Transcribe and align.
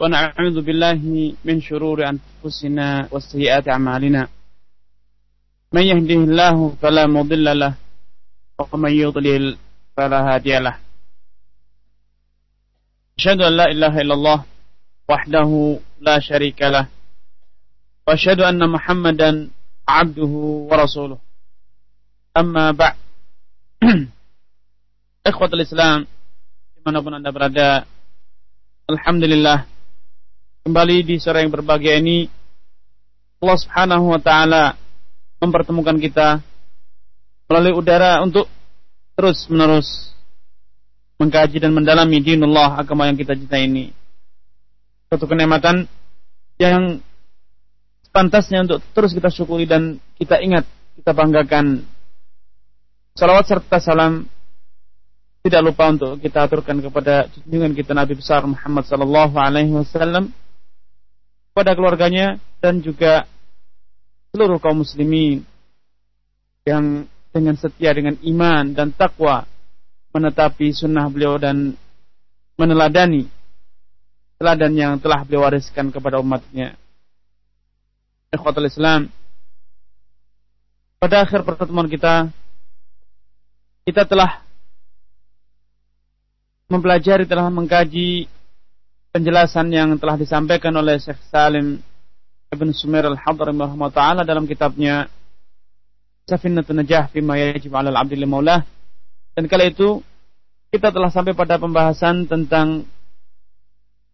ونعوذ 0.00 0.56
بالله 0.64 1.00
من 1.44 1.56
شرور 1.60 1.98
أنفسنا 2.08 3.08
وسيئات 3.12 3.68
أعمالنا 3.68 4.22
من 5.76 5.82
يهده 5.92 6.20
الله 6.28 6.56
فلا 6.82 7.04
مضل 7.06 7.46
له 7.62 7.74
ومن 8.72 8.92
يضلل 9.04 9.44
فلا 9.96 10.18
هادي 10.28 10.58
له 10.58 10.76
أشهد 13.18 13.40
أن 13.40 13.52
لا 13.60 13.66
إله 13.68 13.94
إلا 14.00 14.14
الله 14.14 14.38
وحده 15.08 15.50
لا 16.00 16.16
شريك 16.18 16.60
له 16.62 16.88
وأشهد 18.08 18.40
أن 18.40 18.60
محمدا 18.70 19.30
عبده 19.88 20.32
ورسوله 20.70 21.18
أما 22.36 22.70
بعد 22.70 22.96
إخوة 25.26 25.50
الإسلام 25.52 26.00
di 26.72 26.80
mana 26.88 27.04
pun 27.04 27.12
anda 27.12 27.28
berada 27.28 27.84
Alhamdulillah 28.88 29.68
kembali 30.60 31.08
di 31.08 31.16
sore 31.16 31.40
yang 31.40 31.52
berbahagia 31.52 31.96
ini 31.96 32.28
Allah 33.40 33.56
Subhanahu 33.56 34.12
wa 34.12 34.20
taala 34.20 34.76
mempertemukan 35.40 35.96
kita 35.96 36.44
melalui 37.48 37.72
udara 37.72 38.20
untuk 38.20 38.44
terus 39.16 39.48
menerus 39.48 40.12
mengkaji 41.16 41.64
dan 41.64 41.72
mendalami 41.72 42.20
dinullah 42.20 42.76
agama 42.76 43.08
yang 43.08 43.16
kita 43.16 43.36
cintai 43.36 43.68
ini. 43.68 43.92
Suatu 45.08 45.24
kenikmatan 45.24 45.88
yang 46.60 47.00
pantasnya 48.12 48.64
untuk 48.64 48.84
terus 48.92 49.16
kita 49.16 49.32
syukuri 49.32 49.64
dan 49.64 49.96
kita 50.20 50.40
ingat, 50.40 50.68
kita 51.00 51.12
banggakan. 51.16 51.84
Salawat 53.16 53.48
serta 53.48 53.80
salam 53.80 54.28
tidak 55.40 55.60
lupa 55.64 55.88
untuk 55.88 56.20
kita 56.20 56.44
aturkan 56.44 56.84
kepada 56.84 57.28
junjungan 57.32 57.72
kita 57.72 57.92
Nabi 57.96 58.12
besar 58.16 58.44
Muhammad 58.44 58.84
sallallahu 58.84 59.36
alaihi 59.40 59.72
wasallam 59.72 60.32
kepada 61.60 61.76
keluarganya 61.76 62.40
dan 62.64 62.80
juga 62.80 63.28
seluruh 64.32 64.56
kaum 64.56 64.80
muslimin 64.80 65.44
yang 66.64 67.04
dengan 67.36 67.52
setia 67.60 67.92
dengan 67.92 68.16
iman 68.16 68.72
dan 68.72 68.88
takwa 68.96 69.44
menetapi 70.16 70.72
sunnah 70.72 71.04
beliau 71.12 71.36
dan 71.36 71.76
meneladani 72.56 73.28
teladan 74.40 74.72
yang 74.72 74.96
telah 75.04 75.20
beliau 75.20 75.44
wariskan 75.44 75.92
kepada 75.92 76.16
umatnya. 76.16 76.80
Ikhwatul 78.32 78.64
Islam, 78.64 79.12
pada 80.96 81.28
akhir 81.28 81.44
pertemuan 81.44 81.92
kita, 81.92 82.32
kita 83.84 84.08
telah 84.08 84.40
mempelajari 86.72 87.28
telah 87.28 87.52
mengkaji 87.52 88.39
penjelasan 89.10 89.74
yang 89.74 89.98
telah 89.98 90.14
disampaikan 90.14 90.70
oleh 90.78 90.98
Syekh 91.02 91.18
Salim 91.30 91.82
Ibn 92.50 92.68
Sumair 92.70 93.10
Al-Hadr 93.10 93.50
taala 93.90 94.22
dalam 94.22 94.46
kitabnya 94.46 95.10
Safinatun 96.30 96.82
Najah 96.82 97.10
Fima 97.10 97.34
Yajib 97.34 97.74
'alal 97.74 97.98
'abdi 97.98 98.18
Maulah. 98.22 98.62
Dan 99.34 99.50
kala 99.50 99.66
itu 99.66 100.02
kita 100.70 100.94
telah 100.94 101.10
sampai 101.10 101.34
pada 101.34 101.58
pembahasan 101.58 102.30
tentang 102.30 102.86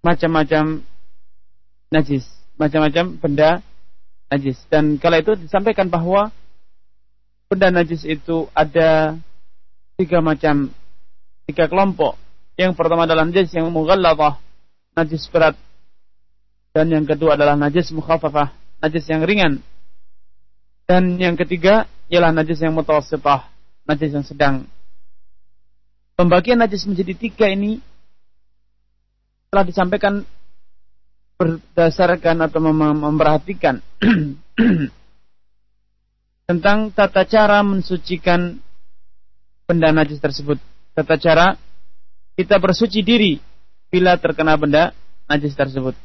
macam-macam 0.01 0.81
najis, 1.93 2.25
macam-macam 2.57 3.21
benda 3.21 3.61
najis. 4.33 4.57
Dan 4.73 4.97
kala 4.97 5.21
itu 5.21 5.37
disampaikan 5.37 5.93
bahwa 5.93 6.33
benda 7.53 7.69
najis 7.69 8.09
itu 8.09 8.49
ada 8.57 9.17
tiga 10.01 10.25
macam 10.25 10.73
tiga 11.45 11.69
kelompok. 11.69 12.17
Yang 12.57 12.73
pertama 12.81 13.05
adalah 13.05 13.29
najis 13.29 13.53
yang 13.53 13.69
mughalladhah, 13.69 14.41
najis 14.97 15.29
berat. 15.29 15.55
Dan 16.73 16.89
yang 16.89 17.05
kedua 17.05 17.37
adalah 17.37 17.57
najis 17.57 17.93
mukhafafah, 17.93 18.53
najis 18.81 19.05
yang 19.09 19.25
ringan. 19.25 19.61
Dan 20.89 21.21
yang 21.21 21.37
ketiga 21.37 21.85
ialah 22.09 22.33
najis 22.33 22.65
yang 22.65 22.73
mutawassithah, 22.73 23.49
najis 23.85 24.17
yang 24.17 24.25
sedang. 24.25 24.55
Pembagian 26.17 26.57
najis 26.57 26.89
menjadi 26.89 27.13
tiga 27.13 27.53
ini 27.53 27.85
telah 29.53 29.65
disampaikan 29.69 30.25
berdasarkan 31.37 32.49
atau 32.49 32.61
memperhatikan 32.65 33.85
tentang 36.49 36.89
tata 36.97 37.29
cara 37.29 37.61
mensucikan 37.61 38.57
benda 39.69 39.93
najis 39.93 40.21
tersebut. 40.21 40.57
Tata 40.97 41.21
cara 41.21 41.47
kita 42.37 42.57
bersuci 42.57 43.05
diri 43.05 43.37
bila 43.97 44.21
terkena 44.21 44.61
benda 44.61 44.93
najis 45.25 45.57
tersebut. 45.57 45.97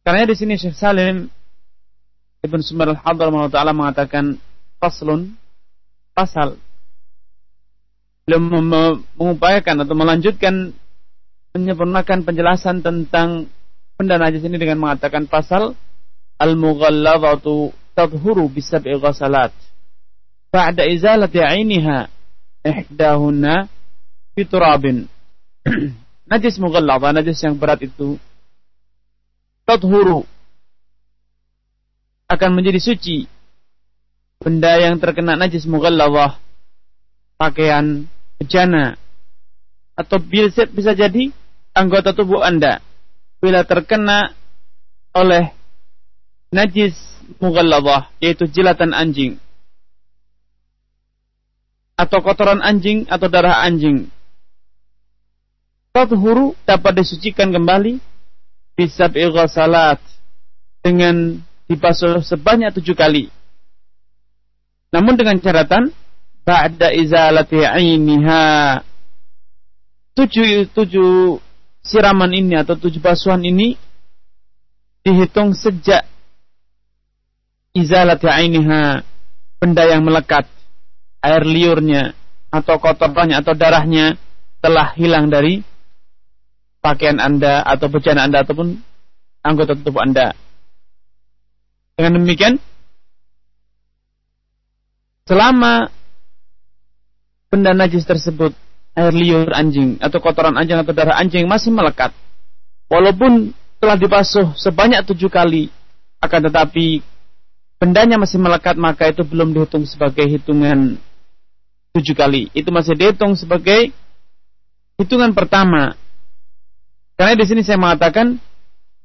Karena 0.00 0.24
di 0.24 0.32
sini 0.32 0.56
Syekh 0.56 0.72
Salim 0.72 1.28
Ibn 2.40 2.60
Sumar 2.64 2.88
al-Hadar 2.88 3.28
taala 3.52 3.76
mengatakan 3.76 4.40
faslun 4.80 5.36
pasal 6.16 6.56
belum 8.24 8.48
mengupayakan 9.20 9.84
atau 9.84 9.92
melanjutkan 9.92 10.72
menyempurnakan 11.52 12.24
penjelasan 12.24 12.80
tentang 12.80 13.52
benda 14.00 14.16
najis 14.16 14.40
ini 14.48 14.56
dengan 14.56 14.80
mengatakan 14.80 15.28
pasal 15.28 15.76
al-mughalladzatu 16.40 17.76
tadhuru 17.92 18.48
bisab'i 18.48 18.96
ghasalat 18.96 19.52
ba'da 20.48 20.88
izalati 20.88 21.44
'ainiha 21.44 22.08
ihdahunna 22.64 23.68
fiturabin. 24.32 25.11
najis 26.30 26.58
mughallaba, 26.58 27.14
najis 27.14 27.38
yang 27.42 27.54
berat 27.58 27.82
itu. 27.86 28.18
Tadhuru. 29.62 30.26
Akan 32.26 32.56
menjadi 32.56 32.80
suci. 32.82 33.28
Benda 34.42 34.74
yang 34.80 34.98
terkena 34.98 35.38
najis 35.38 35.68
mughallabah, 35.70 36.34
pakaian, 37.38 38.10
bejana, 38.42 38.98
atau 39.94 40.18
bisa, 40.18 40.66
bisa 40.66 40.98
jadi 40.98 41.30
anggota 41.70 42.10
tubuh 42.10 42.42
Anda. 42.42 42.82
Bila 43.38 43.62
terkena 43.62 44.34
oleh 45.14 45.54
najis 46.50 46.98
mughallabah, 47.38 48.10
yaitu 48.18 48.50
jilatan 48.50 48.90
anjing. 48.90 49.38
Atau 51.94 52.18
kotoran 52.18 52.58
anjing 52.58 53.06
atau 53.06 53.30
darah 53.30 53.62
anjing 53.62 54.10
Tathuru 55.92 56.56
dapat 56.64 57.04
disucikan 57.04 57.52
kembali. 57.52 58.00
Bisa 58.72 59.12
salat. 59.52 60.00
Dengan 60.80 61.36
dibasuh 61.68 62.24
sebanyak 62.24 62.72
tujuh 62.80 62.96
kali. 62.96 63.28
Namun 64.88 65.14
dengan 65.14 65.36
catatan 65.36 65.92
ba'da 66.48 66.90
izalati 66.96 67.60
ainiha. 67.60 68.80
Tujuh 70.16 70.72
tujuh 70.72 71.38
siraman 71.84 72.32
ini 72.36 72.56
atau 72.56 72.76
tujuh 72.76 73.00
basuhan 73.00 73.40
ini 73.44 73.76
dihitung 75.04 75.52
sejak 75.52 76.08
izalati 77.76 78.32
ainiha. 78.32 79.04
Benda 79.60 79.84
yang 79.86 80.02
melekat. 80.08 80.48
Air 81.22 81.46
liurnya 81.46 82.16
atau 82.50 82.80
kotorannya 82.82 83.38
atau 83.38 83.54
darahnya 83.54 84.18
telah 84.58 84.90
hilang 84.98 85.30
dari 85.30 85.62
pakaian 86.82 87.22
Anda 87.22 87.62
atau 87.62 87.86
bejana 87.86 88.26
Anda 88.26 88.42
ataupun 88.42 88.76
anggota 89.46 89.78
tubuh 89.78 90.02
Anda. 90.02 90.34
Dengan 91.94 92.18
demikian, 92.18 92.58
selama 95.24 95.88
benda 97.46 97.70
najis 97.72 98.02
tersebut, 98.02 98.50
air 98.98 99.14
liur 99.14 99.54
anjing 99.54 99.96
atau 100.02 100.18
kotoran 100.18 100.58
anjing 100.58 100.76
atau 100.76 100.92
darah 100.92 101.16
anjing 101.16 101.46
masih 101.46 101.70
melekat, 101.70 102.10
walaupun 102.90 103.54
telah 103.78 103.94
dibasuh 103.94 104.50
sebanyak 104.58 105.06
tujuh 105.06 105.30
kali, 105.30 105.70
akan 106.18 106.50
tetapi 106.50 107.02
bendanya 107.78 108.18
masih 108.18 108.42
melekat, 108.42 108.74
maka 108.74 109.10
itu 109.10 109.22
belum 109.22 109.54
dihitung 109.54 109.86
sebagai 109.86 110.26
hitungan 110.26 110.98
tujuh 111.94 112.14
kali. 112.18 112.48
Itu 112.56 112.74
masih 112.74 112.98
dihitung 112.98 113.38
sebagai 113.38 113.92
hitungan 114.98 115.34
pertama 115.34 115.98
karena 117.22 117.38
di 117.38 117.46
sini 117.46 117.62
saya 117.62 117.78
mengatakan 117.78 118.34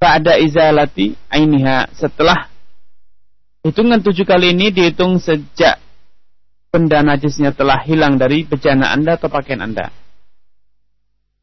ada 0.02 0.42
izalati 0.42 1.14
ainiha 1.30 1.86
setelah 1.94 2.50
hitungan 3.62 4.02
tujuh 4.02 4.26
kali 4.26 4.58
ini 4.58 4.74
dihitung 4.74 5.22
sejak 5.22 5.78
benda 6.74 7.06
najisnya 7.06 7.54
telah 7.54 7.78
hilang 7.86 8.18
dari 8.18 8.42
bejana 8.42 8.90
Anda 8.90 9.22
atau 9.22 9.30
pakaian 9.30 9.62
Anda. 9.62 9.94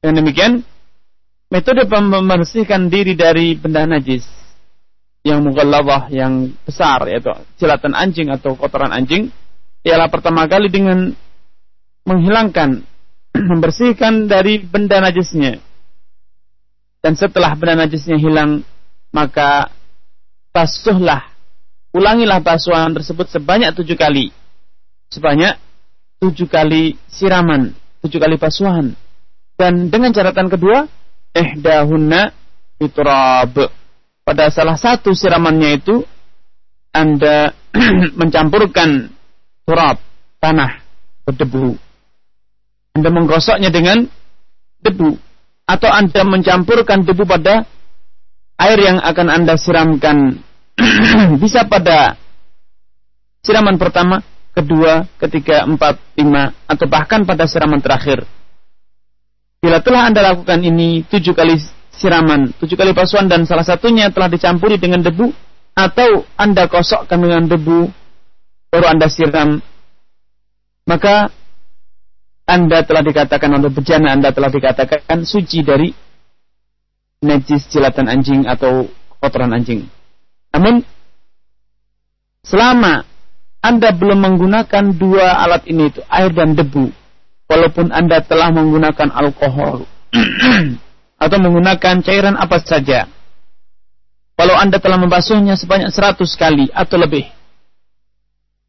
Dengan 0.03 0.27
demikian, 0.27 0.67
metode 1.47 1.87
membersihkan 1.87 2.91
diri 2.91 3.15
dari 3.15 3.55
benda 3.55 3.87
najis 3.87 4.27
yang 5.23 5.47
mughallawah 5.47 6.11
yang 6.11 6.59
besar 6.67 7.07
yaitu 7.07 7.31
jelatan 7.63 7.95
anjing 7.95 8.35
atau 8.35 8.59
kotoran 8.59 8.91
anjing 8.91 9.31
ialah 9.87 10.11
pertama 10.11 10.51
kali 10.51 10.75
dengan 10.75 11.15
menghilangkan 12.03 12.83
membersihkan 13.55 14.27
dari 14.27 14.59
benda 14.59 14.99
najisnya 14.99 15.63
dan 17.05 17.21
setelah 17.21 17.53
benda 17.53 17.85
najisnya 17.85 18.17
hilang 18.17 18.65
maka 19.13 19.69
basuhlah 20.57 21.29
ulangilah 21.93 22.41
basuhan 22.41 22.97
tersebut 22.97 23.29
sebanyak 23.29 23.77
tujuh 23.77 23.95
kali. 23.95 24.33
Sebanyak 25.13 25.61
tujuh 26.25 26.49
kali 26.49 26.97
siraman 27.13 27.77
tujuh 28.01 28.17
kali 28.17 28.41
basuhan. 28.41 28.97
Dan 29.55 29.93
dengan 29.93 30.17
catatan 30.17 30.49
kedua 30.49 30.89
ihdahunna 31.37 32.33
fitrab 32.81 33.53
pada 34.25 34.49
salah 34.49 34.81
satu 34.81 35.13
siramannya 35.13 35.71
itu 35.77 36.01
anda 36.91 37.53
mencampurkan 38.21 39.13
turab 39.69 40.01
tanah 40.41 40.81
berdebu. 41.29 41.77
Anda 42.97 43.11
menggosoknya 43.13 43.69
dengan 43.69 44.09
debu 44.81 45.34
atau 45.65 45.89
Anda 45.89 46.23
mencampurkan 46.25 47.05
debu 47.05 47.25
pada 47.25 47.65
air 48.61 48.79
yang 48.81 48.99
akan 49.01 49.29
Anda 49.33 49.55
siramkan. 49.57 50.41
Bisa 51.43 51.65
pada 51.65 52.19
siraman 53.41 53.81
pertama, 53.81 54.21
kedua, 54.53 55.09
ketiga, 55.19 55.65
empat, 55.65 56.01
lima, 56.17 56.53
atau 56.69 56.87
bahkan 56.89 57.25
pada 57.25 57.49
siraman 57.49 57.81
terakhir. 57.81 58.25
Bila 59.65 59.81
telah 59.81 60.13
Anda 60.13 60.21
lakukan 60.35 60.61
ini 60.61 61.09
tujuh 61.09 61.33
kali 61.33 61.57
siraman, 61.95 62.53
tujuh 62.61 62.77
kali 62.77 62.93
pasuan 62.93 63.31
dan 63.31 63.49
salah 63.49 63.65
satunya 63.65 64.13
telah 64.13 64.29
dicampuri 64.29 64.77
dengan 64.77 65.01
debu, 65.01 65.33
atau 65.75 66.23
Anda 66.39 66.69
kosokkan 66.71 67.19
dengan 67.19 67.49
debu, 67.49 67.89
baru 68.71 68.87
Anda 68.91 69.09
siram, 69.11 69.59
maka 70.85 71.33
anda 72.45 72.85
telah 72.85 73.01
dikatakan 73.01 73.57
atau 73.57 73.73
bejana 73.73 74.13
Anda 74.13 74.29
telah 74.29 74.53
dikatakan 74.53 75.25
suci 75.25 75.65
dari 75.65 75.89
najis 77.25 77.73
jilatan 77.73 78.05
anjing 78.05 78.45
atau 78.45 78.85
kotoran 79.17 79.57
anjing. 79.57 79.89
Namun 80.53 80.85
selama 82.45 83.09
Anda 83.65 83.97
belum 83.97 84.21
menggunakan 84.21 84.93
dua 84.93 85.41
alat 85.41 85.65
ini 85.73 85.89
itu 85.89 86.05
air 86.05 86.37
dan 86.37 86.53
debu, 86.53 86.93
walaupun 87.49 87.89
Anda 87.89 88.21
telah 88.21 88.53
menggunakan 88.53 89.09
alkohol 89.09 89.89
atau 91.25 91.39
menggunakan 91.41 92.05
cairan 92.05 92.37
apa 92.37 92.61
saja, 92.61 93.09
kalau 94.37 94.53
Anda 94.53 94.77
telah 94.85 95.01
membasuhnya 95.01 95.57
sebanyak 95.57 95.89
100 95.89 96.21
kali 96.37 96.69
atau 96.77 97.01
lebih, 97.01 97.25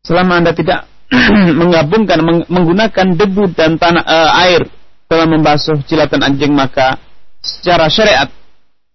selama 0.07 0.39
Anda 0.39 0.55
tidak 0.55 0.87
menggabungkan 1.61 2.19
meng 2.25 2.39
menggunakan 2.49 3.07
debu 3.13 3.53
dan 3.53 3.77
tanah 3.77 4.03
uh, 4.03 4.31
air 4.41 4.65
dalam 5.05 5.37
membasuh 5.37 5.85
jilatan 5.85 6.25
anjing 6.25 6.51
maka 6.51 6.97
secara 7.41 7.85
syariat 7.89 8.29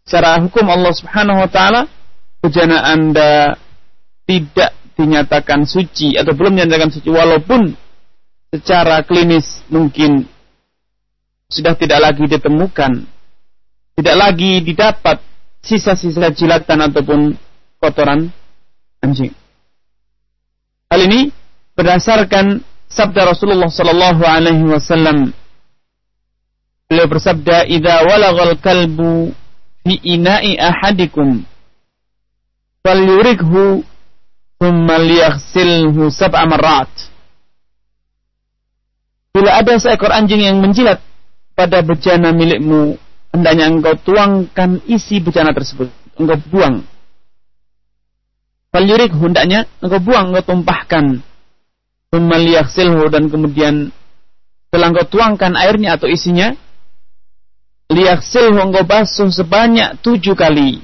secara 0.02 0.42
hukum 0.42 0.66
Allah 0.66 0.90
Subhanahu 0.90 1.38
wa 1.38 1.50
taala 1.50 1.86
bejana 2.42 2.82
Anda 2.90 3.54
tidak 4.26 4.74
dinyatakan 4.98 5.64
suci 5.64 6.18
atau 6.18 6.34
belum 6.34 6.58
dinyatakan 6.58 6.90
suci 6.90 7.08
walaupun 7.08 7.72
secara 8.50 9.06
klinis 9.06 9.62
mungkin 9.70 10.26
sudah 11.46 11.78
tidak 11.78 12.02
lagi 12.02 12.26
ditemukan 12.26 13.06
tidak 13.94 14.16
lagi 14.18 14.64
didapat 14.66 15.22
sisa-sisa 15.60 16.32
jilatan 16.32 16.88
ataupun 16.88 17.36
kotoran 17.76 18.32
anjing. 19.04 19.32
Hal 20.90 21.00
ini 21.06 21.30
berdasarkan 21.80 22.60
sabda 22.92 23.32
Rasulullah 23.32 23.72
sallallahu 23.72 24.20
alaihi 24.20 24.68
wasallam 24.68 25.32
beliau 26.92 27.08
bersabda 27.08 27.64
idza 27.72 28.04
walagal 28.04 28.52
kalbu 28.60 29.32
fi 29.80 29.96
ina'i 30.04 30.60
ahadikum 30.60 31.40
falyurikhu 32.84 33.80
thumma 34.60 35.00
liyaghsilhu 35.00 36.12
sab'a 36.12 36.44
marrat. 36.44 36.92
Bila 39.32 39.64
ada 39.64 39.80
seekor 39.80 40.12
anjing 40.12 40.44
yang 40.44 40.60
menjilat 40.60 41.00
pada 41.56 41.80
bejana 41.80 42.36
milikmu 42.36 43.00
hendaknya 43.32 43.72
engkau 43.72 43.96
tuangkan 44.04 44.84
isi 44.84 45.24
bejana 45.24 45.56
tersebut. 45.56 45.88
Engkau 46.20 46.36
buang. 46.52 46.84
Falyurik 48.68 49.16
hendaknya 49.16 49.64
engkau 49.80 50.02
buang 50.02 50.34
engkau 50.34 50.44
tumpahkan 50.44 51.29
silhu 52.10 53.06
dan 53.06 53.30
kemudian 53.30 53.94
setelah 54.66 54.86
engkau 54.90 55.06
tuangkan 55.06 55.54
airnya 55.54 55.94
atau 55.94 56.10
isinya 56.10 56.50
silhu 58.22 58.58
engkau 58.58 58.82
basuh 58.82 59.30
sebanyak 59.30 59.98
tujuh 60.02 60.34
kali. 60.34 60.82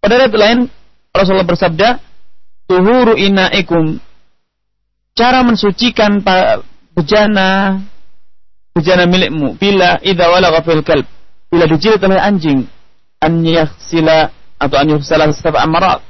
Pada 0.00 0.16
ayat 0.16 0.32
lain 0.32 0.58
Rasulullah 1.12 1.44
bersabda 1.44 2.00
tuhuru 2.64 3.20
inaikum. 3.20 4.00
Cara 5.12 5.44
mensucikan 5.44 6.24
bejana 6.96 7.76
bejana 8.72 9.04
milikmu 9.04 9.60
bila 9.60 10.00
idza 10.00 10.24
walagha 10.32 10.64
fil 10.64 10.80
kalb. 10.80 11.04
Bila 11.52 11.68
dijilat 11.68 12.00
oleh 12.00 12.16
anjing 12.16 12.64
an 13.20 13.44
yaghsila 13.44 14.32
atau 14.56 14.76
an 14.80 14.88
yughsala 14.88 15.28
sab'a 15.36 15.68
marat 15.68 16.00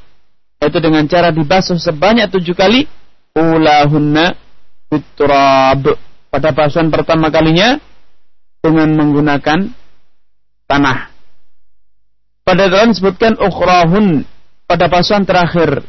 yaitu 0.63 0.79
dengan 0.79 1.03
cara 1.11 1.35
dibasuh 1.35 1.75
sebanyak 1.83 2.31
tujuh 2.31 2.55
kali 2.55 2.87
ulahunna 3.37 4.37
fitrab 4.93 5.97
pada 6.29 6.49
basuhan 6.53 6.93
pertama 6.93 7.33
kalinya 7.33 7.81
dengan 8.61 8.93
menggunakan 8.95 9.73
tanah. 10.69 10.99
Pada 12.43 12.69
dalam 12.69 12.93
disebutkan 12.93 13.39
ukhrahun 13.39 14.25
pada 14.69 14.87
basuhan 14.89 15.25
terakhir. 15.25 15.85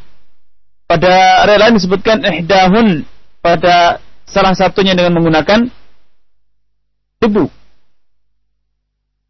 Pada 0.88 1.44
ayat 1.48 1.80
disebutkan 1.80 2.22
ihdahun 2.22 3.08
pada 3.40 4.04
salah 4.28 4.54
satunya 4.54 4.94
dengan 4.94 5.20
menggunakan 5.20 5.68
debu. 7.24 7.48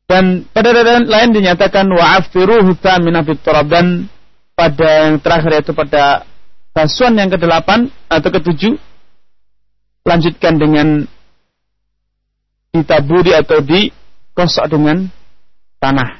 Dan 0.10 0.46
pada 0.52 0.70
ayat 0.76 1.08
lain 1.08 1.30
dinyatakan 1.32 1.88
wa'afiruhu 1.90 2.76
thamina 2.78 3.24
fitrab 3.24 3.70
dan 3.72 4.12
pada 4.54 5.10
yang 5.10 5.18
terakhir 5.24 5.52
yaitu 5.62 5.74
pada 5.74 6.28
Basuhan 6.74 7.14
yang 7.22 7.30
kedelapan 7.30 7.86
atau 8.10 8.30
ketujuh 8.34 8.74
lanjutkan 10.10 10.58
dengan 10.58 11.06
ditaburi 12.74 13.38
atau 13.38 13.62
dikosok 13.62 14.66
dengan 14.74 15.06
tanah. 15.78 16.18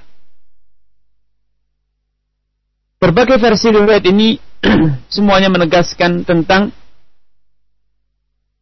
Berbagai 3.02 3.42
versi 3.42 3.68
riwayat 3.74 4.06
ini 4.08 4.38
semuanya 5.16 5.50
menegaskan 5.50 6.24
tentang 6.24 6.72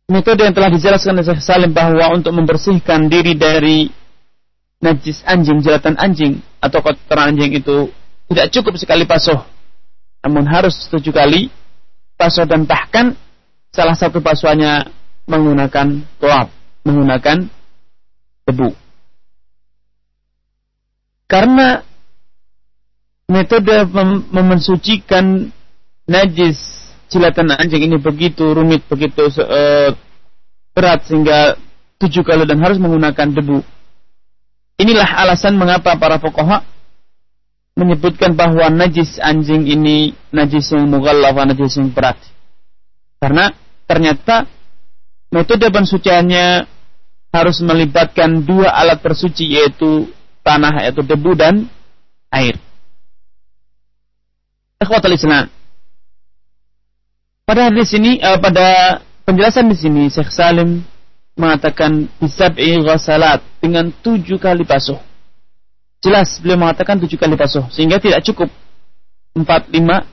metode 0.10 0.48
yang 0.48 0.56
telah 0.56 0.72
dijelaskan 0.72 1.20
oleh 1.20 1.44
Salim 1.44 1.76
bahwa 1.76 2.16
untuk 2.16 2.34
membersihkan 2.34 3.12
diri 3.12 3.38
dari 3.38 3.92
najis 4.82 5.22
anjing, 5.28 5.62
jelatan 5.62 6.00
anjing 6.00 6.42
atau 6.58 6.82
kotoran 6.82 7.36
anjing 7.36 7.54
itu 7.54 7.92
tidak 8.32 8.48
cukup 8.50 8.74
sekali 8.82 9.06
basuh, 9.06 9.46
namun 10.26 10.48
harus 10.50 10.74
tujuh 10.90 11.14
kali 11.14 11.54
basuh 12.22 12.46
dan 12.46 12.70
bahkan 12.70 13.18
salah 13.74 13.98
satu 13.98 14.22
basuhannya 14.22 14.86
menggunakan 15.26 16.06
toab, 16.22 16.54
menggunakan 16.86 17.50
debu. 18.46 18.70
Karena 21.26 21.82
metode 23.26 23.88
mem 23.90 24.30
memensucikan 24.30 25.50
najis 26.06 26.60
jilatan 27.10 27.56
anjing 27.58 27.90
ini 27.90 27.98
begitu 27.98 28.54
rumit, 28.54 28.86
begitu 28.86 29.32
uh, 29.42 29.90
berat 30.78 31.08
sehingga 31.10 31.58
tujuh 31.98 32.22
kali 32.22 32.46
dan 32.46 32.62
harus 32.62 32.78
menggunakan 32.78 33.34
debu. 33.34 33.66
Inilah 34.78 35.10
alasan 35.26 35.58
mengapa 35.58 35.98
para 35.98 36.22
pokoha 36.22 36.66
menyebutkan 37.76 38.36
bahwa 38.36 38.68
najis 38.68 39.18
anjing 39.24 39.68
ini 39.68 40.12
najis 40.30 40.72
yang 40.76 40.92
mughallaf 40.92 41.36
najis 41.36 41.80
yang 41.80 41.90
berat. 41.92 42.20
Karena 43.22 43.54
ternyata 43.88 44.50
metode 45.32 45.72
pensuciannya 45.72 46.68
harus 47.32 47.58
melibatkan 47.64 48.44
dua 48.44 48.76
alat 48.76 49.00
tersuci 49.00 49.56
yaitu 49.56 50.12
tanah 50.44 50.84
yaitu 50.84 51.02
debu 51.02 51.32
dan 51.38 51.70
air. 52.32 52.60
Ikhwatul 54.82 55.16
Islam. 55.16 55.48
Pada 57.46 57.68
hadis 57.68 57.92
ini 57.96 58.20
uh, 58.20 58.40
pada 58.40 59.00
penjelasan 59.28 59.68
di 59.72 59.76
sini 59.76 60.04
Syekh 60.08 60.32
Salim 60.32 60.84
mengatakan 61.36 62.08
bisab'i 62.20 62.80
ghasalat 62.84 63.44
dengan 63.64 63.92
tujuh 63.92 64.40
kali 64.40 64.64
basuh. 64.68 65.00
Jelas 66.02 66.42
beliau 66.42 66.58
mengatakan 66.58 66.98
tujuh 66.98 67.18
kali 67.18 67.38
basuh 67.38 67.70
sehingga 67.70 68.02
tidak 68.02 68.26
cukup. 68.26 68.50
Empat 69.38 69.70
lima 69.70 70.04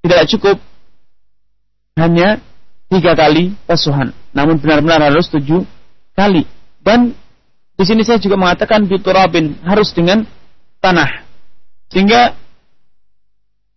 tidak 0.00 0.24
cukup. 0.32 0.56
Hanya 2.00 2.40
tiga 2.88 3.12
kali 3.12 3.52
basuhan. 3.68 4.16
Namun 4.32 4.56
benar-benar 4.56 5.12
harus 5.12 5.28
tujuh 5.28 5.62
kali. 6.16 6.48
Dan 6.80 7.12
Di 7.78 7.86
sini 7.86 8.02
saya 8.02 8.18
juga 8.18 8.34
mengatakan 8.34 8.90
biturabin 8.90 9.54
harus 9.62 9.94
dengan 9.94 10.26
tanah. 10.82 11.22
Sehingga 11.94 12.34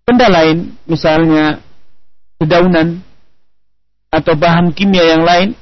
benda 0.10 0.26
lain, 0.26 0.74
misalnya 0.90 1.62
dedaunan 2.42 2.98
atau 4.10 4.34
bahan 4.34 4.74
kimia 4.74 5.06
yang 5.06 5.22
lain, 5.22 5.54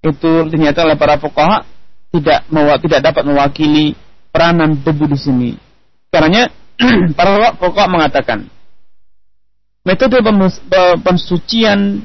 itu 0.00 0.30
ternyata 0.48 0.88
oleh 0.88 0.96
para 0.96 1.20
fuqaha 1.20 1.68
tidak 2.16 2.48
tidak 2.80 3.00
dapat 3.12 3.22
mewakili 3.28 3.92
peranan 4.34 4.82
debu 4.82 5.06
di 5.06 5.18
sini. 5.18 5.50
Karena 6.10 6.50
para 7.16 7.54
fuqaha 7.54 7.86
mengatakan 7.86 8.50
metode 9.86 10.18
pensucian 11.06 12.02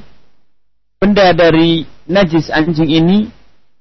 benda 1.02 1.34
dari 1.34 1.82
najis 2.06 2.54
anjing 2.54 2.86
ini 2.86 3.26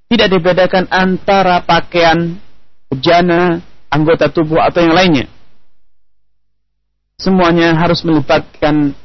tidak 0.09 0.33
dibedakan 0.33 0.89
antara 0.89 1.61
pakaian, 1.61 2.41
bejana, 2.89 3.61
anggota 3.93 4.33
tubuh 4.33 4.57
atau 4.65 4.81
yang 4.81 4.97
lainnya 4.97 5.25
semuanya 7.19 7.75
harus 7.75 7.99
melibatkan 8.07 8.95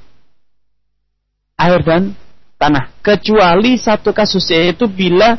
air 1.59 1.81
dan 1.83 2.15
tanah 2.57 2.95
kecuali 3.03 3.75
satu 3.75 4.15
kasus 4.15 4.47
yaitu 4.55 4.87
bila 4.87 5.35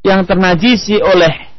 yang 0.00 0.24
ternajisi 0.24 0.96
oleh 0.96 1.52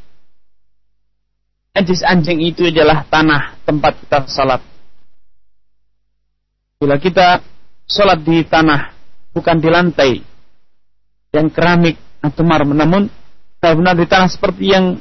najis 1.78 2.02
anjing 2.02 2.42
itu 2.42 2.74
adalah 2.74 3.06
tanah 3.06 3.62
tempat 3.62 3.94
kita 4.02 4.26
salat 4.26 4.62
bila 6.82 6.98
kita 6.98 7.46
salat 7.86 8.18
di 8.26 8.42
tanah 8.42 8.98
bukan 9.30 9.62
di 9.62 9.70
lantai 9.70 10.12
yang 11.38 11.54
keramik 11.54 12.02
atau 12.26 12.42
marmer 12.42 12.74
namun 12.74 13.14
benar 13.62 13.94
di 13.94 14.10
tanah 14.10 14.30
seperti 14.32 14.74
yang 14.74 14.98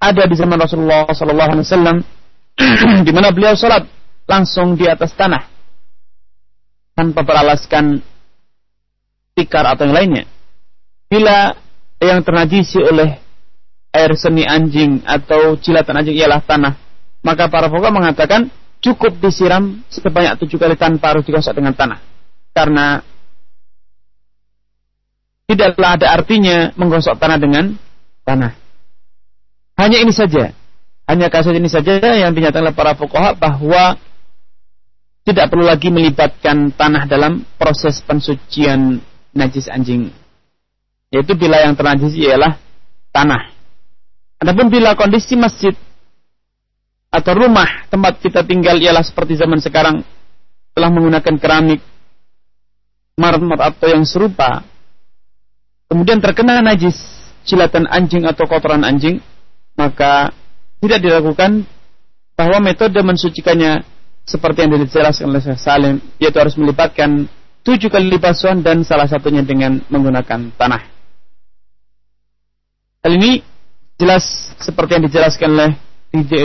ada 0.00 0.24
di 0.28 0.34
zaman 0.36 0.60
Rasulullah 0.60 1.08
SAW 1.12 2.04
di 3.06 3.12
mana 3.12 3.32
beliau 3.32 3.56
salat 3.56 3.84
langsung 4.28 4.76
di 4.76 4.88
atas 4.88 5.12
tanah 5.16 5.44
tanpa 6.96 7.24
beralaskan 7.24 8.00
tikar 9.36 9.64
atau 9.64 9.88
yang 9.88 9.96
lainnya. 9.96 10.24
Bila 11.08 11.56
yang 12.00 12.20
ternajisi 12.24 12.80
oleh 12.80 13.20
air 13.90 14.10
seni 14.14 14.46
anjing 14.46 15.02
atau 15.02 15.58
cilatan 15.58 16.02
anjing 16.02 16.16
ialah 16.18 16.40
tanah, 16.42 16.74
maka 17.26 17.50
para 17.50 17.66
pokok 17.66 17.90
mengatakan 17.90 18.48
cukup 18.80 19.20
disiram 19.20 19.82
sebanyak 19.92 20.40
tujuh 20.40 20.56
kali 20.56 20.74
tanpa 20.74 21.14
harus 21.14 21.26
digosok 21.26 21.52
dengan 21.58 21.76
tanah. 21.76 21.98
Karena 22.50 23.02
tidaklah 25.50 26.00
ada 26.00 26.06
artinya 26.14 26.70
menggosok 26.74 27.18
tanah 27.18 27.38
dengan 27.38 27.74
tanah. 28.24 28.54
Hanya 29.78 29.98
ini 30.00 30.12
saja. 30.14 30.54
Hanya 31.10 31.26
kasus 31.26 31.50
ini 31.50 31.66
saja 31.66 31.98
yang 31.98 32.30
dinyatakan 32.30 32.70
oleh 32.70 32.76
para 32.76 32.94
fuqaha 32.94 33.34
bahwa 33.34 33.98
tidak 35.26 35.50
perlu 35.50 35.66
lagi 35.66 35.90
melibatkan 35.90 36.70
tanah 36.70 37.04
dalam 37.10 37.42
proses 37.58 37.98
pensucian 38.06 39.02
najis 39.34 39.66
anjing. 39.66 40.14
Yaitu 41.10 41.34
bila 41.34 41.58
yang 41.60 41.74
ternajis 41.74 42.14
ialah 42.14 42.54
tanah. 43.10 43.50
Adapun 44.40 44.72
bila 44.72 44.96
kondisi 44.96 45.36
masjid 45.36 45.76
atau 47.12 47.32
rumah 47.36 47.84
tempat 47.92 48.24
kita 48.24 48.40
tinggal 48.48 48.80
ialah 48.80 49.04
seperti 49.04 49.36
zaman 49.36 49.60
sekarang 49.60 50.00
telah 50.72 50.88
menggunakan 50.88 51.36
keramik, 51.36 51.84
marmer 53.20 53.60
atau 53.60 53.86
yang 53.92 54.08
serupa, 54.08 54.64
kemudian 55.92 56.24
terkena 56.24 56.64
najis 56.64 56.96
cilatan 57.44 57.84
anjing 57.84 58.24
atau 58.24 58.48
kotoran 58.48 58.80
anjing, 58.80 59.20
maka 59.76 60.32
tidak 60.80 61.04
dilakukan 61.04 61.68
bahwa 62.32 62.64
metode 62.64 62.96
mensucikannya 62.96 63.84
seperti 64.24 64.64
yang 64.64 64.80
dijelaskan 64.80 65.28
oleh 65.28 65.42
Salim 65.60 66.00
yaitu 66.16 66.40
harus 66.40 66.56
melibatkan 66.56 67.28
tujuh 67.60 67.92
kali 67.92 68.16
basuhan 68.16 68.64
dan 68.64 68.80
salah 68.88 69.04
satunya 69.04 69.44
dengan 69.44 69.84
menggunakan 69.92 70.48
tanah. 70.56 70.82
Hal 73.04 73.12
ini 73.16 73.49
jelas 74.00 74.24
seperti 74.56 74.96
yang 74.96 75.04
dijelaskan 75.04 75.48
oleh 75.52 75.70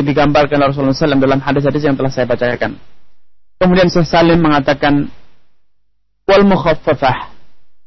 digambarkan 0.04 0.62
oleh 0.62 0.70
Rasulullah 0.70 0.94
SAW 0.94 1.24
dalam 1.24 1.40
hadis-hadis 1.42 1.88
yang 1.88 1.96
telah 1.96 2.12
saya 2.12 2.28
bacakan. 2.28 2.78
Kemudian 3.56 3.88
Syekh 3.88 4.06
Salim 4.06 4.44
mengatakan 4.44 5.08
wal 6.28 6.44
mukhaffafah. 6.44 7.34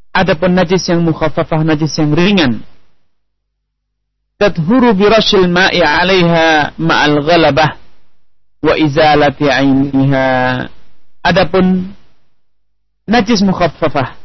Adapun 0.09 0.57
najis 0.57 0.89
yang 0.89 1.05
mukhaffafah 1.05 1.61
najis 1.61 1.93
yang 2.01 2.11
ringan. 2.11 2.65
Tadhuru 4.41 4.97
bi 4.97 5.05
rasyil 5.05 5.45
ma'i 5.45 5.79
'alaiha 5.85 6.73
ma'al 6.81 7.21
ghalabah 7.21 7.77
wa 8.65 8.73
izalati 8.73 9.47
ainiha. 9.47 10.27
Adapun 11.21 11.93
najis 13.05 13.45
mukhaffafah 13.45 14.17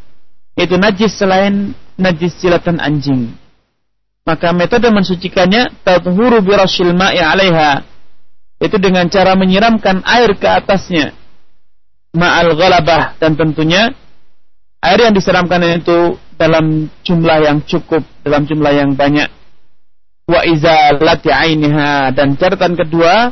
itu 0.56 0.74
najis 0.78 1.12
selain 1.14 1.74
najis 2.00 2.34
silatan 2.38 2.80
anjing. 2.80 3.34
Maka 4.25 4.57
metode 4.57 4.88
mensucikannya 4.88 5.85
tathuru 5.85 6.40
bi 6.40 6.52
rasyil 6.57 6.97
ma'i 6.97 7.21
'alaiha 7.21 7.85
itu 8.64 8.76
dengan 8.81 9.04
cara 9.12 9.37
menyiramkan 9.37 10.00
air 10.09 10.33
ke 10.40 10.49
atasnya 10.49 11.12
ma'al 12.14 12.54
ghalabah 12.54 13.19
dan 13.19 13.35
tentunya 13.35 13.93
air 14.81 14.99
yang 15.02 15.12
disiramkan 15.12 15.61
itu 15.66 16.16
dalam 16.38 16.88
jumlah 17.02 17.38
yang 17.43 17.59
cukup, 17.66 18.02
dalam 18.23 18.47
jumlah 18.47 18.73
yang 18.73 18.95
banyak. 18.95 19.28
Wa 20.25 20.40
izalati 20.49 21.28
ainiha 21.28 22.14
dan 22.16 22.40
catatan 22.40 22.81
kedua 22.81 23.28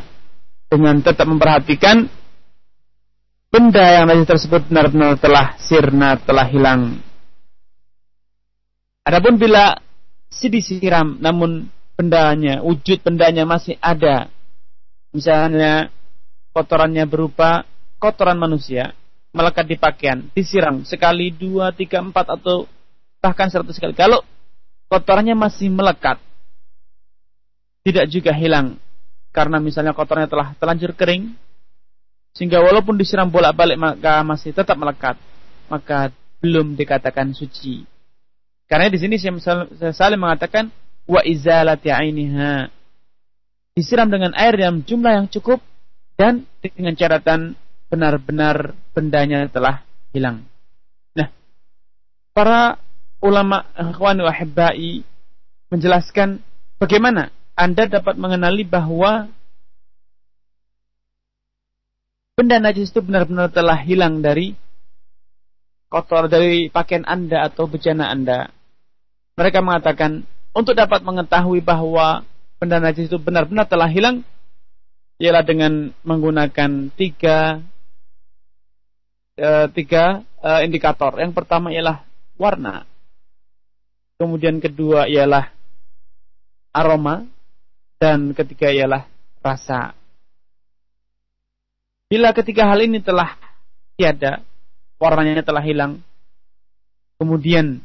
dengan 0.68 1.00
tetap 1.00 1.24
memperhatikan 1.24 2.04
benda 3.48 3.84
yang 3.96 4.04
tadi 4.08 4.24
tersebut 4.28 4.68
benar-benar 4.68 5.16
telah 5.16 5.56
sirna, 5.56 6.20
telah 6.20 6.46
hilang. 6.52 7.00
Adapun 9.08 9.40
bila 9.40 9.76
disiram 10.40 11.20
namun 11.20 11.68
bendanya, 11.98 12.64
wujud 12.64 13.04
bendanya 13.04 13.44
masih 13.44 13.76
ada. 13.78 14.32
Misalnya 15.12 15.92
kotorannya 16.56 17.04
berupa 17.04 17.68
kotoran 18.00 18.40
manusia 18.40 18.96
melekat 19.32 19.64
di 19.68 19.76
pakaian, 19.76 20.28
disiram 20.32 20.84
sekali, 20.84 21.32
dua, 21.32 21.72
tiga, 21.72 22.00
empat 22.00 22.40
atau 22.40 22.68
bahkan 23.20 23.48
seratus 23.48 23.80
kali. 23.80 23.96
Kalau 23.96 24.24
kotorannya 24.88 25.36
masih 25.36 25.72
melekat, 25.72 26.20
tidak 27.82 28.06
juga 28.08 28.32
hilang 28.32 28.78
karena 29.32 29.58
misalnya 29.58 29.96
kotornya 29.96 30.28
telah 30.28 30.54
terlanjur 30.60 30.92
kering 30.94 31.34
sehingga 32.36 32.60
walaupun 32.60 32.96
disiram 32.96 33.28
bolak-balik 33.28 33.76
maka 33.76 34.20
masih 34.24 34.52
tetap 34.52 34.76
melekat 34.76 35.16
maka 35.68 36.12
belum 36.40 36.76
dikatakan 36.76 37.32
suci 37.32 37.84
karena 38.72 38.88
di 38.88 38.96
sini 38.96 39.20
saya 39.20 39.68
saling 39.92 40.16
mengatakan 40.16 40.72
wa 41.04 41.20
izalati 41.20 41.92
ainiha 41.92 42.72
disiram 43.76 44.08
dengan 44.08 44.32
air 44.32 44.56
yang 44.56 44.80
jumlah 44.80 45.12
yang 45.12 45.28
cukup 45.28 45.60
dan 46.16 46.48
dengan 46.64 46.96
catatan 46.96 47.52
benar-benar 47.92 48.72
bendanya 48.96 49.44
telah 49.52 49.84
hilang 50.16 50.48
nah 51.12 51.28
para 52.32 52.80
ulama 53.20 53.68
ikhwan 53.76 54.24
wa 54.24 54.32
menjelaskan 55.68 56.40
bagaimana 56.80 57.28
anda 57.52 57.84
dapat 57.84 58.16
mengenali 58.16 58.64
bahwa 58.64 59.28
benda 62.40 62.56
najis 62.56 62.88
itu 62.88 63.04
benar-benar 63.04 63.52
telah 63.52 63.76
hilang 63.84 64.24
dari 64.24 64.56
kotor 65.92 66.32
dari 66.32 66.72
pakaian 66.72 67.04
Anda 67.04 67.44
atau 67.52 67.68
bejana 67.68 68.08
Anda. 68.08 68.48
Mereka 69.32 69.64
mengatakan 69.64 70.28
untuk 70.52 70.76
dapat 70.76 71.00
mengetahui 71.00 71.64
bahwa 71.64 72.24
benda 72.60 72.78
najis 72.78 73.08
itu 73.08 73.16
benar-benar 73.16 73.64
telah 73.64 73.88
hilang 73.88 74.20
ialah 75.16 75.42
dengan 75.46 75.94
menggunakan 76.04 76.92
tiga 76.92 77.62
uh, 79.40 79.66
tiga 79.72 80.20
uh, 80.44 80.60
indikator. 80.60 81.16
Yang 81.16 81.32
pertama 81.32 81.72
ialah 81.72 82.04
warna. 82.36 82.84
Kemudian 84.20 84.60
kedua 84.62 85.08
ialah 85.08 85.50
aroma 86.70 87.26
dan 87.96 88.36
ketiga 88.36 88.68
ialah 88.68 89.08
rasa. 89.42 89.96
Bila 92.12 92.30
ketiga 92.36 92.68
hal 92.68 92.84
ini 92.84 93.00
telah 93.00 93.34
tiada, 93.96 94.44
warnanya 95.00 95.40
telah 95.40 95.64
hilang, 95.64 96.04
kemudian 97.16 97.80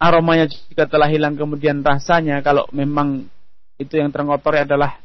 aromanya 0.00 0.48
juga 0.48 0.88
telah 0.88 1.12
hilang, 1.12 1.36
kemudian 1.36 1.84
rasanya 1.84 2.40
kalau 2.40 2.64
memang 2.72 3.28
itu 3.76 4.00
yang 4.00 4.08
terkotori 4.08 4.64
adalah 4.64 4.96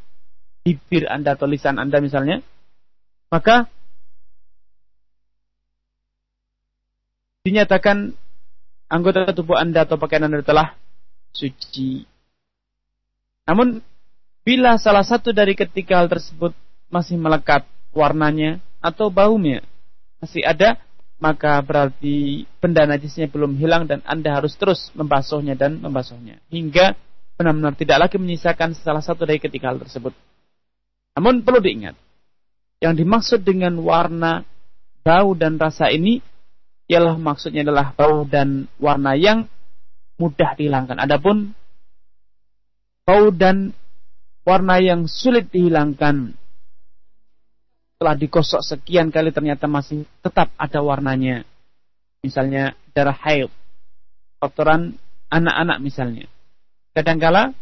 bibir 0.63 1.05
Anda 1.11 1.35
atau 1.35 1.45
lisan 1.45 1.77
Anda 1.77 1.99
misalnya, 1.99 2.39
maka 3.27 3.67
dinyatakan 7.43 8.15
anggota 8.87 9.35
tubuh 9.35 9.59
Anda 9.59 9.83
atau 9.83 9.99
pakaian 9.99 10.31
Anda 10.31 10.41
telah 10.41 10.73
suci. 11.35 12.07
Namun 13.45 13.83
bila 14.47 14.79
salah 14.79 15.03
satu 15.03 15.35
dari 15.35 15.53
ketiga 15.53 16.01
hal 16.01 16.09
tersebut 16.09 16.55
masih 16.89 17.19
melekat 17.19 17.67
warnanya 17.91 18.63
atau 18.79 19.11
baunya 19.11 19.61
masih 20.23 20.41
ada, 20.41 20.79
maka 21.15 21.63
berarti 21.63 22.43
benda 22.59 22.83
najisnya 22.83 23.31
belum 23.31 23.55
hilang 23.55 23.87
dan 23.87 24.03
Anda 24.03 24.35
harus 24.35 24.53
terus 24.59 24.91
membasuhnya 24.91 25.55
dan 25.55 25.79
membasuhnya 25.79 26.43
hingga 26.51 26.93
benar-benar 27.35 27.75
tidak 27.75 27.97
lagi 28.07 28.15
menyisakan 28.19 28.75
salah 28.75 29.03
satu 29.03 29.27
dari 29.27 29.39
ketiga 29.39 29.71
hal 29.71 29.79
tersebut. 29.79 30.15
Namun 31.15 31.47
perlu 31.47 31.63
diingat, 31.63 31.95
yang 32.83 32.95
dimaksud 32.95 33.43
dengan 33.43 33.79
warna, 33.79 34.43
bau 35.03 35.31
dan 35.35 35.55
rasa 35.55 35.91
ini 35.91 36.19
ialah 36.91 37.15
maksudnya 37.15 37.63
adalah 37.63 37.95
bau 37.95 38.27
dan 38.27 38.67
warna 38.79 39.15
yang 39.15 39.47
mudah 40.19 40.55
dihilangkan. 40.59 40.99
Adapun 40.99 41.55
bau 43.07 43.31
dan 43.31 43.71
warna 44.43 44.79
yang 44.83 45.07
sulit 45.07 45.49
dihilangkan 45.51 46.35
setelah 47.95 48.15
digosok 48.19 48.59
sekian 48.59 49.07
kali 49.07 49.31
ternyata 49.31 49.71
masih 49.71 50.03
tetap 50.19 50.51
ada 50.59 50.83
warnanya. 50.83 51.47
Misalnya 52.19 52.75
darah 52.91 53.15
haid, 53.15 53.47
kotoran 54.43 54.99
anak-anak 55.31 55.79
misalnya. 55.79 56.27
Kadangkala 56.91 57.55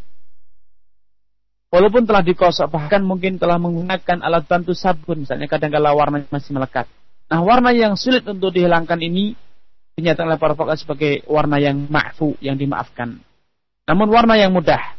walaupun 1.69 2.09
telah 2.09 2.25
digosok 2.25 2.73
bahkan 2.73 3.05
mungkin 3.05 3.37
telah 3.37 3.61
menggunakan 3.61 4.25
alat 4.25 4.49
bantu 4.49 4.73
sabun 4.73 5.25
misalnya 5.25 5.45
kadangkala 5.45 5.93
warnanya 5.93 6.25
masih 6.33 6.57
melekat. 6.57 6.89
Nah, 7.29 7.41
warna 7.45 7.69
yang 7.73 7.93
sulit 7.93 8.25
untuk 8.25 8.53
dihilangkan 8.53 8.97
ini 9.01 9.37
dinyatakan 9.93 10.33
oleh 10.33 10.41
para 10.41 10.57
pakar 10.57 10.77
sebagai 10.81 11.21
warna 11.29 11.61
yang 11.61 11.85
ma'fu, 11.89 12.37
yang 12.41 12.57
dimaafkan. 12.57 13.21
Namun 13.85 14.07
warna 14.09 14.37
yang 14.37 14.49
mudah 14.49 14.97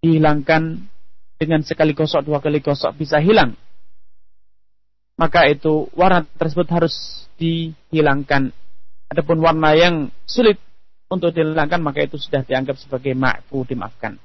dihilangkan 0.00 0.88
dengan 1.36 1.60
sekali 1.64 1.92
gosok, 1.92 2.24
dua 2.24 2.40
kali 2.40 2.64
gosok 2.64 2.96
bisa 2.96 3.20
hilang. 3.20 3.52
Maka 5.16 5.46
itu 5.48 5.88
warna 5.92 6.24
tersebut 6.36 6.66
harus 6.72 7.26
dihilangkan. 7.36 8.50
Adapun 9.12 9.38
warna 9.44 9.76
yang 9.76 10.08
sulit 10.24 10.56
untuk 11.12 11.36
dihilangkan 11.36 11.84
maka 11.84 12.00
itu 12.00 12.16
sudah 12.16 12.40
dianggap 12.40 12.80
sebagai 12.80 13.12
ma'fu, 13.12 13.68
dimaafkan. 13.68 14.16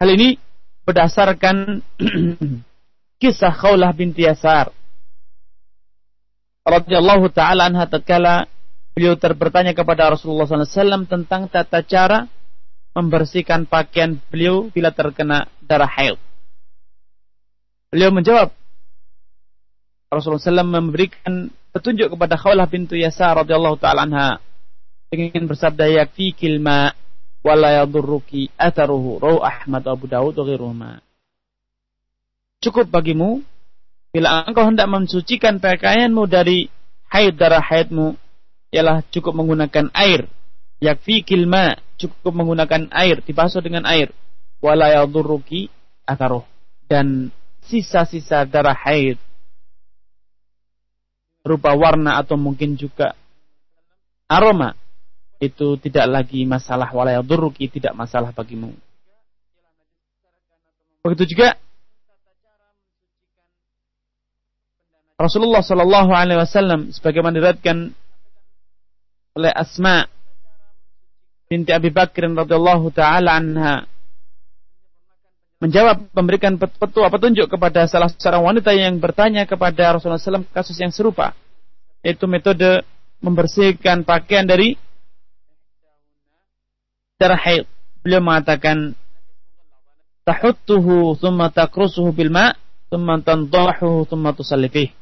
Hal 0.00 0.08
ini 0.08 0.40
berdasarkan 0.88 1.84
kisah 3.20 3.52
Khawlah 3.52 3.92
binti 3.92 4.24
Yasar 4.24 4.72
radhiyallahu 6.64 7.28
taala 7.28 7.68
anha 7.68 7.84
tatkala 7.84 8.48
beliau 8.96 9.20
terbertanya 9.20 9.76
kepada 9.76 10.08
Rasulullah 10.08 10.48
SAW 10.48 11.04
tentang 11.04 11.46
tata 11.52 11.84
cara 11.84 12.24
membersihkan 12.96 13.68
pakaian 13.68 14.16
beliau 14.30 14.70
bila 14.70 14.94
terkena 14.94 15.50
darah 15.60 15.90
haid. 15.90 16.16
Beliau 17.90 18.14
menjawab, 18.14 18.54
Rasulullah 20.16 20.62
SAW 20.62 20.70
memberikan 20.70 21.50
petunjuk 21.74 22.14
kepada 22.14 22.38
Khawlah 22.38 22.70
bintu 22.70 22.94
Yasa 22.94 23.34
radhiyallahu 23.34 23.76
taala 23.82 24.06
anha 24.06 24.28
dengan 25.10 25.46
bersabda 25.46 25.90
yakfikil 26.02 26.58
ma 26.62 26.90
wala 27.44 27.84
yadurruki 27.84 28.50
ataruhu 28.56 29.20
rawu 29.20 29.38
Ahmad 29.44 29.84
Abu 29.84 30.08
Dawud 30.08 30.34
wa 30.38 30.98
Cukup 32.64 32.88
bagimu 32.88 33.44
bila 34.14 34.46
engkau 34.46 34.64
hendak 34.64 34.88
mensucikan 34.88 35.60
pakaianmu 35.60 36.24
dari 36.30 36.70
haid 37.12 37.36
darah 37.36 37.60
haidmu 37.60 38.16
ialah 38.72 39.04
cukup 39.10 39.36
menggunakan 39.36 39.90
air. 39.92 40.30
Yakfi 40.78 41.22
kilma 41.22 41.76
cukup 42.00 42.32
menggunakan 42.32 42.90
air 42.90 43.20
dibasuh 43.22 43.60
dengan 43.60 43.84
air. 43.84 44.10
Wala 44.64 44.90
yadurruki 44.94 45.68
akaruh 46.08 46.46
dan 46.88 47.28
sisa-sisa 47.68 48.48
darah 48.48 48.76
haid 48.76 49.20
berupa 51.44 51.76
warna 51.76 52.16
atau 52.16 52.40
mungkin 52.40 52.72
juga 52.72 53.12
aroma 54.24 54.72
itu 55.36 55.76
tidak 55.76 56.08
lagi 56.08 56.48
masalah 56.48 56.88
wala 56.88 57.12
yadurruki 57.12 57.68
tidak 57.68 57.92
masalah 57.92 58.32
bagimu. 58.32 58.72
Begitu 61.04 61.36
juga 61.36 61.60
Rasulullah 65.20 65.60
Shallallahu 65.60 66.10
Alaihi 66.16 66.40
Wasallam 66.40 66.90
sebagaimana 66.96 67.36
diriwayatkan 67.36 67.92
oleh 69.36 69.52
Asma 69.52 70.08
binti 71.46 71.70
Abi 71.70 71.92
Bakr 71.92 72.24
radhiyallahu 72.32 72.88
taala 72.90 73.36
anha 73.36 73.86
menjawab 75.64 76.12
memberikan 76.12 76.60
petua 76.60 77.08
petunjuk 77.08 77.48
kepada 77.48 77.88
salah 77.88 78.12
seorang 78.12 78.44
wanita 78.44 78.76
yang 78.76 79.00
bertanya 79.00 79.48
kepada 79.48 79.96
Rasulullah 79.96 80.20
SAW 80.20 80.44
kasus 80.52 80.76
yang 80.76 80.92
serupa 80.92 81.32
yaitu 82.04 82.28
metode 82.28 82.84
membersihkan 83.24 84.04
pakaian 84.04 84.44
dari 84.44 84.76
darah 87.16 87.40
haid. 87.40 87.64
Beliau 88.04 88.20
mengatakan 88.20 88.92
tahuttuhu 90.28 91.16
thumma 91.16 91.48
takrusuhu 91.48 92.12
bil 92.12 92.28
ma' 92.28 92.52
thumma 92.92 93.24
tandahu 93.24 94.04
thumma 94.04 94.36
tusallifih. 94.36 94.92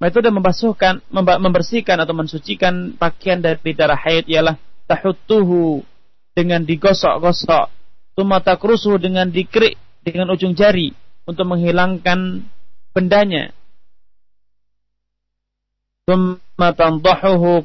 Metode 0.00 0.32
membasuhkan, 0.32 1.04
membersihkan 1.12 2.00
atau 2.00 2.16
mensucikan 2.16 2.96
pakaian 2.96 3.36
dari 3.36 3.76
darah 3.76 4.00
haid 4.00 4.24
ialah 4.32 4.56
tahuttuhu 4.88 5.84
dengan 6.32 6.64
digosok-gosok, 6.64 7.68
thumma 8.16 8.40
takrusuhu 8.40 8.96
dengan 8.96 9.28
dikerik 9.28 9.76
dengan 10.00 10.32
ujung 10.32 10.56
jari 10.56 10.92
untuk 11.28 11.46
menghilangkan 11.46 12.44
bendanya. 12.92 13.54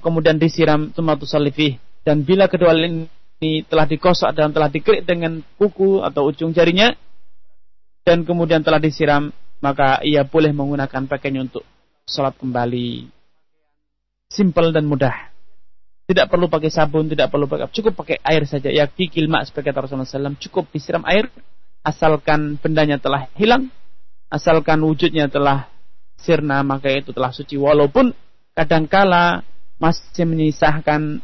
Kemudian 0.01 0.37
disiram 0.37 0.93
tusallifih 0.93 1.81
dan 2.05 2.21
bila 2.21 2.45
kedua 2.45 2.77
ini 2.77 3.65
telah 3.65 3.89
digosok 3.89 4.29
dan 4.37 4.53
telah 4.53 4.69
dikerik 4.69 5.01
dengan 5.01 5.41
kuku 5.57 6.05
atau 6.05 6.29
ujung 6.29 6.53
jarinya 6.53 6.93
dan 8.05 8.21
kemudian 8.21 8.61
telah 8.61 8.77
disiram 8.77 9.33
maka 9.65 9.97
ia 10.05 10.21
boleh 10.21 10.53
menggunakan 10.53 11.09
pakaiannya 11.09 11.49
untuk 11.49 11.65
sholat 12.05 12.37
kembali. 12.37 13.09
Simple 14.29 14.69
dan 14.69 14.85
mudah. 14.85 15.33
Tidak 16.05 16.29
perlu 16.29 16.45
pakai 16.45 16.69
sabun 16.69 17.09
tidak 17.09 17.33
perlu 17.33 17.49
pakai 17.49 17.65
cukup 17.73 17.97
pakai 17.97 18.21
air 18.21 18.45
saja. 18.45 18.69
Ya 18.69 18.85
kikil 18.85 19.25
mak 19.25 19.49
sebagai 19.49 19.73
Rasulullah 19.73 20.05
SAW 20.05 20.37
cukup 20.37 20.69
disiram 20.69 21.01
air 21.09 21.33
asalkan 21.85 22.57
bendanya 22.57 22.97
telah 22.97 23.29
hilang, 23.37 23.69
asalkan 24.33 24.81
wujudnya 24.81 25.29
telah 25.29 25.69
sirna, 26.17 26.65
maka 26.65 26.89
itu 26.89 27.13
telah 27.13 27.29
suci. 27.29 27.61
Walaupun 27.61 28.09
kadangkala 28.57 29.45
masih 29.77 30.25
menyisahkan 30.25 31.21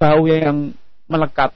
bau 0.00 0.24
yang 0.24 0.72
melekat, 1.04 1.52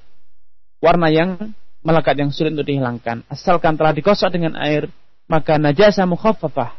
warna 0.84 1.08
yang 1.08 1.56
melekat 1.80 2.20
yang 2.20 2.28
sulit 2.28 2.52
untuk 2.52 2.68
dihilangkan. 2.68 3.24
Asalkan 3.32 3.80
telah 3.80 3.96
digosok 3.96 4.28
dengan 4.28 4.60
air, 4.60 4.92
maka 5.24 5.56
najasa 5.56 6.04
mukhaffafah, 6.04 6.76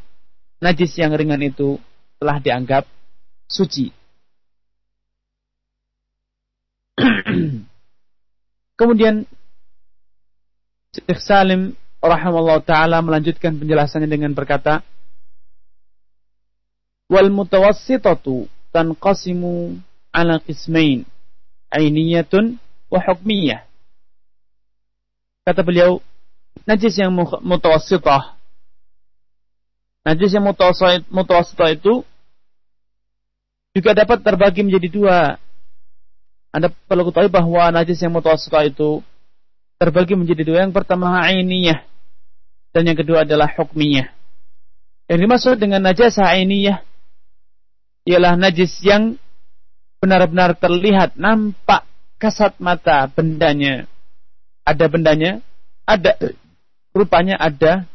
najis 0.61 0.93
yang 1.01 1.17
ringan 1.17 1.41
itu 1.41 1.81
telah 2.21 2.37
dianggap 2.37 2.85
suci. 3.49 3.89
Kemudian 8.79 9.25
Syekh 10.89 11.21
Salim 11.21 11.77
rahimahullah 12.01 12.65
taala 12.65 12.97
melanjutkan 13.05 13.53
penjelasannya 13.61 14.09
dengan 14.09 14.33
berkata 14.33 14.81
wal 17.05 17.29
mutawassitatu 17.29 18.49
tanqasimu 18.73 19.77
ala 20.09 20.41
qismain 20.41 21.05
ainiyatun 21.69 22.57
wa 22.89 22.99
hukmiyah. 23.05 23.61
Kata 25.45 25.61
beliau 25.61 26.01
najis 26.65 26.97
yang 26.97 27.13
mutawassitah 27.45 28.37
najis 30.09 30.33
yang 30.33 30.45
mutawassitah 31.13 31.69
itu 31.69 32.01
juga 33.77 33.93
dapat 33.93 34.25
terbagi 34.25 34.65
menjadi 34.65 34.89
dua. 34.89 35.19
Anda 36.49 36.73
perlu 36.89 37.13
ketahui 37.13 37.29
bahwa 37.29 37.69
najis 37.69 38.01
yang 38.01 38.09
mutawassitah 38.09 38.65
itu 38.65 39.05
terbagi 39.79 40.13
menjadi 40.19 40.43
dua. 40.43 40.67
Yang 40.67 40.75
pertama 40.75 41.23
ainiyah 41.23 41.87
dan 42.75 42.83
yang 42.83 42.99
kedua 42.99 43.23
adalah 43.23 43.47
hukmiyah. 43.55 44.11
Yang 45.09 45.19
dimaksud 45.25 45.55
dengan 45.57 45.81
najasah 45.87 46.35
ainiyah 46.35 46.83
ialah 48.05 48.35
najis 48.35 48.75
yang 48.83 49.17
benar-benar 50.03 50.53
terlihat 50.59 51.15
nampak 51.15 51.87
kasat 52.19 52.59
mata 52.59 53.07
bendanya. 53.09 53.87
Ada 54.67 54.85
bendanya, 54.85 55.41
ada 55.87 56.13
rupanya 56.93 57.39
ada 57.39 57.87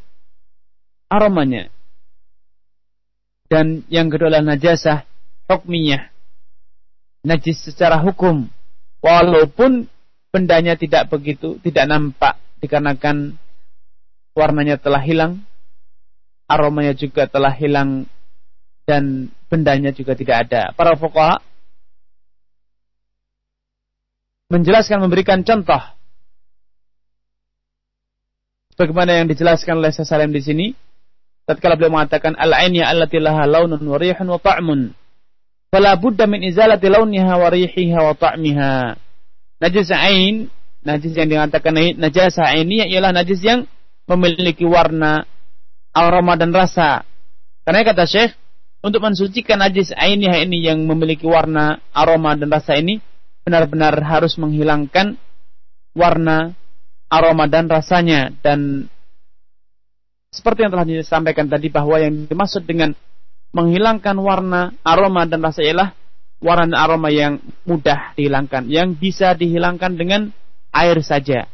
aromanya. 1.06 1.70
Dan 3.46 3.86
yang 3.92 4.08
kedua 4.08 4.32
adalah 4.32 4.56
najasah 4.56 5.06
hukmiyah. 5.46 6.10
Najis 7.22 7.60
secara 7.70 8.00
hukum. 8.00 8.48
Walaupun 9.04 9.86
bendanya 10.34 10.74
tidak 10.74 11.06
begitu, 11.06 11.62
tidak 11.62 11.86
nampak 11.86 12.34
dikarenakan 12.58 13.38
warnanya 14.34 14.82
telah 14.82 14.98
hilang, 14.98 15.46
aromanya 16.50 16.90
juga 16.98 17.30
telah 17.30 17.54
hilang 17.54 18.10
dan 18.82 19.30
bendanya 19.46 19.94
juga 19.94 20.18
tidak 20.18 20.50
ada. 20.50 20.74
Para 20.74 20.98
fuqaha 20.98 21.38
menjelaskan 24.50 25.06
memberikan 25.06 25.46
contoh 25.46 25.94
Bagaimana 28.74 29.22
yang 29.22 29.30
dijelaskan 29.30 29.78
oleh 29.78 29.94
Salim 29.94 30.34
di 30.34 30.42
sini 30.42 30.66
tatkala 31.46 31.78
beliau 31.78 31.94
mengatakan 31.94 32.34
al-ainya 32.34 32.90
allati 32.90 33.22
laha 33.22 33.46
launun 33.46 33.78
wa 33.78 33.96
rihun 34.02 34.26
wa 34.26 34.40
ta'mun 34.42 34.90
fala 35.70 35.94
budda 35.94 36.26
min 36.26 36.42
izalati 36.42 36.90
launiha 36.90 37.38
wa 37.38 37.48
rihiha 37.54 38.00
wa 38.02 38.14
ta'miha 38.18 38.98
najis 39.62 39.90
ain 39.94 40.50
najis 40.84 41.16
yang 41.16 41.28
dikatakan 41.30 41.72
najis 41.96 42.36
ini 42.58 42.84
ialah 42.88 43.12
najis 43.16 43.40
yang 43.40 43.64
memiliki 44.04 44.68
warna 44.68 45.24
aroma 45.94 46.36
dan 46.36 46.52
rasa. 46.52 47.06
Karena 47.64 47.86
kata 47.86 48.04
Syekh 48.04 48.36
untuk 48.84 49.00
mensucikan 49.00 49.64
najis 49.64 49.96
ainiyah 49.96 50.44
ini 50.44 50.60
yang 50.60 50.84
memiliki 50.84 51.24
warna 51.24 51.80
aroma 51.96 52.36
dan 52.36 52.52
rasa 52.52 52.76
ini 52.76 53.00
benar-benar 53.46 53.96
harus 54.04 54.36
menghilangkan 54.36 55.16
warna 55.96 56.52
aroma 57.08 57.48
dan 57.48 57.64
rasanya. 57.70 58.28
Dan 58.44 58.90
seperti 60.28 60.68
yang 60.68 60.72
telah 60.74 60.84
disampaikan 60.84 61.48
tadi 61.48 61.72
bahwa 61.72 61.96
yang 61.96 62.28
dimaksud 62.28 62.68
dengan 62.68 62.92
menghilangkan 63.54 64.18
warna, 64.18 64.74
aroma 64.84 65.24
dan 65.24 65.40
rasa 65.40 65.62
ialah 65.64 65.96
warna 66.44 66.68
dan 66.68 66.76
aroma 66.76 67.08
yang 67.08 67.40
mudah 67.64 68.12
dihilangkan, 68.12 68.68
yang 68.68 68.92
bisa 68.92 69.32
dihilangkan 69.32 69.96
dengan 69.96 70.28
air 70.76 71.00
saja. 71.00 71.48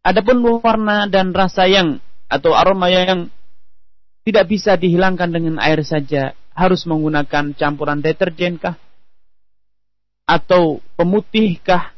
Adapun 0.00 0.40
warna 0.64 1.04
dan 1.04 1.36
rasa 1.36 1.68
yang 1.68 2.00
atau 2.32 2.56
aroma 2.56 2.88
yang 2.88 3.28
tidak 4.24 4.48
bisa 4.48 4.80
dihilangkan 4.80 5.28
dengan 5.28 5.60
air 5.60 5.84
saja, 5.84 6.32
harus 6.56 6.88
menggunakan 6.88 7.52
campuran 7.52 8.00
deterjen 8.00 8.56
kah 8.56 8.80
atau 10.24 10.80
pemutih 10.96 11.60
kah, 11.60 11.92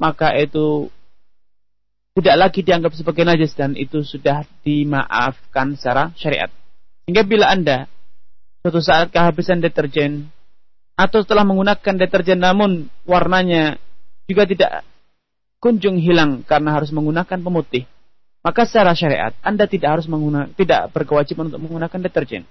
maka 0.00 0.32
itu 0.40 0.88
tidak 2.14 2.36
lagi 2.48 2.60
dianggap 2.62 2.94
sebagai 2.94 3.26
najis 3.26 3.52
dan 3.52 3.74
itu 3.74 4.00
sudah 4.00 4.46
dimaafkan 4.64 5.76
secara 5.76 6.14
syariat. 6.16 6.48
Hingga 7.04 7.26
bila 7.26 7.50
Anda 7.52 7.90
suatu 8.64 8.80
saat 8.80 9.12
kehabisan 9.12 9.60
deterjen 9.60 10.32
atau 10.94 11.22
setelah 11.22 11.42
menggunakan 11.42 11.94
deterjen 11.98 12.38
namun 12.38 12.90
warnanya 13.02 13.78
juga 14.30 14.46
tidak 14.46 14.72
kunjung 15.58 15.98
hilang 15.98 16.46
karena 16.46 16.76
harus 16.76 16.94
menggunakan 16.94 17.40
pemutih, 17.40 17.88
maka 18.44 18.68
secara 18.68 18.94
syariat 18.94 19.32
Anda 19.42 19.66
tidak 19.66 19.98
harus 19.98 20.06
menggunakan 20.06 20.54
tidak 20.54 20.92
berkewajiban 20.94 21.50
untuk 21.52 21.62
menggunakan 21.64 22.00
deterjen. 22.10 22.42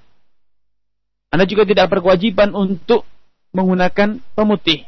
Anda 1.34 1.50
juga 1.50 1.66
tidak 1.66 1.90
berkewajiban 1.90 2.54
untuk 2.54 3.06
menggunakan 3.54 4.22
pemutih. 4.38 4.86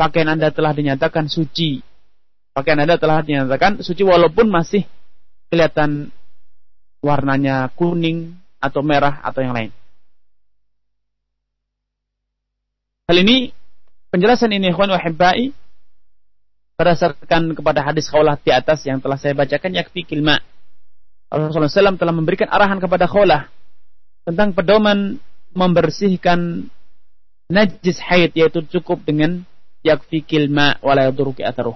Pakaian 0.00 0.32
Anda 0.32 0.48
telah 0.48 0.72
dinyatakan 0.72 1.28
suci 1.28 1.84
pakaian 2.60 2.82
Anda 2.82 2.98
telah 3.00 3.22
dinyatakan 3.22 3.80
suci 3.80 4.02
walaupun 4.02 4.50
masih 4.50 4.84
kelihatan 5.48 6.12
warnanya 7.00 7.72
kuning 7.74 8.36
atau 8.60 8.84
merah 8.84 9.22
atau 9.24 9.40
yang 9.40 9.56
lain. 9.56 9.72
Hal 13.10 13.26
ini 13.26 13.50
penjelasan 14.14 14.54
ini 14.54 14.70
ikhwan 14.70 14.86
wahibbai 14.94 15.50
berdasarkan 16.78 17.58
kepada 17.58 17.82
hadis 17.82 18.06
khawlah 18.06 18.38
di 18.38 18.54
atas 18.54 18.86
yang 18.86 19.02
telah 19.02 19.18
saya 19.18 19.34
bacakan 19.34 19.74
yakfi 19.74 20.06
kilma. 20.06 20.38
Rasulullah 21.26 21.66
SAW 21.66 21.98
telah 21.98 22.14
memberikan 22.14 22.46
arahan 22.46 22.78
kepada 22.78 23.10
khawlah 23.10 23.50
tentang 24.30 24.54
pedoman 24.54 25.18
membersihkan 25.50 26.70
najis 27.50 27.98
haid 27.98 28.30
yaitu 28.38 28.62
cukup 28.78 29.02
dengan 29.02 29.42
yakfi 29.82 30.22
kilma 30.22 30.78
wala 30.78 31.10
yaduruki 31.10 31.42
atharuh 31.42 31.74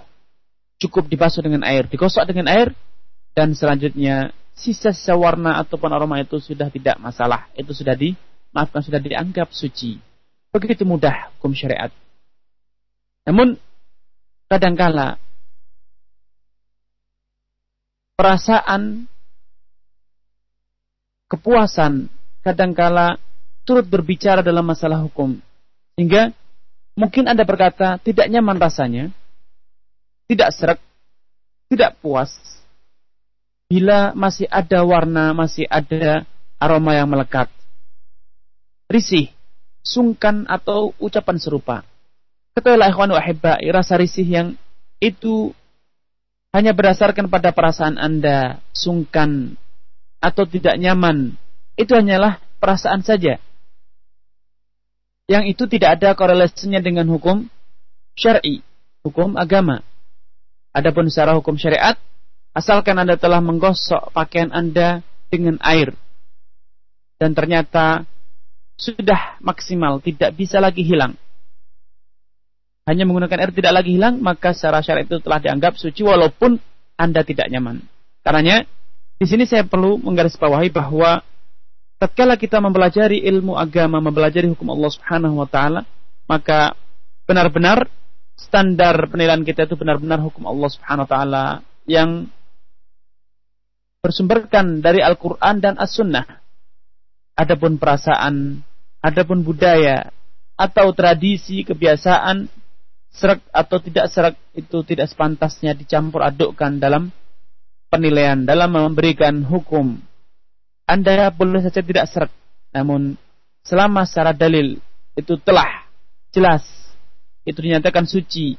cukup 0.78 1.10
dibasuh 1.10 1.42
dengan 1.42 1.66
air, 1.66 1.90
digosok 1.90 2.30
dengan 2.30 2.46
air, 2.46 2.70
dan 3.34 3.58
selanjutnya 3.58 4.30
sisa-sisa 4.54 5.18
warna 5.18 5.58
ataupun 5.66 5.90
aroma 5.90 6.22
itu 6.22 6.38
sudah 6.38 6.70
tidak 6.70 6.94
masalah. 7.02 7.50
Itu 7.58 7.74
sudah 7.74 7.98
dimaafkan, 7.98 8.86
sudah 8.86 9.02
dianggap 9.02 9.50
suci. 9.50 10.13
Begitu 10.54 10.86
mudah 10.86 11.34
hukum 11.34 11.50
syariat. 11.50 11.90
Namun, 13.26 13.58
kadangkala 14.46 15.18
perasaan 18.14 19.10
kepuasan 21.26 22.06
kadangkala 22.46 23.18
turut 23.66 23.82
berbicara 23.82 24.46
dalam 24.46 24.62
masalah 24.62 25.02
hukum. 25.02 25.42
Sehingga 25.98 26.30
mungkin 26.94 27.26
Anda 27.26 27.42
berkata 27.42 27.98
tidak 27.98 28.30
nyaman 28.30 28.62
rasanya, 28.62 29.10
tidak 30.30 30.54
serak, 30.54 30.78
tidak 31.66 31.98
puas. 31.98 32.30
Bila 33.66 34.14
masih 34.14 34.46
ada 34.46 34.86
warna, 34.86 35.34
masih 35.34 35.66
ada 35.66 36.22
aroma 36.62 36.94
yang 36.94 37.10
melekat. 37.10 37.50
Risih, 38.86 39.33
sungkan 39.84 40.48
atau 40.48 40.96
ucapan 40.96 41.36
serupa. 41.36 41.76
Ketahuilah 42.56 42.90
ikhwan 42.90 43.12
wa 43.12 43.22
rasa 43.76 44.00
risih 44.00 44.24
yang 44.24 44.48
itu 44.98 45.52
hanya 46.54 46.72
berdasarkan 46.72 47.28
pada 47.28 47.52
perasaan 47.52 48.00
Anda 48.00 48.62
sungkan 48.72 49.60
atau 50.22 50.48
tidak 50.48 50.80
nyaman. 50.80 51.36
Itu 51.76 51.98
hanyalah 51.98 52.40
perasaan 52.62 53.04
saja. 53.04 53.42
Yang 55.28 55.44
itu 55.56 55.64
tidak 55.68 56.00
ada 56.00 56.14
korelasinya 56.14 56.78
dengan 56.78 57.10
hukum 57.10 57.50
syar'i, 58.14 58.62
hukum 59.02 59.34
agama. 59.34 59.82
Adapun 60.70 61.10
secara 61.10 61.34
hukum 61.34 61.58
syariat, 61.58 61.98
asalkan 62.54 62.96
Anda 62.96 63.18
telah 63.18 63.42
menggosok 63.42 64.14
pakaian 64.14 64.54
Anda 64.54 65.02
dengan 65.28 65.58
air 65.58 65.98
dan 67.18 67.32
ternyata 67.34 68.04
sudah 68.74 69.38
maksimal, 69.38 70.02
tidak 70.02 70.34
bisa 70.34 70.58
lagi 70.58 70.82
hilang. 70.82 71.14
Hanya 72.84 73.08
menggunakan 73.08 73.40
air 73.40 73.52
tidak 73.54 73.72
lagi 73.80 73.96
hilang, 73.96 74.20
maka 74.20 74.52
secara 74.52 74.84
syariat 74.84 75.08
itu 75.08 75.18
telah 75.24 75.40
dianggap 75.40 75.80
suci 75.80 76.04
walaupun 76.04 76.60
Anda 77.00 77.24
tidak 77.24 77.48
nyaman. 77.48 77.80
Karenanya, 78.20 78.68
di 79.16 79.26
sini 79.30 79.48
saya 79.48 79.64
perlu 79.64 79.96
menggarisbawahi 80.04 80.68
bahwa 80.68 81.24
tatkala 81.96 82.37
kita 82.37 82.60
mempelajari 82.60 83.24
ilmu 83.24 83.56
agama, 83.56 84.04
mempelajari 84.04 84.52
hukum 84.52 84.68
Allah 84.68 84.90
Subhanahu 84.92 85.40
wa 85.40 85.48
taala, 85.48 85.88
maka 86.28 86.76
benar-benar 87.24 87.88
standar 88.37 89.08
penilaian 89.08 89.40
kita 89.46 89.64
itu 89.64 89.78
benar-benar 89.80 90.20
hukum 90.20 90.44
Allah 90.44 90.68
Subhanahu 90.68 91.08
wa 91.08 91.10
taala 91.10 91.44
yang 91.88 92.28
bersumberkan 94.04 94.84
dari 94.84 95.00
Al-Qur'an 95.00 95.64
dan 95.64 95.80
As-Sunnah. 95.80 96.43
Adapun 97.34 97.82
perasaan, 97.82 98.62
adapun 99.02 99.42
budaya 99.42 100.14
atau 100.54 100.94
tradisi, 100.94 101.66
kebiasaan 101.66 102.46
serak 103.10 103.42
atau 103.50 103.78
tidak 103.82 104.06
serak 104.10 104.34
itu 104.54 104.82
tidak 104.86 105.10
sepantasnya 105.10 105.74
dicampur 105.74 106.22
adukkan 106.22 106.78
dalam 106.78 107.10
penilaian, 107.90 108.42
dalam 108.42 108.74
memberikan 108.74 109.42
hukum. 109.46 109.98
Anda 110.86 111.30
boleh 111.34 111.62
saja 111.62 111.82
tidak 111.82 112.06
serak, 112.10 112.30
namun 112.74 113.18
selama 113.66 114.06
secara 114.06 114.34
dalil 114.34 114.78
itu 115.14 115.34
telah 115.42 115.86
jelas 116.34 116.66
itu 117.46 117.58
dinyatakan 117.60 118.06
suci, 118.08 118.58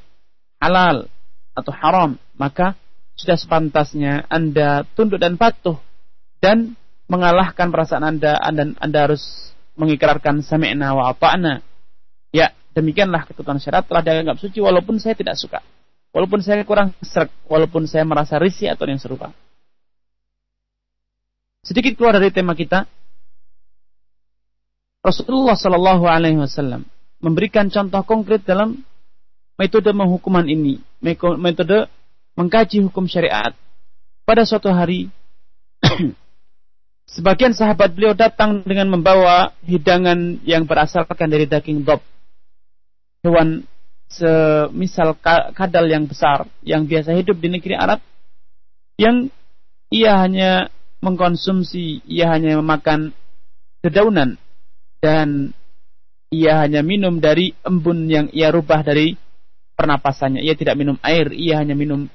halal 0.59 1.07
atau 1.55 1.71
haram, 1.75 2.15
maka 2.39 2.75
sudah 3.15 3.39
sepantasnya 3.39 4.27
Anda 4.27 4.83
tunduk 4.95 5.19
dan 5.19 5.39
patuh 5.39 5.79
dan 6.43 6.75
mengalahkan 7.05 7.69
perasaan 7.69 8.05
Anda 8.05 8.37
dan 8.53 8.73
Anda 8.81 8.99
harus 9.09 9.53
mengikrarkan 9.77 10.41
sami'na 10.41 10.95
wa 10.95 11.11
ata'na. 11.13 11.61
Ya, 12.33 12.51
demikianlah 12.73 13.29
ketentuan 13.29 13.61
syarat 13.61 13.85
telah 13.85 14.01
dianggap 14.01 14.41
suci 14.41 14.59
walaupun 14.59 14.97
saya 14.97 15.13
tidak 15.15 15.37
suka. 15.37 15.61
Walaupun 16.15 16.39
saya 16.39 16.63
kurang 16.63 16.95
serak, 17.03 17.27
walaupun 17.45 17.91
saya 17.91 18.07
merasa 18.07 18.39
risih 18.39 18.71
atau 18.71 18.87
yang 18.87 18.99
serupa. 18.99 19.35
Sedikit 21.59 21.99
keluar 21.99 22.15
dari 22.15 22.31
tema 22.31 22.55
kita. 22.55 22.87
Rasulullah 25.03 25.53
Shallallahu 25.59 26.07
Alaihi 26.07 26.39
Wasallam 26.39 26.87
memberikan 27.21 27.69
contoh 27.69 28.01
konkret 28.07 28.41
dalam 28.47 28.81
metode 29.59 29.91
menghukuman 29.91 30.47
ini, 30.47 30.81
metode 31.03 31.91
mengkaji 32.39 32.85
hukum 32.85 33.05
syariat. 33.09 33.53
Pada 34.25 34.47
suatu 34.47 34.71
hari, 34.73 35.11
sebagian 37.09 37.53
sahabat 37.53 37.93
beliau 37.93 38.17
datang 38.17 38.65
dengan 38.65 38.89
membawa 38.89 39.53
hidangan 39.65 40.41
yang 40.43 40.65
berasalkan 40.65 41.29
dari 41.29 41.45
daging 41.45 41.85
dob. 41.85 42.01
Hewan 43.25 43.65
semisal 44.05 45.17
kadal 45.53 45.89
yang 45.89 46.05
besar 46.05 46.45
yang 46.61 46.85
biasa 46.85 47.17
hidup 47.17 47.41
di 47.41 47.49
negeri 47.49 47.73
Arab 47.73 47.99
yang 49.01 49.33
ia 49.89 50.21
hanya 50.21 50.69
mengkonsumsi, 51.01 52.05
ia 52.05 52.31
hanya 52.33 52.61
memakan 52.61 53.13
dedaunan 53.81 54.37
dan 55.01 55.53
ia 56.33 56.65
hanya 56.65 56.81
minum 56.81 57.21
dari 57.21 57.53
embun 57.61 58.09
yang 58.09 58.27
ia 58.33 58.49
rubah 58.49 58.81
dari 58.81 59.13
pernapasannya. 59.77 60.41
Ia 60.41 60.57
tidak 60.57 60.79
minum 60.79 60.97
air, 61.05 61.29
ia 61.35 61.61
hanya 61.61 61.77
minum 61.77 62.09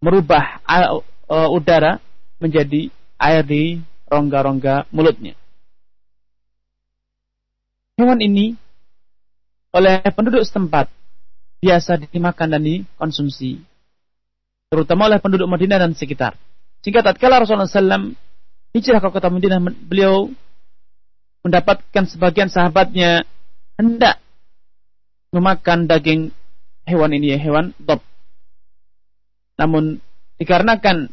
merubah 0.00 0.60
uh, 0.64 1.48
udara 1.52 2.00
menjadi 2.40 2.88
air 3.20 3.44
di 3.44 3.80
rongga-rongga 4.10 4.90
mulutnya. 4.90 5.38
Hewan 7.94 8.18
ini 8.18 8.58
oleh 9.70 10.02
penduduk 10.10 10.42
setempat 10.42 10.90
biasa 11.62 12.10
dimakan 12.10 12.58
dan 12.58 12.62
dikonsumsi, 12.64 13.62
terutama 14.72 15.06
oleh 15.06 15.22
penduduk 15.22 15.46
Madinah 15.46 15.78
dan 15.78 15.94
sekitar. 15.94 16.34
Sehingga 16.80 17.04
tatkala 17.04 17.38
Rasulullah 17.38 17.68
SAW 17.68 18.16
hijrah 18.72 18.98
ke 18.98 19.08
kota 19.12 19.28
Madinah, 19.28 19.60
beliau 19.86 20.32
mendapatkan 21.44 22.04
sebagian 22.08 22.48
sahabatnya 22.48 23.28
hendak 23.76 24.18
memakan 25.30 25.86
daging 25.86 26.32
hewan 26.88 27.12
ini, 27.14 27.36
hewan 27.36 27.76
dob. 27.78 28.02
Namun 29.60 30.00
dikarenakan 30.40 31.12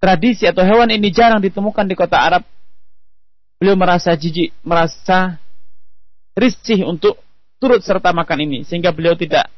tradisi 0.00 0.44
atau 0.44 0.62
hewan 0.62 0.92
ini 0.92 1.08
jarang 1.08 1.40
ditemukan 1.40 1.86
di 1.88 1.94
kota 1.96 2.20
Arab, 2.20 2.42
beliau 3.56 3.76
merasa 3.76 4.12
jijik, 4.12 4.52
merasa 4.60 5.40
risih 6.36 6.84
untuk 6.84 7.16
turut 7.56 7.80
serta 7.80 8.12
makan 8.12 8.44
ini, 8.44 8.58
sehingga 8.68 8.92
beliau 8.92 9.16
tidak 9.16 9.48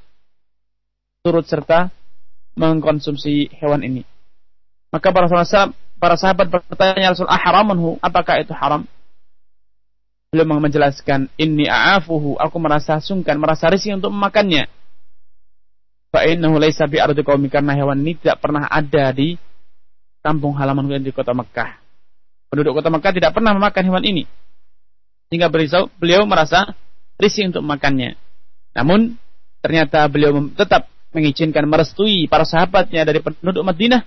turut 1.27 1.44
serta 1.44 1.90
mengkonsumsi 2.55 3.51
hewan 3.59 3.83
ini. 3.83 4.03
Maka 4.88 5.12
para 5.12 5.29
sahabat, 5.29 5.74
para 5.98 6.16
sahabat 6.16 6.46
bertanya 6.48 7.12
Rasul, 7.12 7.29
ah 7.29 7.38
haramanhu, 7.38 7.98
apakah 8.01 8.40
itu 8.40 8.55
haram? 8.55 8.87
Beliau 10.29 10.61
menjelaskan, 10.61 11.33
ini 11.40 11.68
a'afuhu, 11.68 12.37
aku 12.37 12.57
merasa 12.61 13.01
sungkan, 13.01 13.40
merasa 13.40 13.68
risih 13.72 13.96
untuk 13.96 14.12
memakannya. 14.12 14.68
Fa'innahu 16.09 16.57
laisa 16.57 16.88
bi 16.88 17.01
ardi 17.01 17.20
karena 17.53 17.77
hewan 17.77 18.01
ini 18.01 18.16
tidak 18.16 18.40
pernah 18.40 18.64
ada 18.64 19.12
di 19.12 19.37
kampung 20.22 20.54
halaman 20.59 21.00
di 21.00 21.14
kota 21.14 21.33
Mekah. 21.33 21.78
Penduduk 22.48 22.81
kota 22.81 22.88
Mekah 22.88 23.12
tidak 23.12 23.33
pernah 23.37 23.52
memakan 23.54 23.85
hewan 23.85 24.04
ini. 24.04 24.24
Sehingga 25.28 25.52
beliau 25.52 26.24
merasa 26.24 26.72
risih 27.20 27.52
untuk 27.52 27.61
memakannya. 27.66 28.16
Namun 28.72 29.18
ternyata 29.61 30.07
beliau 30.09 30.33
tetap 30.57 30.88
mengizinkan 31.12 31.64
merestui 31.68 32.28
para 32.28 32.44
sahabatnya 32.44 33.04
dari 33.04 33.20
penduduk 33.20 33.64
Madinah 33.64 34.04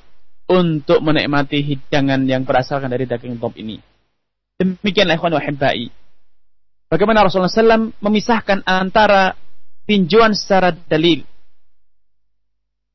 untuk 0.50 1.00
menikmati 1.06 1.62
hidangan 1.62 2.26
yang 2.26 2.43
berasalkan 2.43 2.89
dari 2.89 3.06
daging 3.06 3.38
top 3.38 3.56
ini. 3.58 3.78
Demikianlah 4.58 5.17
ikhwan 5.17 5.34
wahibbai. 5.38 5.89
Bagaimana 6.91 7.24
Rasulullah 7.24 7.50
SAW 7.50 7.95
memisahkan 8.04 8.67
antara 8.67 9.34
tinjauan 9.88 10.36
secara 10.36 10.76
dalil 10.76 11.24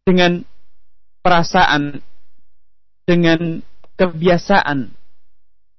dengan 0.05 0.45
perasaan, 1.25 1.99
dengan 3.07 3.63
kebiasaan, 3.97 4.91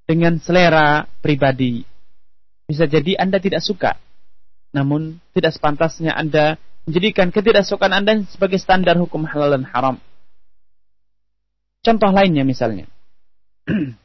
dengan 0.07 0.39
selera 0.39 1.05
pribadi. 1.21 1.83
Bisa 2.67 2.87
jadi 2.87 3.19
Anda 3.19 3.37
tidak 3.43 3.61
suka, 3.61 3.99
namun 4.71 5.19
tidak 5.35 5.53
sepantasnya 5.55 6.15
Anda 6.15 6.55
menjadikan 6.87 7.29
ketidaksukaan 7.35 7.91
Anda 7.91 8.23
sebagai 8.31 8.57
standar 8.57 8.95
hukum 8.95 9.27
halal 9.27 9.59
dan 9.59 9.67
haram. 9.67 9.99
Contoh 11.83 12.11
lainnya 12.11 12.47
misalnya. 12.47 12.87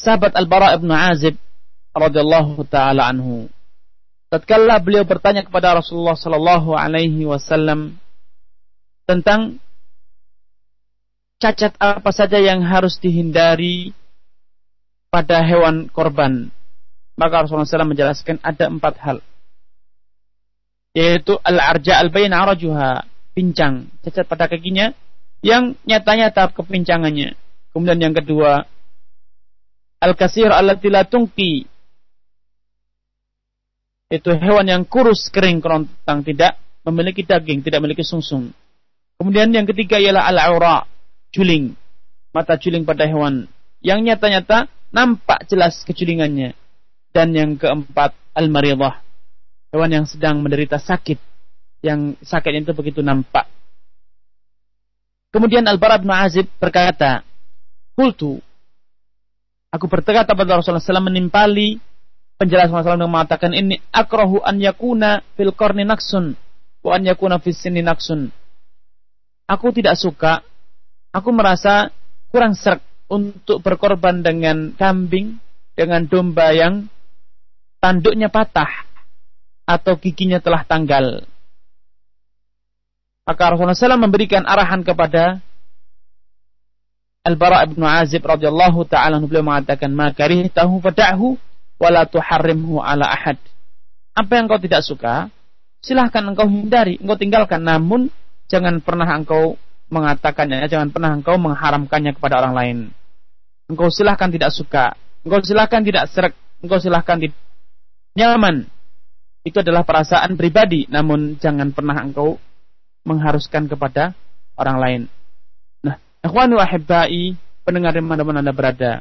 Sahabat 0.00 0.32
Al-Bara 0.36 0.76
ibn 0.76 0.88
Azib 0.92 1.36
radhiyallahu 1.92 2.64
taala 2.70 3.10
anhu 3.10 3.50
tatkala 4.30 4.78
beliau 4.78 5.02
bertanya 5.02 5.42
kepada 5.42 5.74
Rasulullah 5.74 6.14
sallallahu 6.14 6.72
alaihi 6.72 7.26
wasallam 7.26 7.98
tentang 9.04 9.58
cacat 11.40 11.72
apa 11.80 12.12
saja 12.12 12.36
yang 12.36 12.60
harus 12.60 13.00
dihindari 13.00 13.96
pada 15.08 15.40
hewan 15.40 15.88
korban. 15.88 16.52
Maka 17.16 17.44
Rasulullah 17.44 17.66
SAW 17.66 17.90
menjelaskan 17.90 18.38
ada 18.44 18.68
empat 18.68 18.94
hal. 19.00 19.18
Yaitu 20.92 21.36
al-arja 21.40 21.98
al-bayin 22.00 22.32
arajuha, 22.32 23.04
pincang, 23.32 23.88
cacat 24.04 24.24
pada 24.28 24.46
kakinya, 24.46 24.92
yang 25.40 25.76
nyata-nyata 25.88 26.52
kepincangannya. 26.52 27.36
Kemudian 27.72 28.00
yang 28.00 28.14
kedua, 28.16 28.64
al-kasir 30.00 30.48
allati 30.48 30.88
la 30.88 31.04
tungki. 31.04 31.64
Itu 34.10 34.34
hewan 34.34 34.66
yang 34.66 34.82
kurus, 34.88 35.30
kering, 35.30 35.62
kerontang, 35.62 36.26
tidak 36.26 36.58
memiliki 36.82 37.22
daging, 37.22 37.62
tidak 37.62 37.78
memiliki 37.84 38.02
sungsung. 38.02 38.50
Kemudian 39.20 39.54
yang 39.54 39.68
ketiga 39.68 40.02
ialah 40.02 40.26
al-aura, 40.26 40.82
juling. 41.34 41.74
Mata 42.30 42.54
juling 42.54 42.86
pada 42.86 43.10
hewan 43.10 43.50
yang 43.82 44.04
nyata-nyata 44.06 44.70
nampak 44.94 45.46
jelas 45.50 45.82
kejulingannya. 45.82 46.54
Dan 47.10 47.34
yang 47.34 47.58
keempat, 47.58 48.14
al-maridah. 48.38 49.02
Hewan 49.74 49.90
yang 49.90 50.06
sedang 50.06 50.38
menderita 50.38 50.78
sakit. 50.78 51.18
Yang 51.82 52.22
sakit 52.22 52.62
itu 52.62 52.70
begitu 52.76 53.00
nampak 53.02 53.50
Kemudian 55.30 55.62
Al-Bara 55.62 56.02
Azib 56.26 56.50
berkata, 56.58 57.22
Kultu, 57.94 58.42
aku 59.70 59.86
berkata 59.86 60.34
pada 60.34 60.58
Rasulullah 60.58 60.82
SAW 60.82 61.06
menimpali 61.06 61.78
penjelasan 62.34 62.74
Rasulullah 62.74 63.06
SAW 63.06 63.14
mengatakan 63.14 63.54
ini 63.54 63.78
akrohu 63.94 64.42
an 64.42 64.58
yakuna 64.58 65.22
fil 65.38 65.54
korni 65.54 65.86
naksun 65.86 66.34
wa 66.82 66.90
an 66.98 67.06
yakuna 67.06 67.38
fis 67.38 67.62
sini 67.62 67.78
naksun. 67.78 68.34
Aku 69.46 69.70
tidak 69.70 69.94
suka, 69.94 70.42
aku 71.10 71.30
merasa 71.34 71.90
kurang 72.30 72.54
serak 72.54 72.82
untuk 73.10 73.58
berkorban 73.62 74.22
dengan 74.22 74.70
kambing, 74.74 75.42
dengan 75.74 76.06
domba 76.06 76.54
yang 76.54 76.86
tanduknya 77.82 78.30
patah 78.30 78.86
atau 79.66 79.98
giginya 79.98 80.38
telah 80.38 80.62
tanggal. 80.62 81.26
Maka 83.26 83.42
Rasulullah 83.54 83.78
SAW 83.78 84.06
memberikan 84.06 84.42
arahan 84.42 84.82
kepada 84.82 85.38
Al-Bara' 87.20 87.68
bin 87.68 87.84
Azib 87.84 88.24
radhiyallahu 88.24 88.88
taala 88.88 89.20
beliau 89.20 89.44
mengatakan 89.44 89.92
makari 89.92 90.48
tahu 90.48 90.80
fada'hu 90.80 91.36
wala 91.76 92.08
tuharrimhu 92.08 92.80
ala 92.80 93.06
ahad. 93.06 93.36
Apa 94.16 94.40
yang 94.40 94.48
kau 94.48 94.58
tidak 94.58 94.82
suka, 94.82 95.28
silahkan 95.84 96.24
engkau 96.24 96.48
hindari, 96.48 96.96
engkau 96.96 97.20
tinggalkan 97.20 97.60
namun 97.60 98.08
jangan 98.50 98.80
pernah 98.80 99.06
engkau 99.14 99.60
mengatakannya, 99.90 100.64
jangan 100.70 100.94
pernah 100.94 101.10
engkau 101.12 101.36
mengharamkannya 101.36 102.14
kepada 102.16 102.40
orang 102.40 102.54
lain. 102.54 102.78
Engkau 103.66 103.90
silahkan 103.90 104.30
tidak 104.30 104.50
suka, 104.54 104.94
engkau 105.26 105.42
silahkan 105.42 105.82
tidak 105.82 106.06
serak, 106.10 106.32
engkau 106.62 106.78
silahkan 106.78 107.18
tidak 107.18 107.38
nyaman. 108.14 108.70
Itu 109.42 109.60
adalah 109.60 109.82
perasaan 109.82 110.38
pribadi, 110.38 110.86
namun 110.86 111.36
jangan 111.36 111.74
pernah 111.74 111.98
engkau 112.00 112.38
mengharuskan 113.04 113.66
kepada 113.66 114.12
orang 114.54 114.76
lain. 114.78 115.02
Nah, 115.80 115.96
ikhwan 116.20 116.52
wa 116.52 116.66
pendengar 117.64 117.92
di 117.96 118.02
mana-mana 118.04 118.44
Anda 118.44 118.52
berada. 118.52 118.92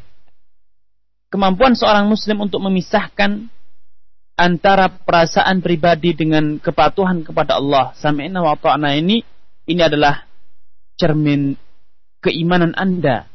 Kemampuan 1.30 1.78
seorang 1.78 2.10
muslim 2.10 2.41
untuk 2.41 2.63
memisahkan 2.63 3.49
antara 4.39 4.88
perasaan 4.88 5.60
pribadi 5.60 6.15
dengan 6.15 6.58
kepatuhan 6.63 7.28
kepada 7.28 7.60
Allah 7.60 7.91
sami'na 7.99 8.39
wa 8.39 8.56
ini 8.95 9.21
ini 9.67 9.82
adalah 9.84 10.29
cermin 11.00 11.56
keimanan 12.20 12.76
Anda, 12.76 13.32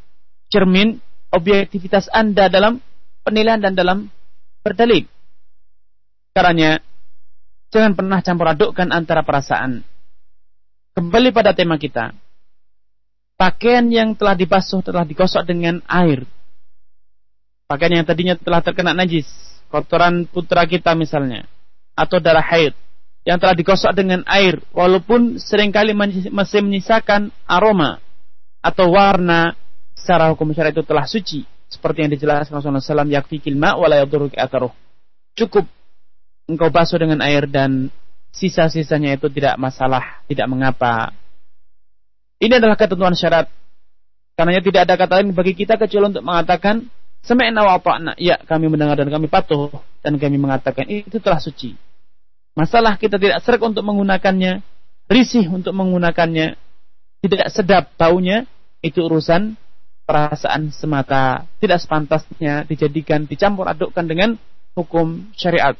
cermin 0.53 1.01
objektivitas 1.33 2.13
Anda 2.13 2.53
dalam 2.53 2.85
penilaian 3.25 3.65
dan 3.65 3.73
dalam 3.73 4.13
berdalil. 4.61 5.09
Caranya 6.37 6.85
jangan 7.73 7.97
pernah 7.97 8.21
campur 8.21 8.53
adukkan 8.53 8.93
antara 8.93 9.25
perasaan 9.25 9.83
Kembali 10.95 11.35
pada 11.35 11.51
tema 11.51 11.75
kita. 11.75 12.15
Pakaian 13.35 13.83
yang 13.91 14.15
telah 14.15 14.39
dibasuh 14.39 14.79
telah 14.79 15.03
digosok 15.03 15.43
dengan 15.43 15.83
air. 15.91 16.23
Pakaian 17.67 17.99
yang 17.99 18.07
tadinya 18.07 18.39
telah 18.39 18.63
terkena 18.63 18.95
najis, 18.95 19.27
kotoran 19.75 20.23
putra 20.31 20.63
kita 20.71 20.95
misalnya, 20.95 21.51
atau 21.99 22.23
darah 22.23 22.47
haid 22.47 22.79
yang 23.25 23.41
telah 23.41 23.57
digosok 23.57 23.97
dengan 23.97 24.21
air, 24.29 24.61
walaupun 24.77 25.41
sering 25.41 25.73
kali 25.73 25.97
masih 25.97 26.61
menyisakan 26.61 27.33
aroma 27.49 27.97
atau 28.61 28.93
warna 28.93 29.57
secara 29.97 30.29
hukum 30.29 30.53
syariat 30.53 30.77
itu 30.77 30.85
telah 30.85 31.09
suci, 31.09 31.49
seperti 31.73 32.05
yang 32.05 32.13
dijelaskan 32.13 32.61
Rasulullah 32.61 32.85
SAW, 32.85 33.09
yakfi 33.09 33.41
kilma 33.41 33.81
wa 33.81 33.89
Cukup 35.35 35.65
engkau 36.45 36.69
basuh 36.69 37.01
dengan 37.01 37.25
air 37.25 37.49
dan 37.49 37.89
sisa-sisanya 38.35 39.17
itu 39.17 39.33
tidak 39.33 39.57
masalah, 39.57 40.21
tidak 40.29 40.47
mengapa. 40.47 41.17
Ini 42.39 42.61
adalah 42.61 42.77
ketentuan 42.77 43.17
syarat. 43.17 43.49
Karena 44.35 44.59
tidak 44.59 44.83
ada 44.91 44.95
kata 44.99 45.23
lain 45.23 45.31
bagi 45.31 45.55
kita 45.55 45.79
kecuali 45.79 46.11
untuk 46.11 46.27
mengatakan 46.27 46.91
sami'na 47.23 47.63
wa. 47.63 47.79
Ya, 48.19 48.37
kami 48.43 48.67
mendengar 48.67 48.99
dan 48.99 49.07
kami 49.07 49.31
patuh 49.31 49.71
dan 50.03 50.19
kami 50.19 50.37
mengatakan 50.37 50.91
itu 50.91 51.23
telah 51.23 51.39
suci. 51.39 51.79
Masalah 52.55 52.95
kita 52.95 53.19
tidak 53.19 53.43
serak 53.43 53.67
untuk 53.67 53.83
menggunakannya, 53.83 54.63
risih 55.11 55.51
untuk 55.51 55.75
menggunakannya, 55.75 56.55
tidak 57.27 57.49
sedap 57.51 57.91
baunya, 57.99 58.47
itu 58.79 59.03
urusan 59.03 59.59
perasaan 60.07 60.71
semata. 60.71 61.51
Tidak 61.59 61.79
sepantasnya 61.83 62.63
dijadikan, 62.63 63.27
dicampur 63.27 63.67
adukkan 63.67 64.07
dengan 64.07 64.39
hukum 64.79 65.35
syariat. 65.35 65.75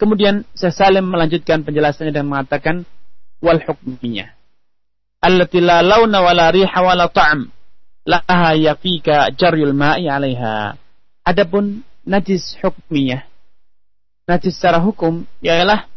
Kemudian 0.00 0.48
Syekh 0.56 0.72
Salim 0.72 1.12
melanjutkan 1.12 1.60
penjelasannya 1.60 2.14
dan 2.14 2.24
mengatakan 2.24 2.88
wal 3.44 3.60
hukmiyah. 3.60 4.32
Allati 5.20 5.58
la 5.60 5.84
launa 5.84 6.24
wala 6.24 6.48
riha 6.54 6.80
laha 8.08 8.50
yafika 8.56 9.28
jaryul 9.36 9.76
ma'i 9.76 10.08
'alaiha. 10.08 10.78
Adapun 11.26 11.84
najis 12.08 12.56
hukmiyah 12.62 13.28
najis 14.28 14.60
secara 14.60 14.76
hukum 14.76 15.24
ialah 15.40 15.88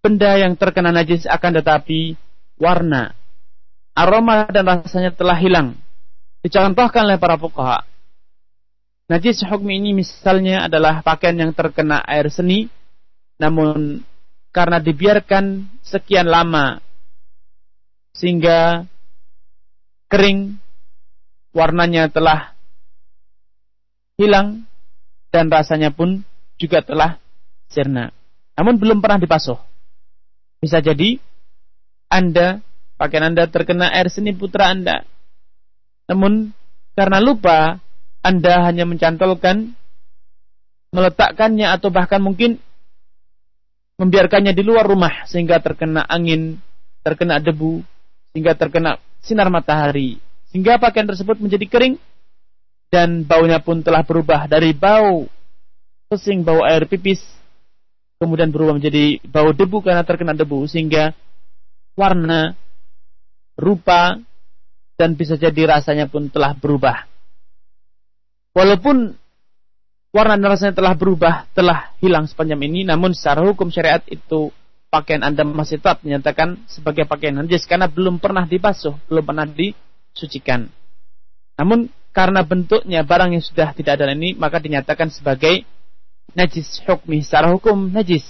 benda 0.00 0.40
yang 0.40 0.56
terkena 0.56 0.88
najis 0.88 1.28
akan 1.28 1.60
tetapi 1.60 2.16
warna, 2.56 3.12
aroma 3.92 4.48
dan 4.48 4.64
rasanya 4.64 5.12
telah 5.12 5.36
hilang. 5.36 5.76
Dicontohkan 6.40 7.04
oleh 7.04 7.20
para 7.20 7.36
fuqaha. 7.36 7.84
Najis 9.12 9.44
hukum 9.44 9.68
ini 9.68 9.92
misalnya 9.92 10.64
adalah 10.64 11.04
pakaian 11.04 11.36
yang 11.36 11.52
terkena 11.52 12.00
air 12.08 12.28
seni 12.32 12.72
namun 13.38 14.02
karena 14.50 14.82
dibiarkan 14.82 15.64
sekian 15.86 16.26
lama 16.26 16.82
sehingga 18.12 18.84
kering 20.10 20.58
warnanya 21.54 22.10
telah 22.10 22.52
hilang 24.18 24.66
dan 25.30 25.46
rasanya 25.48 25.94
pun 25.94 26.26
juga 26.58 26.82
telah 26.82 27.16
sirna. 27.70 28.10
Namun 28.58 28.76
belum 28.76 28.98
pernah 28.98 29.22
dipasuh. 29.22 29.56
Bisa 30.58 30.82
jadi 30.82 31.22
Anda, 32.10 32.58
pakaian 32.98 33.30
Anda 33.30 33.46
terkena 33.46 33.94
air 33.94 34.10
seni 34.10 34.34
putra 34.34 34.74
Anda. 34.74 35.06
Namun 36.10 36.50
karena 36.98 37.22
lupa 37.22 37.78
Anda 38.26 38.66
hanya 38.66 38.82
mencantolkan 38.84 39.78
meletakkannya 40.90 41.68
atau 41.70 41.94
bahkan 41.94 42.18
mungkin 42.18 42.58
membiarkannya 43.98 44.50
di 44.50 44.62
luar 44.66 44.86
rumah 44.86 45.26
sehingga 45.30 45.62
terkena 45.62 46.02
angin, 46.06 46.58
terkena 47.06 47.38
debu, 47.38 47.86
sehingga 48.34 48.58
terkena 48.58 48.98
sinar 49.22 49.50
matahari, 49.52 50.18
sehingga 50.50 50.82
pakaian 50.82 51.06
tersebut 51.06 51.38
menjadi 51.38 51.66
kering 51.66 51.94
dan 52.88 53.22
baunya 53.28 53.60
pun 53.60 53.84
telah 53.84 54.02
berubah 54.02 54.48
dari 54.48 54.72
bau 54.72 55.28
pesing 56.08 56.44
bau 56.44 56.64
air 56.64 56.88
pipis 56.88 57.20
kemudian 58.18 58.50
berubah 58.50 58.76
menjadi 58.76 59.22
bau 59.28 59.54
debu 59.54 59.84
karena 59.84 60.02
terkena 60.02 60.34
debu 60.34 60.66
sehingga 60.66 61.14
warna 61.94 62.56
rupa 63.54 64.18
dan 64.98 65.14
bisa 65.14 65.38
jadi 65.38 65.78
rasanya 65.78 66.10
pun 66.10 66.26
telah 66.32 66.56
berubah 66.56 67.06
walaupun 68.56 69.14
warna 70.10 70.34
dan 70.40 70.48
rasanya 70.48 70.74
telah 70.74 70.94
berubah 70.96 71.46
telah 71.54 71.92
hilang 72.02 72.26
sepanjang 72.26 72.58
ini 72.64 72.82
namun 72.88 73.14
secara 73.14 73.44
hukum 73.44 73.70
syariat 73.70 74.02
itu 74.08 74.50
pakaian 74.88 75.20
Anda 75.20 75.44
masih 75.44 75.80
tetap 75.80 76.00
dinyatakan 76.00 76.64
sebagai 76.68 77.04
pakaian 77.04 77.36
najis 77.36 77.68
karena 77.68 77.86
belum 77.88 78.18
pernah 78.18 78.48
dibasuh, 78.48 78.96
belum 79.08 79.24
pernah 79.24 79.44
disucikan. 79.44 80.68
Namun 81.60 81.92
karena 82.16 82.40
bentuknya 82.42 83.04
barang 83.04 83.36
yang 83.36 83.44
sudah 83.44 83.76
tidak 83.76 84.00
ada 84.00 84.10
ini 84.10 84.34
maka 84.34 84.58
dinyatakan 84.58 85.12
sebagai 85.12 85.62
najis 86.38 86.78
hukmi 86.86 87.18
secara 87.26 87.50
hukum 87.50 87.90
najis. 87.90 88.22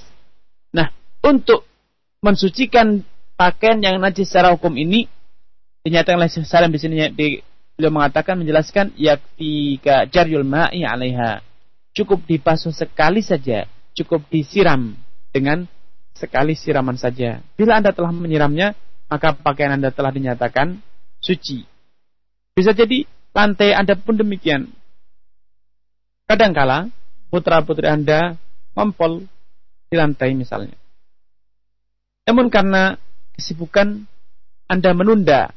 Nah, 0.73 0.89
untuk 1.21 1.69
mensucikan 2.25 3.05
pakaian 3.37 3.77
yang 3.85 4.01
najis 4.01 4.33
secara 4.33 4.57
hukum 4.57 4.73
ini 4.81 5.05
dinyatakan 5.85 6.17
oleh 6.17 6.33
Salam 6.49 6.73
di 6.73 6.81
sini 6.81 7.13
di, 7.13 7.45
beliau 7.77 7.93
mengatakan 7.93 8.41
menjelaskan 8.41 8.97
yakfika 8.97 10.09
jaryul 10.09 10.49
ma'i 10.49 10.89
'alaiha. 10.89 11.45
Cukup 11.93 12.25
dibasuh 12.25 12.73
sekali 12.73 13.21
saja, 13.21 13.69
cukup 13.93 14.25
disiram 14.33 14.97
dengan 15.29 15.69
sekali 16.17 16.57
siraman 16.57 16.97
saja. 16.97 17.45
Bila 17.55 17.79
Anda 17.79 17.93
telah 17.93 18.11
menyiramnya, 18.11 18.75
maka 19.07 19.37
pakaian 19.37 19.77
Anda 19.77 19.93
telah 19.93 20.11
dinyatakan 20.11 20.81
suci. 21.21 21.63
Bisa 22.57 22.75
jadi 22.75 23.07
lantai 23.31 23.77
Anda 23.77 23.95
pun 23.95 24.19
demikian. 24.19 24.71
Kadangkala 26.29 26.93
putra-putri 27.29 27.89
Anda 27.89 28.37
mempol 28.77 29.25
di 29.89 29.97
lantai 29.97 30.37
misalnya. 30.37 30.77
Namun 32.29 32.53
karena 32.53 32.97
kesibukan 33.37 34.05
Anda 34.69 34.91
menunda, 34.93 35.49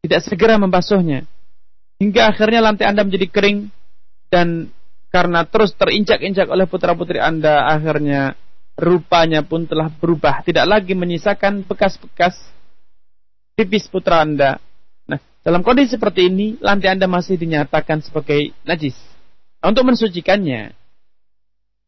tidak 0.00 0.24
segera 0.24 0.56
membasuhnya, 0.56 1.28
hingga 2.00 2.32
akhirnya 2.32 2.64
lantai 2.64 2.88
Anda 2.88 3.04
menjadi 3.04 3.28
kering 3.28 3.68
dan 4.32 4.72
karena 5.12 5.44
terus 5.44 5.76
terinjak-injak 5.76 6.48
oleh 6.48 6.64
putra-putri 6.64 7.20
Anda, 7.20 7.68
akhirnya 7.68 8.32
rupanya 8.80 9.44
pun 9.44 9.68
telah 9.68 9.92
berubah, 9.92 10.40
tidak 10.40 10.64
lagi 10.64 10.96
menyisakan 10.96 11.68
bekas-bekas 11.68 12.40
pipis 13.52 13.84
putra 13.92 14.24
Anda. 14.24 14.56
Nah, 15.04 15.20
dalam 15.44 15.60
kondisi 15.60 16.00
seperti 16.00 16.32
ini, 16.32 16.56
lantai 16.56 16.96
Anda 16.96 17.04
masih 17.04 17.36
dinyatakan 17.36 18.00
sebagai 18.00 18.56
najis. 18.64 19.11
Untuk 19.62 19.86
mensucikannya, 19.86 20.74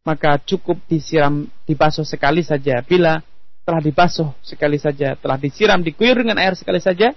maka 0.06 0.38
cukup 0.38 0.78
disiram, 0.86 1.50
dibasuh 1.66 2.06
sekali 2.06 2.46
saja. 2.46 2.78
Bila 2.86 3.18
telah 3.66 3.80
dibasuh 3.82 4.30
sekali 4.46 4.78
saja, 4.78 5.18
telah 5.18 5.40
disiram, 5.40 5.82
dikuyur 5.82 6.22
dengan 6.22 6.38
air 6.38 6.54
sekali 6.54 6.78
saja, 6.78 7.16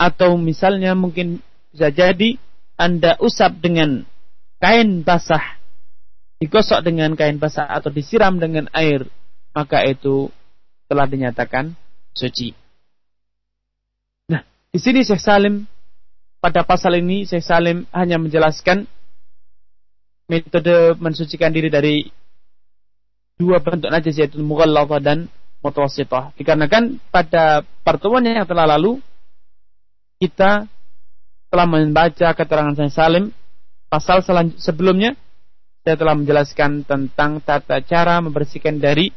atau 0.00 0.40
misalnya 0.40 0.96
mungkin 0.96 1.44
bisa 1.74 1.92
jadi 1.92 2.40
Anda 2.80 3.20
usap 3.20 3.60
dengan 3.60 4.08
kain 4.62 5.04
basah, 5.04 5.60
digosok 6.40 6.80
dengan 6.80 7.12
kain 7.12 7.36
basah 7.36 7.68
atau 7.68 7.92
disiram 7.92 8.40
dengan 8.40 8.70
air, 8.72 9.04
maka 9.52 9.84
itu 9.84 10.32
telah 10.88 11.04
dinyatakan 11.04 11.76
suci. 12.16 12.56
Nah, 14.32 14.40
di 14.72 14.78
sini 14.80 15.04
Syekh 15.04 15.20
Salim 15.20 15.68
pada 16.40 16.64
pasal 16.64 16.96
ini 16.96 17.28
Syekh 17.28 17.44
Salim 17.44 17.84
hanya 17.92 18.16
menjelaskan 18.16 18.88
metode 20.30 20.94
mensucikan 21.02 21.50
diri 21.50 21.66
dari 21.66 22.06
dua 23.34 23.58
bentuk 23.58 23.90
najis 23.90 24.14
yaitu 24.14 24.38
mughalladhah 24.38 25.02
dan 25.02 25.18
mutawassithah. 25.58 26.30
Dikarenakan 26.38 27.02
pada 27.10 27.66
pertemuan 27.82 28.22
yang 28.22 28.46
telah 28.46 28.78
lalu 28.78 29.02
kita 30.22 30.70
telah 31.50 31.66
membaca 31.66 32.28
keterangan 32.30 32.78
saya 32.78 32.92
Salim 32.94 33.34
pasal 33.90 34.22
sebelumnya 34.62 35.18
saya 35.82 35.96
telah 35.98 36.14
menjelaskan 36.14 36.86
tentang 36.86 37.42
tata 37.42 37.82
cara 37.82 38.22
membersihkan 38.22 38.78
dari 38.78 39.10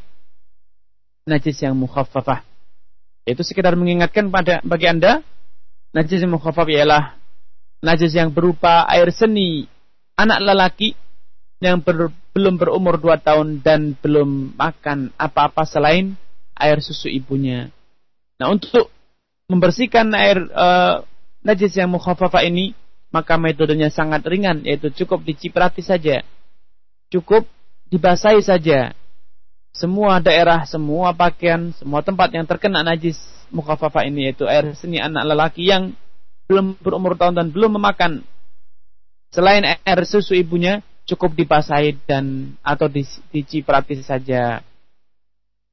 najis 1.30 1.62
yang 1.62 1.78
mukhaffafah. 1.78 2.41
Itu 3.23 3.45
sekedar 3.45 3.78
mengingatkan 3.78 4.34
pada 4.34 4.60
bagi 4.65 4.89
Anda 4.89 5.21
najis 5.93 6.26
yang 6.26 6.34
mukhaffaf 6.34 6.65
ialah 6.67 7.15
najis 7.84 8.15
yang 8.15 8.32
berupa 8.32 8.88
air 8.89 9.12
seni 9.12 9.67
anak 10.17 10.39
lelaki 10.41 10.93
yang 11.63 11.80
ber, 11.80 12.12
belum 12.36 12.60
berumur 12.60 12.99
dua 12.99 13.22
tahun 13.22 13.64
dan 13.64 13.95
belum 13.97 14.57
makan 14.59 15.16
apa-apa 15.16 15.64
selain 15.64 16.18
air 16.57 16.78
susu 16.84 17.07
ibunya. 17.07 17.72
Nah, 18.38 18.51
untuk 18.51 18.91
membersihkan 19.47 20.11
air 20.18 20.43
uh, 20.51 21.05
najis 21.45 21.78
yang 21.78 21.93
mukhafafa 21.93 22.43
ini, 22.43 22.76
maka 23.14 23.38
metodenya 23.38 23.93
sangat 23.93 24.26
ringan, 24.26 24.66
yaitu 24.66 24.89
cukup 24.91 25.22
diciprati 25.22 25.86
saja. 25.86 26.26
Cukup 27.14 27.45
dibasahi 27.93 28.41
saja. 28.41 28.97
Semua 29.74 30.22
daerah, 30.22 30.66
semua 30.66 31.14
pakaian, 31.14 31.74
semua 31.78 32.01
tempat 32.01 32.30
yang 32.34 32.45
terkena 32.45 32.82
najis 32.82 33.18
mukhafafa 33.53 34.05
ini, 34.05 34.30
yaitu 34.30 34.49
air 34.49 34.74
seni 34.74 34.97
anak 34.97 35.26
lelaki 35.26 35.70
yang 35.70 35.93
belum 36.49 36.78
berumur 36.82 37.16
tahun 37.16 37.38
dan 37.38 37.47
belum 37.53 37.78
memakan 37.80 38.26
selain 39.34 39.65
air 39.65 39.99
susu 40.05 40.38
ibunya, 40.38 40.86
cukup 41.09 41.34
dibasahi 41.34 41.97
dan 42.05 42.55
atau 42.61 42.88
diciprati 43.34 43.99
saja. 44.05 44.61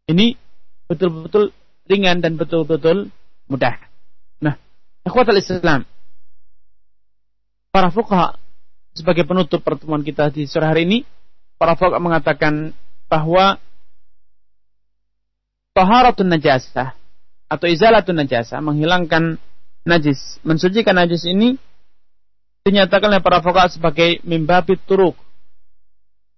Ini 0.08 0.34
betul-betul 0.88 1.54
ringan 1.86 2.24
dan 2.24 2.34
betul-betul 2.40 3.12
mudah. 3.46 3.76
Nah, 4.42 4.56
ikhwatul 5.06 5.38
Islam. 5.38 5.84
Para 7.70 7.94
fuqaha 7.94 8.34
sebagai 8.96 9.22
penutup 9.22 9.62
pertemuan 9.62 10.02
kita 10.02 10.34
di 10.34 10.50
sore 10.50 10.66
hari 10.66 10.82
ini, 10.88 10.98
para 11.54 11.78
fuqaha 11.78 12.02
mengatakan 12.02 12.74
bahwa 13.06 13.62
taharatun 15.76 16.26
najasah 16.26 16.98
atau 17.46 17.66
izalatun 17.70 18.18
najasa, 18.18 18.58
menghilangkan 18.58 19.38
najis, 19.86 20.42
mensucikan 20.42 20.98
najis 20.98 21.22
ini 21.26 21.54
dinyatakan 22.64 23.08
oleh 23.08 23.22
para 23.24 23.40
fuqaha 23.40 23.72
sebagai 23.72 24.20
mimbabit 24.24 24.80
turuk. 24.84 25.16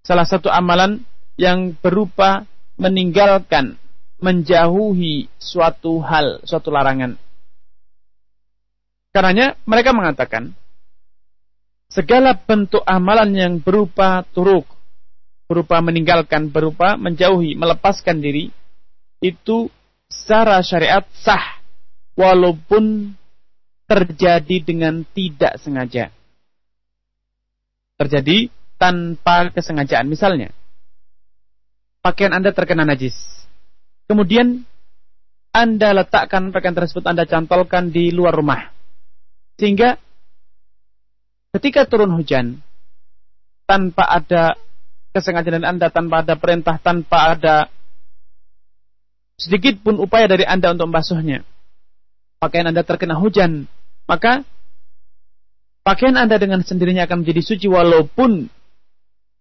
Salah 0.03 0.27
satu 0.27 0.51
amalan 0.51 1.03
yang 1.39 1.75
berupa 1.79 2.47
meninggalkan, 2.79 3.79
menjauhi 4.23 5.31
suatu 5.39 6.03
hal, 6.03 6.43
suatu 6.47 6.71
larangan. 6.71 7.19
Karenanya 9.13 9.61
mereka 9.69 9.93
mengatakan 9.93 10.57
segala 11.93 12.33
bentuk 12.33 12.81
amalan 12.89 13.31
yang 13.37 13.55
berupa 13.61 14.25
turuk, 14.33 14.65
berupa 15.45 15.85
meninggalkan, 15.85 16.49
berupa 16.49 16.97
menjauhi, 16.97 17.53
melepaskan 17.59 18.25
diri 18.25 18.49
itu 19.23 19.69
secara 20.09 20.65
syariat 20.65 21.05
sah 21.13 21.61
walaupun 22.17 23.15
terjadi 23.87 24.57
dengan 24.63 25.03
tidak 25.13 25.59
sengaja. 25.61 26.11
Terjadi 27.99 28.51
tanpa 28.81 29.55
kesengajaan. 29.55 30.11
Misalnya, 30.11 30.51
pakaian 32.03 32.35
Anda 32.35 32.51
terkena 32.51 32.83
najis. 32.83 33.15
Kemudian 34.11 34.67
Anda 35.55 35.95
letakkan 35.95 36.51
pakaian 36.51 36.75
tersebut 36.75 37.07
Anda 37.07 37.29
cantolkan 37.29 37.95
di 37.95 38.11
luar 38.11 38.35
rumah. 38.35 38.75
Sehingga 39.61 39.95
ketika 41.55 41.87
turun 41.87 42.17
hujan 42.19 42.59
tanpa 43.69 44.09
ada 44.09 44.59
kesengajaan 45.15 45.63
Anda, 45.63 45.93
tanpa 45.93 46.25
ada 46.27 46.35
perintah, 46.35 46.81
tanpa 46.81 47.37
ada 47.37 47.71
sedikit 49.39 49.79
pun 49.85 50.01
upaya 50.01 50.27
dari 50.27 50.43
Anda 50.43 50.73
untuk 50.73 50.91
membasuhnya. 50.91 51.45
Pakaian 52.43 52.67
Anda 52.67 52.83
terkena 52.83 53.15
hujan, 53.23 53.71
maka 54.11 54.43
pakaian 55.87 56.19
Anda 56.19 56.43
dengan 56.43 56.67
sendirinya 56.67 57.07
akan 57.07 57.23
menjadi 57.23 57.39
suci 57.39 57.71
walaupun 57.71 58.51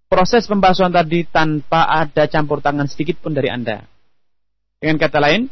proses 0.06 0.46
pembasuhan 0.46 0.94
tadi 0.94 1.26
tanpa 1.26 1.90
ada 1.90 2.30
campur 2.30 2.62
tangan 2.62 2.86
sedikit 2.86 3.18
pun 3.18 3.34
dari 3.34 3.50
Anda. 3.50 3.90
Dengan 4.78 5.02
kata 5.02 5.18
lain, 5.18 5.50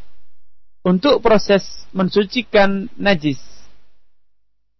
untuk 0.86 1.26
proses 1.26 1.66
mensucikan 1.90 2.86
najis 3.02 3.42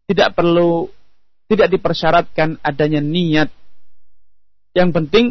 tidak 0.06 0.38
perlu 0.38 0.94
tidak 1.50 1.74
dipersyaratkan 1.74 2.62
adanya 2.62 3.02
niat. 3.02 3.50
Yang 4.78 4.90
penting 4.94 5.26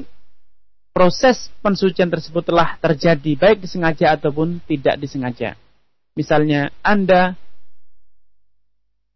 proses 0.91 1.55
pensucian 1.63 2.11
tersebut 2.11 2.43
telah 2.43 2.75
terjadi 2.83 3.39
baik 3.39 3.63
disengaja 3.63 4.19
ataupun 4.19 4.59
tidak 4.67 4.99
disengaja. 4.99 5.55
Misalnya 6.19 6.75
Anda 6.83 7.39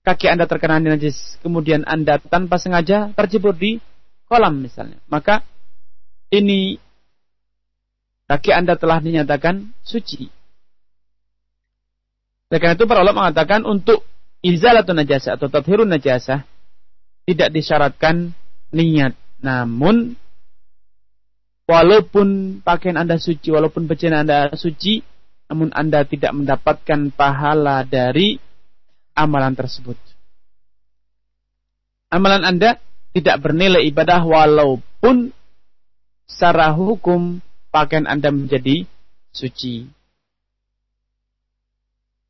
kaki 0.06 0.30
Anda 0.30 0.46
terkena 0.46 0.78
najis, 0.78 1.42
kemudian 1.42 1.82
Anda 1.82 2.22
tanpa 2.22 2.62
sengaja 2.62 3.10
terjebur 3.18 3.58
di 3.58 3.82
kolam 4.30 4.62
misalnya. 4.62 5.02
Maka 5.10 5.42
ini 6.30 6.78
kaki 8.30 8.54
Anda 8.54 8.78
telah 8.78 9.02
dinyatakan 9.02 9.74
suci. 9.82 10.30
Oleh 12.54 12.60
karena 12.62 12.78
itu 12.78 12.86
para 12.86 13.02
ulama 13.02 13.26
mengatakan 13.26 13.66
untuk 13.66 14.06
izalatun 14.46 15.02
najasa 15.02 15.34
atau 15.34 15.50
tathirun 15.50 15.90
najasa 15.90 16.46
tidak 17.26 17.48
disyaratkan 17.50 18.30
niat. 18.70 19.18
Namun 19.42 20.14
walaupun 21.66 22.60
pakaian 22.62 23.00
Anda 23.00 23.18
suci, 23.18 23.50
walaupun 23.50 23.90
baju 23.90 24.04
Anda 24.12 24.52
suci, 24.54 25.02
namun 25.52 25.68
Anda 25.76 26.08
tidak 26.08 26.32
mendapatkan 26.32 27.12
pahala 27.12 27.84
dari 27.84 28.40
amalan 29.12 29.52
tersebut. 29.52 30.00
Amalan 32.08 32.40
Anda 32.40 32.80
tidak 33.12 33.44
bernilai 33.44 33.84
ibadah 33.92 34.24
walaupun 34.24 35.28
secara 36.24 36.72
hukum 36.72 37.44
pakaian 37.68 38.08
Anda 38.08 38.32
menjadi 38.32 38.88
suci. 39.28 39.84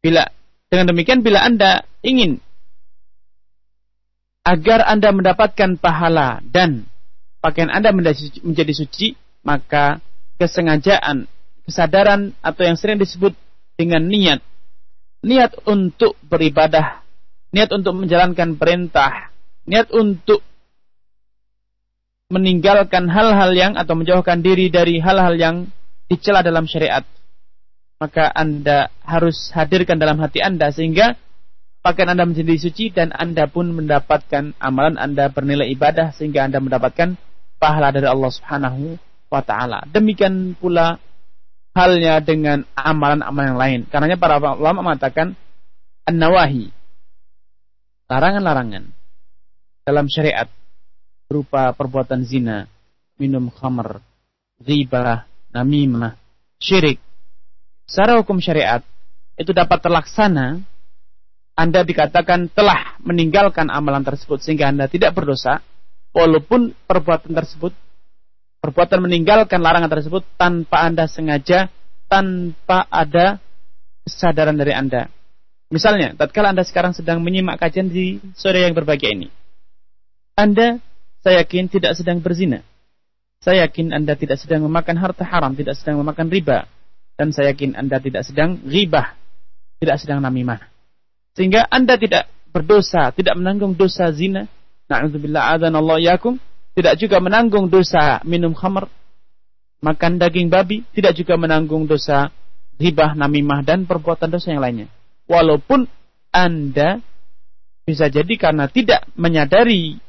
Bila 0.02 0.26
dengan 0.66 0.90
demikian 0.90 1.22
bila 1.22 1.46
Anda 1.46 1.86
ingin 2.02 2.42
agar 4.42 4.82
Anda 4.82 5.14
mendapatkan 5.14 5.78
pahala 5.78 6.42
dan 6.42 6.90
pakaian 7.38 7.70
Anda 7.70 7.94
menjadi 7.94 8.74
suci, 8.74 9.14
maka 9.46 10.02
kesengajaan, 10.42 11.30
kesadaran 11.72 12.36
atau 12.44 12.62
yang 12.68 12.76
sering 12.76 13.00
disebut 13.00 13.32
dengan 13.80 14.04
niat, 14.04 14.44
niat 15.24 15.56
untuk 15.64 16.20
beribadah, 16.20 17.00
niat 17.56 17.72
untuk 17.72 17.96
menjalankan 17.96 18.60
perintah, 18.60 19.32
niat 19.64 19.88
untuk 19.88 20.44
meninggalkan 22.28 23.08
hal-hal 23.08 23.50
yang 23.56 23.72
atau 23.80 23.96
menjauhkan 23.96 24.44
diri 24.44 24.68
dari 24.68 25.00
hal-hal 25.00 25.32
yang 25.40 25.56
dicela 26.12 26.44
dalam 26.44 26.68
syariat. 26.68 27.04
Maka 27.96 28.28
Anda 28.28 28.92
harus 29.00 29.48
hadirkan 29.56 29.96
dalam 29.96 30.20
hati 30.20 30.44
Anda 30.44 30.68
sehingga 30.68 31.16
pakaian 31.80 32.12
Anda 32.12 32.28
menjadi 32.28 32.56
suci 32.60 32.92
dan 32.92 33.16
Anda 33.16 33.48
pun 33.48 33.72
mendapatkan 33.72 34.58
amalan 34.60 35.00
Anda 35.00 35.32
bernilai 35.32 35.72
ibadah 35.72 36.12
sehingga 36.12 36.44
Anda 36.44 36.60
mendapatkan 36.60 37.16
pahala 37.62 37.94
dari 37.94 38.10
Allah 38.10 38.30
Subhanahu 38.32 38.98
wa 39.30 39.42
taala. 39.44 39.86
Demikian 39.86 40.58
pula 40.58 40.98
halnya 41.72 42.20
dengan 42.20 42.64
amalan-amalan 42.76 43.48
yang 43.52 43.60
lain. 43.60 43.80
Karenanya 43.88 44.20
para 44.20 44.38
ulama 44.38 44.92
mengatakan 44.92 45.36
an-nawahi 46.04 46.72
larangan-larangan 48.12 48.92
dalam 49.82 50.06
syariat 50.06 50.46
berupa 51.26 51.72
perbuatan 51.72 52.28
zina, 52.28 52.68
minum 53.16 53.48
khamr, 53.48 54.04
ghibah, 54.60 55.24
namimah, 55.48 56.20
syirik. 56.60 57.00
Secara 57.88 58.20
hukum 58.20 58.36
syariat 58.36 58.84
itu 59.40 59.50
dapat 59.56 59.80
terlaksana 59.80 60.60
Anda 61.52 61.84
dikatakan 61.84 62.48
telah 62.52 62.96
meninggalkan 63.04 63.68
amalan 63.68 64.04
tersebut 64.04 64.40
sehingga 64.40 64.72
Anda 64.72 64.88
tidak 64.88 65.12
berdosa 65.12 65.60
walaupun 66.12 66.72
perbuatan 66.88 67.32
tersebut 67.32 67.72
perbuatan 68.62 69.02
meninggalkan 69.02 69.58
larangan 69.58 69.90
tersebut 69.90 70.22
tanpa 70.38 70.86
Anda 70.86 71.10
sengaja, 71.10 71.66
tanpa 72.06 72.86
ada 72.86 73.42
kesadaran 74.06 74.54
dari 74.54 74.70
Anda. 74.70 75.10
Misalnya, 75.74 76.14
tatkala 76.14 76.54
Anda 76.54 76.62
sekarang 76.62 76.94
sedang 76.94 77.18
menyimak 77.26 77.58
kajian 77.58 77.90
di 77.90 78.22
sore 78.38 78.62
yang 78.62 78.78
berbahagia 78.78 79.18
ini. 79.18 79.28
Anda, 80.38 80.78
saya 81.26 81.42
yakin 81.42 81.66
tidak 81.66 81.98
sedang 81.98 82.22
berzina. 82.22 82.62
Saya 83.42 83.66
yakin 83.66 83.90
Anda 83.90 84.14
tidak 84.14 84.38
sedang 84.38 84.62
memakan 84.62 84.94
harta 84.94 85.26
haram, 85.26 85.58
tidak 85.58 85.74
sedang 85.74 85.98
memakan 85.98 86.30
riba. 86.30 86.70
Dan 87.18 87.34
saya 87.34 87.50
yakin 87.50 87.74
Anda 87.74 87.98
tidak 87.98 88.22
sedang 88.22 88.62
ribah, 88.62 89.18
tidak 89.82 89.98
sedang 89.98 90.22
namimah. 90.22 90.62
Sehingga 91.34 91.66
Anda 91.66 91.98
tidak 91.98 92.30
berdosa, 92.54 93.10
tidak 93.10 93.34
menanggung 93.34 93.74
dosa 93.74 94.12
zina. 94.14 94.46
Na'udzubillah 94.86 95.56
adzan 95.56 95.74
Allah 95.74 95.98
yakum 95.98 96.38
tidak 96.72 96.94
juga 96.96 97.20
menanggung 97.20 97.68
dosa 97.68 98.20
minum 98.24 98.56
khamr, 98.56 98.88
makan 99.84 100.16
daging 100.16 100.48
babi, 100.48 100.86
tidak 100.96 101.12
juga 101.18 101.36
menanggung 101.36 101.84
dosa 101.84 102.32
ribah, 102.80 103.12
namimah, 103.12 103.60
dan 103.60 103.84
perbuatan 103.84 104.32
dosa 104.32 104.54
yang 104.54 104.62
lainnya. 104.64 104.88
Walaupun 105.28 105.84
Anda 106.32 106.98
bisa 107.82 108.08
jadi 108.08 108.34
karena 108.38 108.70
tidak 108.70 109.04
menyadari 109.18 110.00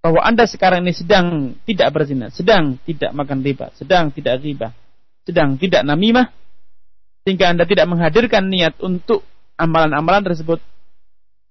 bahwa 0.00 0.24
Anda 0.24 0.48
sekarang 0.48 0.82
ini 0.82 0.96
sedang 0.96 1.54
tidak 1.68 1.92
berzina, 1.92 2.32
sedang 2.32 2.80
tidak 2.88 3.12
makan 3.12 3.44
riba, 3.44 3.70
sedang 3.76 4.08
tidak 4.10 4.40
riba, 4.40 4.72
sedang 5.28 5.60
tidak 5.60 5.84
namimah, 5.84 6.32
sehingga 7.22 7.52
Anda 7.52 7.68
tidak 7.68 7.86
menghadirkan 7.86 8.48
niat 8.48 8.80
untuk 8.80 9.22
amalan-amalan 9.60 10.24
tersebut, 10.24 10.58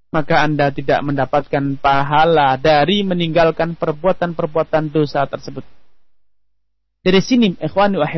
maka 0.10 0.42
Anda 0.42 0.74
tidak 0.74 1.06
mendapatkan 1.06 1.78
pahala 1.78 2.58
dari 2.58 3.06
meninggalkan 3.06 3.78
perbuatan-perbuatan 3.78 4.90
dosa 4.90 5.26
tersebut. 5.30 5.62
Dari 7.00 7.22
sini, 7.22 7.56
ikhwani 7.56 7.96
wa 7.96 8.10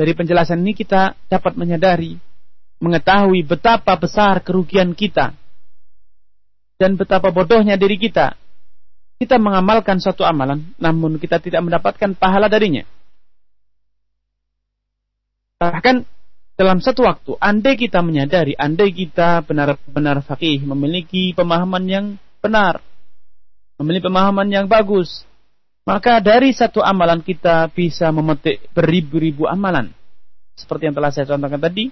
dari 0.00 0.16
penjelasan 0.16 0.64
ini 0.64 0.72
kita 0.72 1.12
dapat 1.28 1.60
menyadari, 1.60 2.16
mengetahui 2.80 3.44
betapa 3.44 3.92
besar 4.00 4.40
kerugian 4.40 4.96
kita 4.96 5.36
dan 6.80 6.96
betapa 6.96 7.28
bodohnya 7.28 7.76
diri 7.76 8.00
kita. 8.00 8.32
Kita 9.20 9.36
mengamalkan 9.36 10.00
suatu 10.00 10.24
amalan, 10.24 10.72
namun 10.80 11.20
kita 11.20 11.36
tidak 11.36 11.60
mendapatkan 11.60 12.16
pahala 12.16 12.48
darinya. 12.48 12.88
Bahkan 15.60 16.08
dalam 16.60 16.76
satu 16.84 17.08
waktu, 17.08 17.40
andai 17.40 17.72
kita 17.80 18.04
menyadari, 18.04 18.52
andai 18.52 18.92
kita 18.92 19.40
benar-benar 19.48 20.20
fakih, 20.20 20.60
memiliki 20.68 21.32
pemahaman 21.32 21.88
yang 21.88 22.06
benar, 22.44 22.84
memiliki 23.80 24.04
pemahaman 24.04 24.44
yang 24.52 24.68
bagus, 24.68 25.24
maka 25.88 26.20
dari 26.20 26.52
satu 26.52 26.84
amalan 26.84 27.24
kita 27.24 27.72
bisa 27.72 28.12
memetik 28.12 28.68
beribu-ribu 28.76 29.48
amalan. 29.48 29.88
Seperti 30.52 30.92
yang 30.92 30.96
telah 31.00 31.08
saya 31.08 31.32
contohkan 31.32 31.64
tadi, 31.64 31.88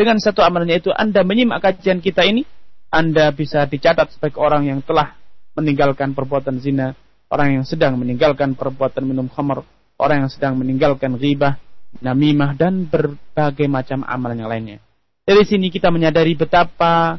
dengan 0.00 0.16
satu 0.16 0.40
amalannya 0.40 0.80
itu 0.80 0.88
Anda 0.96 1.20
menyimak 1.20 1.60
kajian 1.60 2.00
kita 2.00 2.24
ini, 2.24 2.48
Anda 2.88 3.28
bisa 3.36 3.68
dicatat 3.68 4.16
sebagai 4.16 4.40
orang 4.40 4.64
yang 4.64 4.80
telah 4.80 5.12
meninggalkan 5.60 6.16
perbuatan 6.16 6.56
zina, 6.64 6.96
orang 7.28 7.60
yang 7.60 7.64
sedang 7.68 8.00
meninggalkan 8.00 8.56
perbuatan 8.56 9.04
minum 9.04 9.28
khamar, 9.28 9.60
orang 10.00 10.24
yang 10.24 10.32
sedang 10.32 10.56
meninggalkan 10.56 11.20
ghibah, 11.20 11.60
namimah 12.00 12.56
dan 12.56 12.86
berbagai 12.86 13.66
macam 13.70 14.04
amalan 14.04 14.44
yang 14.44 14.50
lainnya. 14.50 14.78
Dari 15.26 15.42
sini 15.42 15.72
kita 15.72 15.90
menyadari 15.90 16.38
betapa 16.38 17.18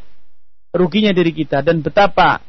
ruginya 0.72 1.12
diri 1.12 1.36
kita 1.36 1.60
dan 1.60 1.84
betapa 1.84 2.40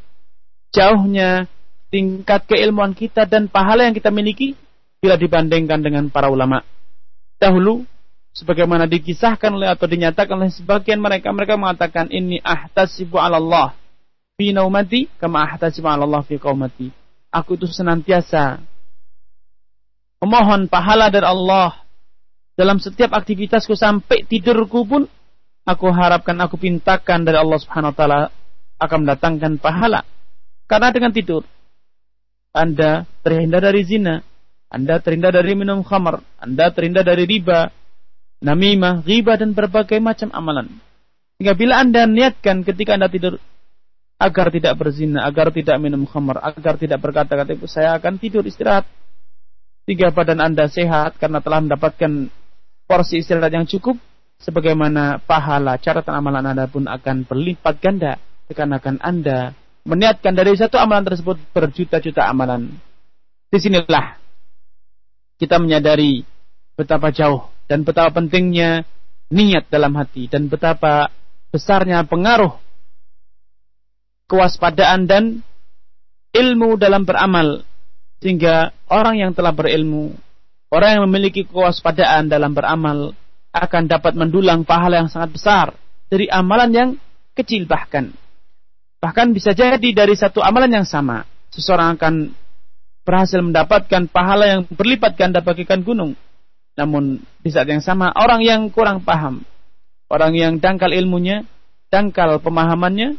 jauhnya 0.71 1.49
tingkat 1.89 2.45
keilmuan 2.47 2.93
kita 2.93 3.25
dan 3.25 3.49
pahala 3.49 3.89
yang 3.89 3.97
kita 3.97 4.13
miliki 4.13 4.55
bila 5.01 5.17
dibandingkan 5.17 5.81
dengan 5.81 6.05
para 6.13 6.29
ulama. 6.29 6.63
Dahulu 7.39 7.83
sebagaimana 8.37 8.87
dikisahkan 8.87 9.51
oleh 9.51 9.71
atau 9.73 9.89
dinyatakan 9.89 10.37
oleh 10.39 10.53
sebagian 10.53 11.01
mereka 11.01 11.33
mereka 11.33 11.59
mengatakan 11.59 12.07
ini 12.13 12.39
ahtasibu 12.43 13.19
'ala 13.19 13.41
Allah 13.41 13.75
fi 14.39 14.55
naumati 14.55 15.11
kama 15.19 15.43
ahtasibu 15.43 15.89
'ala 15.89 16.05
Allah 16.05 16.23
fi 16.23 16.37
qaumati. 16.37 16.93
Aku 17.35 17.59
itu 17.59 17.67
senantiasa 17.67 18.63
memohon 20.23 20.67
pahala 20.67 21.11
dari 21.11 21.27
Allah 21.27 21.88
dalam 22.59 22.83
setiap 22.83 23.15
aktivitasku 23.15 23.79
sampai 23.79 24.27
tidurku 24.27 24.83
pun 24.83 25.07
aku 25.63 25.87
harapkan 25.95 26.35
aku 26.43 26.59
pintakan 26.59 27.23
dari 27.23 27.39
Allah 27.39 27.55
Subhanahu 27.63 27.95
wa 27.95 27.97
taala 27.97 28.21
akan 28.83 29.07
mendatangkan 29.07 29.63
pahala. 29.63 30.03
Karena 30.67 30.91
dengan 30.91 31.15
tidur 31.15 31.47
Anda 32.51 33.07
terhindar 33.23 33.63
dari 33.63 33.87
zina, 33.87 34.27
Anda 34.67 34.99
terhindar 34.99 35.39
dari 35.39 35.55
minum 35.55 35.87
khamar, 35.87 36.19
Anda 36.43 36.75
terhindar 36.75 37.07
dari 37.07 37.31
riba, 37.31 37.71
namimah, 38.43 39.07
riba 39.07 39.39
dan 39.39 39.55
berbagai 39.55 40.03
macam 40.03 40.35
amalan. 40.35 40.67
Sehingga 41.39 41.55
bila 41.55 41.79
Anda 41.79 42.11
niatkan 42.11 42.67
ketika 42.67 42.99
Anda 42.99 43.07
tidur 43.07 43.39
agar 44.19 44.51
tidak 44.51 44.75
berzina, 44.75 45.23
agar 45.23 45.55
tidak 45.55 45.79
minum 45.79 46.03
khamar, 46.11 46.43
agar 46.43 46.75
tidak 46.75 46.99
berkata-kata 46.99 47.55
saya 47.71 47.95
akan 47.95 48.19
tidur 48.19 48.43
istirahat. 48.43 48.83
Tiga 49.87 50.11
badan 50.11 50.43
Anda 50.43 50.67
sehat 50.67 51.17
karena 51.23 51.39
telah 51.39 51.65
mendapatkan 51.65 52.29
porsi 52.89 53.21
istirahat 53.21 53.53
yang 53.53 53.69
cukup, 53.69 54.01
sebagaimana 54.41 55.21
pahala 55.21 55.77
catatan 55.77 56.17
amalan 56.17 56.49
Anda 56.49 56.65
pun 56.65 56.89
akan 56.89 57.29
berlipat 57.29 57.75
ganda 57.85 58.17
dikarenakan 58.49 59.05
Anda 59.05 59.53
meniatkan 59.85 60.33
dari 60.33 60.57
satu 60.57 60.81
amalan 60.81 61.05
tersebut 61.05 61.37
berjuta-juta 61.53 62.25
amalan. 62.25 62.73
Di 63.53 63.61
sinilah 63.61 64.17
kita 65.37 65.61
menyadari 65.61 66.25
betapa 66.75 67.13
jauh 67.13 67.53
dan 67.69 67.85
betapa 67.85 68.17
pentingnya 68.17 68.89
niat 69.29 69.69
dalam 69.69 69.93
hati 69.93 70.27
dan 70.27 70.49
betapa 70.49 71.13
besarnya 71.53 72.05
pengaruh 72.09 72.57
kewaspadaan 74.29 75.09
dan 75.09 75.25
ilmu 76.37 76.77
dalam 76.77 77.09
beramal 77.09 77.65
sehingga 78.21 78.73
orang 78.93 79.21
yang 79.21 79.33
telah 79.33 79.53
berilmu 79.57 80.13
orang 80.73 80.99
yang 80.99 81.03
memiliki 81.09 81.45
kewaspadaan 81.49 82.29
dalam 82.29 82.53
beramal 82.53 83.13
akan 83.53 83.83
dapat 83.89 84.13
mendulang 84.15 84.63
pahala 84.63 85.05
yang 85.05 85.11
sangat 85.11 85.31
besar 85.33 85.67
dari 86.09 86.29
amalan 86.29 86.71
yang 86.71 86.91
kecil 87.33 87.65
bahkan 87.65 88.13
bahkan 88.99 89.31
bisa 89.31 89.55
jadi 89.55 89.89
dari 89.95 90.15
satu 90.15 90.43
amalan 90.43 90.83
yang 90.83 90.87
sama 90.89 91.25
seseorang 91.55 91.97
akan 91.97 92.35
berhasil 93.07 93.41
mendapatkan 93.41 94.05
pahala 94.11 94.45
yang 94.45 94.61
berlipat 94.69 95.17
ganda 95.17 95.41
bagikan 95.41 95.81
gunung 95.81 96.13
namun 96.79 97.19
di 97.43 97.51
saat 97.51 97.67
yang 97.67 97.83
sama 97.83 98.15
orang 98.15 98.39
yang 98.47 98.71
kurang 98.71 99.03
paham, 99.03 99.43
orang 100.07 100.31
yang 100.39 100.63
dangkal 100.63 100.95
ilmunya, 100.95 101.43
dangkal 101.91 102.39
pemahamannya, 102.39 103.19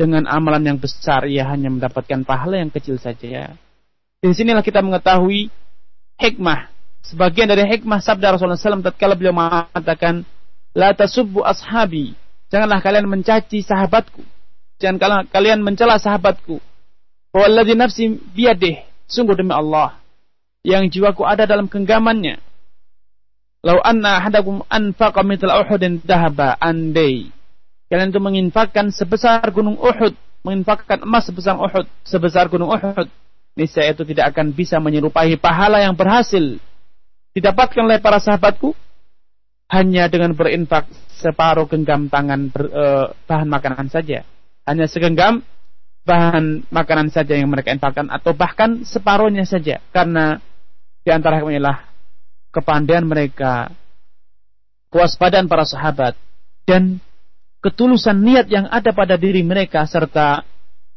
dengan 0.00 0.24
amalan 0.24 0.72
yang 0.72 0.78
besar 0.80 1.28
ia 1.28 1.44
hanya 1.52 1.68
mendapatkan 1.68 2.24
pahala 2.24 2.56
yang 2.56 2.72
kecil 2.72 2.96
saja. 2.96 3.52
Di 4.24 4.32
sinilah 4.32 4.64
kita 4.64 4.80
mengetahui 4.80 5.52
hikmah. 6.20 6.68
Sebagian 7.06 7.46
dari 7.46 7.62
hikmah 7.64 8.02
sabda 8.02 8.34
Rasulullah 8.34 8.58
SAW 8.58 8.82
tatkala 8.82 9.14
beliau 9.14 9.36
mengatakan, 9.36 10.26
La 10.76 10.92
tasubbu 10.92 11.40
ashabi. 11.46 12.12
Janganlah 12.52 12.82
kalian 12.82 13.06
mencaci 13.08 13.62
sahabatku. 13.62 14.20
Jangan 14.82 15.24
kalian 15.30 15.64
mencela 15.64 15.96
sahabatku. 15.96 16.60
Walladhi 17.32 17.74
nafsi 17.78 18.12
biadih. 18.12 18.84
Sungguh 19.06 19.38
demi 19.38 19.54
Allah 19.54 19.96
yang 20.66 20.90
jiwaku 20.90 21.22
ada 21.22 21.46
dalam 21.46 21.70
genggamannya. 21.70 22.42
Lau 23.62 23.78
anna 23.86 24.18
ahadakum 24.18 24.66
anfaqa 24.66 25.22
mithla 25.22 25.62
Uhudin 25.62 26.02
dahaba 26.02 26.58
andai. 26.58 27.30
Kalian 27.86 28.10
itu 28.10 28.18
menginfakkan 28.18 28.90
sebesar 28.90 29.46
gunung 29.54 29.78
Uhud, 29.78 30.18
menginfakkan 30.42 31.06
emas 31.06 31.30
sebesar 31.30 31.54
Uhud, 31.54 31.86
sebesar 32.02 32.50
gunung 32.50 32.74
Uhud. 32.74 33.06
Niscaya 33.56 33.96
itu 33.96 34.04
tidak 34.04 34.36
akan 34.36 34.52
bisa 34.52 34.76
menyerupai 34.76 35.40
pahala 35.40 35.80
yang 35.80 35.96
berhasil 35.96 36.60
didapatkan 37.32 37.88
oleh 37.88 38.00
para 38.04 38.20
sahabatku 38.20 38.76
hanya 39.72 40.06
dengan 40.12 40.36
berinfak 40.36 40.86
separuh 41.18 41.64
genggam 41.66 42.12
tangan 42.12 42.52
ber, 42.52 42.68
e, 42.68 42.84
bahan 43.24 43.48
makanan 43.48 43.88
saja. 43.88 44.28
Hanya 44.68 44.84
segenggam 44.86 45.40
bahan 46.04 46.68
makanan 46.68 47.08
saja 47.08 47.34
yang 47.34 47.50
mereka 47.50 47.72
infakkan 47.72 48.12
atau 48.12 48.36
bahkan 48.36 48.84
separuhnya 48.84 49.42
saja 49.42 49.82
karena 49.90 50.38
di 51.02 51.10
antara 51.10 51.42
inilah 51.42 51.86
kepandaian 52.54 53.04
mereka, 53.04 53.68
kewaspadaan 54.88 55.50
para 55.50 55.66
sahabat, 55.66 56.14
dan 56.64 57.02
ketulusan 57.60 58.22
niat 58.22 58.46
yang 58.48 58.64
ada 58.70 58.94
pada 58.96 59.18
diri 59.20 59.42
mereka 59.42 59.84
serta 59.84 60.46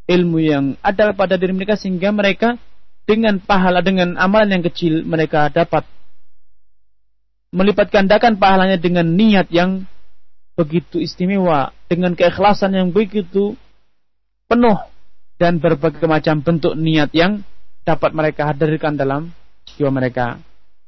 ilmu 0.09 0.41
yang 0.41 0.73
ada 0.81 1.13
pada 1.13 1.37
diri 1.37 1.53
mereka 1.53 1.77
sehingga 1.77 2.09
mereka 2.09 2.57
dengan 3.05 3.37
pahala 3.37 3.85
dengan 3.85 4.17
amalan 4.17 4.57
yang 4.57 4.63
kecil 4.65 5.05
mereka 5.05 5.53
dapat 5.53 5.85
melipat 7.53 7.93
gandakan 7.93 8.41
pahalanya 8.41 8.81
dengan 8.81 9.05
niat 9.05 9.53
yang 9.53 9.85
begitu 10.57 10.97
istimewa 10.97 11.69
dengan 11.85 12.17
keikhlasan 12.17 12.73
yang 12.73 12.89
begitu 12.89 13.53
penuh 14.49 14.77
dan 15.37 15.61
berbagai 15.61 16.03
macam 16.09 16.41
bentuk 16.41 16.73
niat 16.73 17.13
yang 17.13 17.45
dapat 17.85 18.11
mereka 18.11 18.49
hadirkan 18.49 18.97
dalam 18.99 19.31
jiwa 19.77 19.89
mereka. 19.89 20.37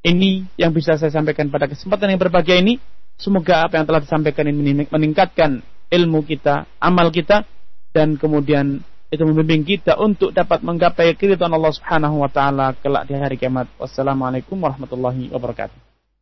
Ini 0.01 0.57
yang 0.57 0.74
bisa 0.74 0.97
saya 0.97 1.13
sampaikan 1.13 1.47
pada 1.53 1.69
kesempatan 1.69 2.09
yang 2.09 2.19
berbahagia 2.19 2.57
ini. 2.57 2.82
Semoga 3.22 3.69
apa 3.69 3.78
yang 3.78 3.86
telah 3.86 4.01
disampaikan 4.01 4.49
ini 4.49 4.89
meningkatkan 4.89 5.61
ilmu 5.93 6.26
kita, 6.26 6.65
amal 6.82 7.13
kita, 7.13 7.45
dan 7.93 8.17
kemudian 8.17 8.82
itu 9.12 9.28
membimbing 9.28 9.68
kita 9.68 9.99
untuk 9.99 10.32
dapat 10.32 10.64
menggapai 10.64 11.12
keridhaan 11.20 11.51
Allah 11.51 11.76
Subhanahu 11.76 12.24
wa 12.24 12.32
taala 12.32 12.72
kelak 12.80 13.12
di 13.12 13.20
hari 13.20 13.36
kiamat. 13.36 13.68
Wassalamualaikum 13.76 14.55
warahmatullahi 14.55 15.28
wabarakatuh. 15.36 15.76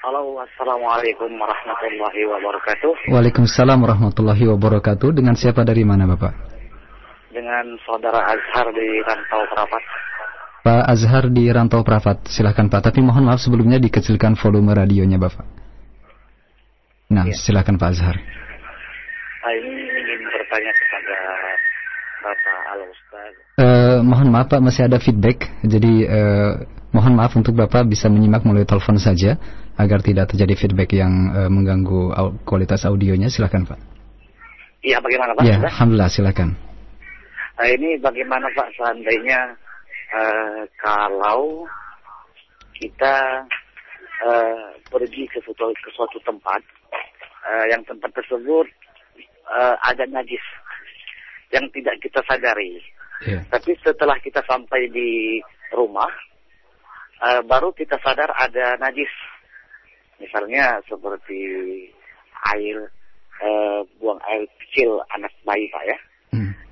Halo, 0.02 0.42
Assalamualaikum 0.42 1.30
warahmatullahi 1.38 2.22
wabarakatuh. 2.30 2.94
Waalaikumsalam 3.14 3.78
warahmatullahi 3.78 4.50
wabarakatuh. 4.50 5.14
Dengan 5.14 5.38
siapa 5.38 5.62
dari 5.62 5.86
mana 5.86 6.10
Bapak? 6.10 6.34
Dengan 7.30 7.78
saudara 7.86 8.26
Azhar 8.26 8.74
di 8.74 8.88
Rantau 9.06 9.46
Perapat. 9.54 9.84
Pak 10.66 10.82
Azhar 10.82 11.30
di 11.30 11.46
Rantau 11.46 11.86
Perapat. 11.86 12.26
Silahkan 12.26 12.66
Pak, 12.66 12.90
tapi 12.90 12.98
mohon 13.06 13.30
maaf 13.30 13.38
sebelumnya 13.38 13.78
dikecilkan 13.78 14.34
volume 14.34 14.74
radionya 14.74 15.22
Bapak. 15.22 15.46
Nah, 17.14 17.30
ya. 17.30 17.38
silakan 17.38 17.78
Pak 17.78 17.94
Azhar. 17.94 18.18
Saya 18.18 19.58
ini 19.62 19.86
ingin 19.86 20.26
bertanya 20.26 20.72
kepada 20.74 21.18
Bapak 22.26 22.60
Al 22.66 22.82
Ustaz. 22.90 23.34
Uh, 23.62 23.98
mohon 24.02 24.34
maaf 24.34 24.50
Pak, 24.50 24.58
masih 24.58 24.90
ada 24.90 24.98
feedback. 24.98 25.54
Jadi 25.62 26.10
uh, 26.10 26.66
mohon 26.90 27.14
maaf 27.14 27.38
untuk 27.38 27.54
Bapak 27.54 27.86
bisa 27.86 28.10
menyimak 28.10 28.42
melalui 28.42 28.66
telepon 28.66 28.98
saja 28.98 29.38
agar 29.78 30.02
tidak 30.02 30.34
terjadi 30.34 30.58
feedback 30.58 30.98
yang 30.98 31.30
uh, 31.30 31.46
mengganggu 31.46 32.10
kualitas 32.42 32.90
audionya. 32.90 33.30
Silakan 33.30 33.70
Pak. 33.70 33.78
Iya, 34.82 34.98
bagaimana 34.98 35.38
Pak? 35.38 35.46
Ya, 35.46 35.62
alhamdulillah 35.62 36.10
silakan. 36.10 36.58
Nah, 37.54 37.68
ini 37.70 38.02
bagaimana 38.02 38.50
Pak 38.50 38.74
seandainya 38.74 39.62
uh, 40.14 40.64
kalau 40.78 41.66
kita 42.76 43.46
uh, 44.26 44.70
pergi 44.92 45.24
ke 45.32 45.40
suatu, 45.42 45.72
ke 45.72 45.90
suatu 45.96 46.20
tempat 46.28 46.62
uh, 47.48 47.66
yang 47.72 47.82
tempat 47.88 48.12
tersebut 48.14 48.68
uh, 49.48 49.76
ada 49.86 50.04
najis 50.10 50.44
yang 51.54 51.66
tidak 51.72 51.96
kita 52.02 52.20
sadari. 52.26 52.82
Yeah. 53.24 53.48
Tapi 53.48 53.80
setelah 53.80 54.20
kita 54.20 54.44
sampai 54.44 54.92
di 54.92 55.40
rumah, 55.72 56.12
uh, 57.24 57.42
baru 57.48 57.72
kita 57.72 57.96
sadar 58.04 58.34
ada 58.36 58.76
najis. 58.82 59.12
Misalnya 60.20 60.80
seperti 60.88 61.40
air, 62.56 62.92
uh, 63.40 63.84
buang 64.00 64.20
air 64.28 64.48
kecil 64.64 65.00
anak 65.16 65.32
bayi 65.48 65.68
Pak 65.72 65.84
ya. 65.88 65.98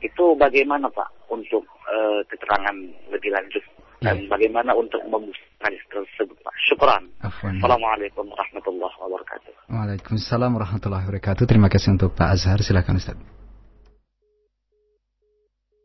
Itu 0.03 0.35
bagaimana 0.35 0.91
Pak 0.91 1.31
untuk 1.31 1.63
uh, 1.87 2.21
keterangan 2.27 2.75
lebih 3.09 3.31
lanjut? 3.31 3.63
dan 4.03 4.19
yeah. 4.19 4.29
bagaimana 4.29 4.75
untuk 4.75 4.99
membuktikan 5.07 5.71
tersebut 5.87 6.35
Pak. 6.43 6.53
Syukran. 6.67 7.07
Assalamualaikum 7.23 8.27
warahmatullahi 8.27 8.95
wabarakatuh. 8.99 9.51
Waalaikumsalam 9.71 10.51
warahmatullahi 10.59 11.03
wabarakatuh. 11.07 11.43
Terima 11.47 11.71
kasih 11.71 11.95
untuk 11.95 12.11
Pak 12.11 12.27
Azhar. 12.35 12.59
Silakan 12.59 12.99
Ustaz. 12.99 13.15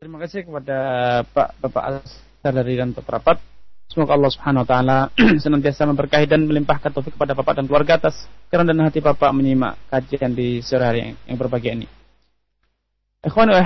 Terima 0.03 0.19
kasih 0.19 0.43
kepada 0.43 0.77
Pak 1.31 1.49
Bapak 1.63 1.83
Azhar 2.03 2.51
dari 2.51 2.75
dan 2.75 2.91
Rapat. 2.91 3.39
Semoga 3.89 4.13
Allah 4.13 4.29
Subhanahu 4.29 4.63
wa 4.63 4.69
taala 4.69 4.97
senantiasa 5.43 5.89
memberkahi 5.89 6.29
dan 6.29 6.45
melimpahkan 6.45 6.93
taufik 6.93 7.15
kepada 7.15 7.33
Bapak 7.33 7.57
dan 7.57 7.65
keluarga 7.65 7.97
atas 7.97 8.29
kerana 8.51 8.69
dan 8.75 8.85
hati 8.85 9.01
Bapak 9.01 9.31
menyimak 9.33 9.79
kajian 9.89 10.35
di 10.35 10.61
sore 10.61 10.85
hari 10.85 10.99
yang, 11.01 11.13
yang 11.25 11.37
berbahagia 11.39 11.73
ini. 11.73 11.98
Ikhwan 13.19 13.51
wa 13.51 13.59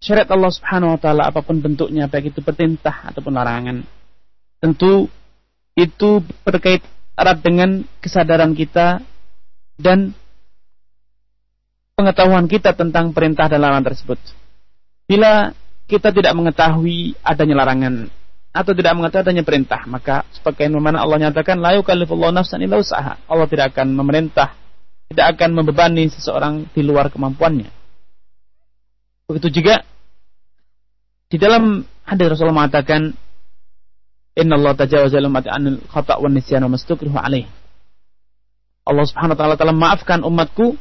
syariat 0.00 0.28
Allah 0.32 0.50
Subhanahu 0.50 0.96
wa 0.96 1.00
taala 1.00 1.22
apa 1.28 1.44
pun 1.44 1.60
bentuknya 1.60 2.08
baik 2.08 2.32
itu 2.32 2.40
perintah 2.40 3.12
ataupun 3.12 3.36
larangan 3.36 3.84
tentu 4.60 5.12
itu 5.76 6.24
berkait 6.44 6.80
erat 7.16 7.38
dengan 7.44 7.84
kesadaran 8.00 8.56
kita 8.56 9.04
dan 9.76 10.16
pengetahuan 11.96 12.48
kita 12.48 12.72
tentang 12.72 13.12
perintah 13.12 13.48
dan 13.48 13.60
larangan 13.60 13.92
tersebut. 13.92 14.16
Bila 15.04 15.52
kita 15.84 16.08
tidak 16.16 16.32
mengetahui 16.32 17.16
adanya 17.20 17.60
larangan 17.60 18.08
atau 18.56 18.72
tidak 18.72 18.96
mengetahui 18.96 19.24
adanya 19.28 19.44
perintah, 19.44 19.80
maka 19.84 20.24
sebagai 20.32 20.72
mana 20.72 21.04
Allah 21.04 21.28
nyatakan 21.28 21.60
la 21.60 21.76
yukallifullahu 21.76 22.32
nafsan 22.32 22.64
illa 22.64 22.80
usaha. 22.80 23.20
Allah 23.28 23.46
tidak 23.48 23.76
akan 23.76 23.92
memerintah, 23.92 24.56
tidak 25.12 25.36
akan 25.36 25.60
membebani 25.60 26.08
seseorang 26.08 26.68
di 26.72 26.80
luar 26.80 27.12
kemampuannya. 27.12 27.79
Begitu 29.30 29.62
juga 29.62 29.86
di 31.30 31.38
dalam 31.38 31.86
hadis 32.02 32.34
Rasulullah 32.34 32.66
mengatakan 32.66 33.14
Inna 34.34 34.58
Allah 34.58 34.74
tajawaza 34.74 35.22
ummati 35.22 35.46
anil 35.46 35.78
khata' 35.86 36.18
wa 36.18 36.26
nisyan 36.26 36.66
wa 36.66 36.74
mastukrihu 36.74 37.14
alaih. 37.14 37.46
Allah 38.82 39.06
Subhanahu 39.06 39.38
wa 39.38 39.38
taala 39.38 39.54
telah 39.54 39.70
maafkan 39.70 40.26
umatku 40.26 40.74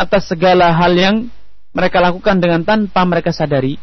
atas 0.00 0.32
segala 0.32 0.72
hal 0.72 0.96
yang 0.96 1.28
mereka 1.76 2.00
lakukan 2.00 2.40
dengan 2.40 2.64
tanpa 2.64 3.04
mereka 3.04 3.36
sadari 3.36 3.76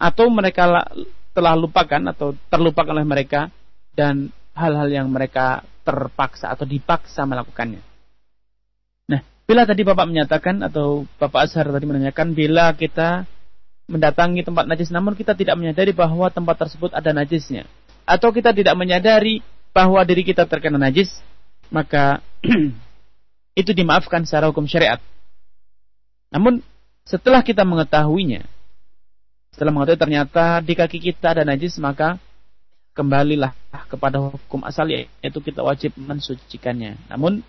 atau 0.00 0.32
mereka 0.32 0.88
telah 1.36 1.52
lupakan 1.52 2.16
atau 2.16 2.32
terlupakan 2.48 2.96
oleh 2.96 3.04
mereka 3.04 3.52
dan 3.92 4.32
hal-hal 4.56 4.88
yang 4.88 5.12
mereka 5.12 5.68
terpaksa 5.84 6.48
atau 6.48 6.64
dipaksa 6.64 7.28
melakukannya. 7.28 7.91
Bila 9.42 9.66
tadi 9.66 9.82
Bapak 9.82 10.06
menyatakan 10.06 10.62
atau 10.62 11.04
Bapak 11.18 11.50
Azhar 11.50 11.66
tadi 11.68 11.84
menanyakan 11.84 12.32
bila 12.32 12.70
kita 12.72 13.26
mendatangi 13.90 14.46
tempat 14.46 14.64
najis 14.70 14.94
namun 14.94 15.18
kita 15.18 15.34
tidak 15.34 15.58
menyadari 15.58 15.90
bahwa 15.90 16.30
tempat 16.30 16.56
tersebut 16.64 16.94
ada 16.94 17.10
najisnya 17.10 17.66
atau 18.06 18.30
kita 18.30 18.54
tidak 18.54 18.78
menyadari 18.78 19.42
bahwa 19.74 20.00
diri 20.06 20.22
kita 20.22 20.46
terkena 20.46 20.78
najis 20.78 21.10
maka 21.72 22.22
itu 23.60 23.70
dimaafkan 23.72 24.24
secara 24.24 24.48
hukum 24.48 24.64
syariat. 24.64 25.00
Namun 26.32 26.64
setelah 27.04 27.42
kita 27.42 27.66
mengetahuinya 27.66 28.46
setelah 29.52 29.74
mengetahui 29.74 30.00
ternyata 30.00 30.64
di 30.64 30.72
kaki 30.72 30.98
kita 31.12 31.36
ada 31.36 31.44
najis 31.44 31.76
maka 31.76 32.16
kembalilah 32.96 33.52
kepada 33.88 34.20
hukum 34.20 34.64
asal 34.64 34.88
yaitu 34.88 35.38
kita 35.44 35.60
wajib 35.60 35.92
mensucikannya. 35.96 36.96
Namun 37.08 37.44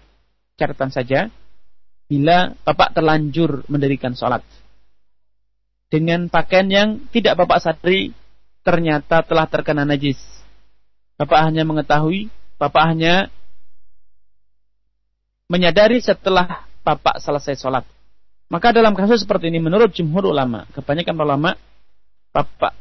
catatan 0.60 0.92
saja 0.92 1.32
bila 2.14 2.54
Bapak 2.62 2.94
terlanjur 2.94 3.66
mendirikan 3.66 4.14
sholat 4.14 4.46
dengan 5.90 6.30
pakaian 6.30 6.70
yang 6.70 6.90
tidak 7.10 7.34
Bapak 7.42 7.58
sadari 7.58 8.14
ternyata 8.62 9.26
telah 9.26 9.50
terkena 9.50 9.82
najis. 9.82 10.22
Bapak 11.18 11.50
hanya 11.50 11.66
mengetahui, 11.66 12.30
Bapak 12.62 12.94
hanya 12.94 13.34
menyadari 15.50 15.98
setelah 16.06 16.70
Bapak 16.86 17.18
selesai 17.18 17.58
sholat. 17.58 17.86
Maka 18.54 18.70
dalam 18.70 18.94
kasus 18.94 19.26
seperti 19.26 19.50
ini 19.50 19.58
menurut 19.58 19.90
jumhur 19.90 20.30
ulama, 20.30 20.70
kebanyakan 20.78 21.18
ulama 21.18 21.50
Bapak 22.30 22.78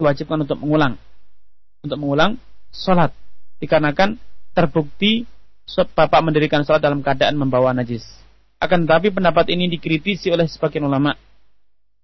diwajibkan 0.00 0.48
untuk 0.48 0.56
mengulang. 0.64 0.96
Untuk 1.84 2.00
mengulang 2.00 2.40
sholat. 2.72 3.12
Dikarenakan 3.60 4.16
terbukti 4.56 5.28
Bapak 5.68 6.24
mendirikan 6.24 6.64
sholat 6.64 6.80
dalam 6.80 7.04
keadaan 7.04 7.36
membawa 7.36 7.76
najis. 7.76 8.25
Akan 8.56 8.88
tetapi 8.88 9.12
pendapat 9.12 9.52
ini 9.52 9.68
dikritisi 9.68 10.32
oleh 10.32 10.48
sebagian 10.48 10.88
ulama 10.88 11.12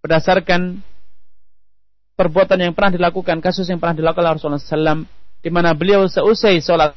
berdasarkan 0.04 0.82
perbuatan 2.18 2.58
yang 2.60 2.74
pernah 2.76 2.92
dilakukan, 2.92 3.40
kasus 3.40 3.70
yang 3.70 3.80
pernah 3.80 3.96
dilakukan 3.96 4.22
oleh 4.26 4.34
Rasulullah 4.36 4.60
SAW, 4.60 5.08
di 5.40 5.50
mana 5.50 5.72
beliau 5.72 6.04
seusai 6.04 6.60
sholat, 6.60 6.92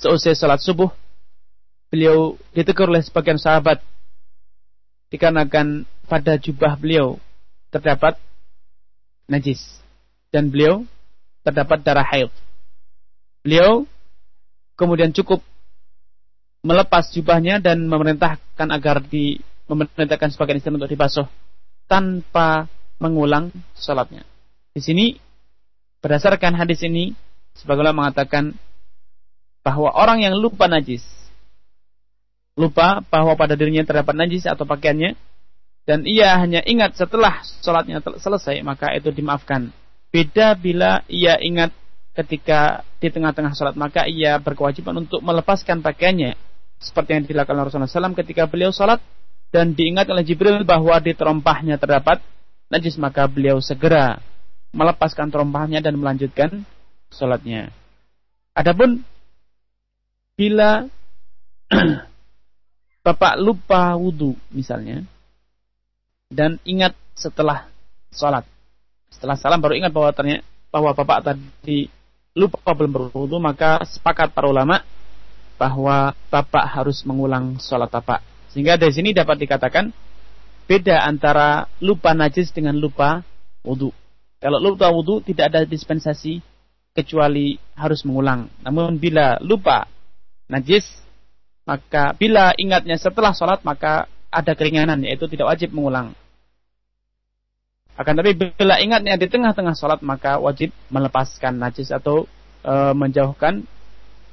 seusai 0.00 0.32
sholat 0.32 0.62
subuh, 0.62 0.88
beliau 1.92 2.38
ditegur 2.54 2.88
oleh 2.88 3.04
sebagian 3.04 3.36
sahabat 3.36 3.82
dikarenakan 5.10 5.84
pada 6.06 6.38
jubah 6.38 6.78
beliau 6.78 7.18
terdapat 7.74 8.14
najis 9.26 9.62
dan 10.30 10.50
beliau 10.50 10.86
terdapat 11.42 11.82
darah 11.82 12.06
haid. 12.06 12.30
Beliau 13.42 13.86
kemudian 14.78 15.10
cukup 15.10 15.42
melepas 16.60 17.08
jubahnya 17.12 17.60
dan 17.60 17.88
memerintahkan 17.88 18.68
agar 18.68 19.00
di 19.04 19.40
memerintahkan 19.70 20.34
sebagian 20.34 20.58
istri 20.60 20.74
untuk 20.74 20.90
dibasuh 20.90 21.24
tanpa 21.88 22.68
mengulang 23.00 23.48
sholatnya. 23.78 24.26
Di 24.76 24.82
sini 24.82 25.16
berdasarkan 26.04 26.58
hadis 26.58 26.84
ini 26.84 27.16
sebagian 27.56 27.96
mengatakan 27.96 28.52
bahwa 29.64 29.92
orang 29.92 30.24
yang 30.24 30.36
lupa 30.36 30.68
najis 30.68 31.04
lupa 32.58 33.00
bahwa 33.08 33.32
pada 33.38 33.56
dirinya 33.56 33.86
terdapat 33.86 34.12
najis 34.12 34.44
atau 34.44 34.68
pakaiannya 34.68 35.16
dan 35.88 36.04
ia 36.04 36.36
hanya 36.36 36.60
ingat 36.66 36.92
setelah 36.98 37.40
sholatnya 37.64 38.04
selesai 38.20 38.60
maka 38.60 38.92
itu 38.92 39.08
dimaafkan. 39.14 39.72
Beda 40.10 40.58
bila 40.58 41.06
ia 41.06 41.38
ingat 41.40 41.72
ketika 42.12 42.82
di 42.98 43.08
tengah-tengah 43.08 43.54
sholat 43.54 43.78
maka 43.78 44.04
ia 44.04 44.36
berkewajiban 44.42 45.06
untuk 45.06 45.22
melepaskan 45.22 45.80
pakaiannya 45.80 46.49
seperti 46.80 47.10
yang 47.12 47.24
dilakukan 47.28 47.60
Rasulullah 47.60 47.92
SAW 47.92 48.16
ketika 48.16 48.48
beliau 48.48 48.72
sholat 48.72 49.04
dan 49.52 49.76
diingat 49.76 50.08
oleh 50.08 50.24
Jibril 50.24 50.64
bahwa 50.64 50.96
di 50.98 51.12
terompahnya 51.12 51.76
terdapat 51.76 52.24
najis 52.72 52.96
maka 52.96 53.28
beliau 53.28 53.60
segera 53.60 54.18
melepaskan 54.72 55.28
terompahnya 55.28 55.84
dan 55.84 56.00
melanjutkan 56.00 56.64
sholatnya. 57.12 57.68
Adapun 58.56 59.04
bila 60.38 60.88
bapak 63.06 63.34
lupa 63.36 63.92
wudhu 64.00 64.38
misalnya 64.50 65.04
dan 66.32 66.56
ingat 66.64 66.96
setelah 67.12 67.68
sholat, 68.08 68.46
setelah 69.12 69.36
salam 69.36 69.60
baru 69.60 69.76
ingat 69.76 69.92
bahwa 69.92 70.10
ternyata 70.16 70.46
bahwa 70.70 70.94
bapak 70.94 71.18
tadi 71.26 71.90
lupa 72.38 72.62
belum 72.70 72.92
berwudhu 72.94 73.42
maka 73.42 73.82
sepakat 73.82 74.30
para 74.30 74.46
ulama 74.46 74.86
bahwa 75.60 76.16
bapak 76.32 76.64
harus 76.64 77.04
mengulang 77.04 77.60
sholat 77.60 77.92
bapak. 77.92 78.24
Sehingga 78.48 78.80
dari 78.80 78.96
sini 78.96 79.12
dapat 79.12 79.36
dikatakan 79.44 79.92
beda 80.64 81.04
antara 81.04 81.68
lupa 81.84 82.16
najis 82.16 82.48
dengan 82.48 82.80
lupa 82.80 83.20
wudhu. 83.60 83.92
Kalau 84.40 84.56
lupa 84.56 84.88
wudhu 84.88 85.20
tidak 85.20 85.52
ada 85.52 85.68
dispensasi 85.68 86.40
kecuali 86.96 87.60
harus 87.76 88.00
mengulang. 88.08 88.48
Namun 88.64 88.96
bila 88.96 89.36
lupa 89.44 89.84
najis, 90.48 90.88
maka 91.68 92.16
bila 92.16 92.56
ingatnya 92.56 92.96
setelah 92.96 93.36
sholat 93.36 93.60
maka 93.60 94.08
ada 94.32 94.56
keringanan 94.56 95.04
yaitu 95.04 95.28
tidak 95.28 95.52
wajib 95.52 95.76
mengulang. 95.76 96.16
Akan 98.00 98.16
tapi 98.16 98.32
bila 98.32 98.80
ingatnya 98.80 99.20
di 99.20 99.28
tengah-tengah 99.28 99.76
sholat 99.76 100.00
maka 100.00 100.40
wajib 100.40 100.72
melepaskan 100.88 101.60
najis 101.60 101.92
atau 101.92 102.24
e, 102.64 102.72
menjauhkan 102.96 103.68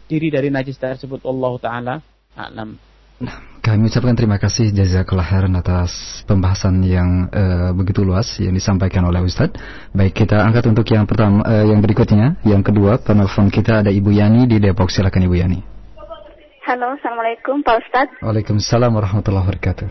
diri 0.08 0.32
dari 0.32 0.47
najis 0.47 0.80
tersebut. 0.80 1.22
Allah 1.28 1.53
Taala 1.60 1.95
alam. 2.34 2.80
Nah, 3.18 3.34
kami 3.66 3.89
ucapkan 3.89 4.14
terima 4.14 4.38
kasih 4.38 4.70
jazakallah 4.70 5.26
khairan 5.26 5.58
atas 5.58 6.22
pembahasan 6.30 6.86
yang 6.86 7.26
uh, 7.34 7.74
begitu 7.74 8.05
luas 8.05 8.30
yang 8.38 8.53
disampaikan 8.53 9.03
oleh 9.10 9.26
Ustadz. 9.26 9.58
Baik, 9.89 10.24
kita 10.24 10.38
angkat 10.38 10.70
untuk 10.70 10.86
yang 10.88 11.10
pertama 11.10 11.41
uh, 11.41 11.66
yang 11.66 11.82
berikutnya, 11.82 12.38
yang 12.45 12.62
kedua 12.62 13.01
penelpon 13.01 13.49
kita 13.49 13.82
ada 13.82 13.89
Ibu 13.89 14.14
Yani 14.14 14.45
di 14.45 14.62
Depok. 14.62 14.93
Silakan 14.93 15.26
Ibu 15.26 15.36
Yani. 15.36 15.60
Halo, 16.70 16.93
Assalamualaikum 16.93 17.66
Pak 17.66 17.76
Ustadz. 17.89 18.16
Waalaikumsalam 18.22 18.93
warahmatullahi 18.93 19.49
wabarakatuh. 19.49 19.88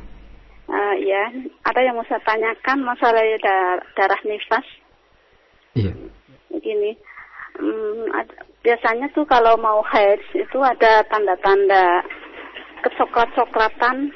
Uh, 0.70 0.94
ya, 1.02 1.24
ada 1.66 1.80
yang 1.82 1.98
mau 1.98 2.06
saya 2.06 2.22
tanyakan 2.22 2.86
masalah 2.86 3.26
dar 3.42 3.82
darah 3.98 4.20
nifas. 4.22 4.66
Iya. 5.74 5.92
Begini, 6.54 6.94
um, 7.58 8.06
biasanya 8.66 9.06
tuh 9.14 9.22
kalau 9.30 9.54
mau 9.54 9.78
haid 9.86 10.18
itu 10.34 10.58
ada 10.58 11.06
tanda-tanda 11.06 12.02
kesoklat-soklatan 12.82 14.10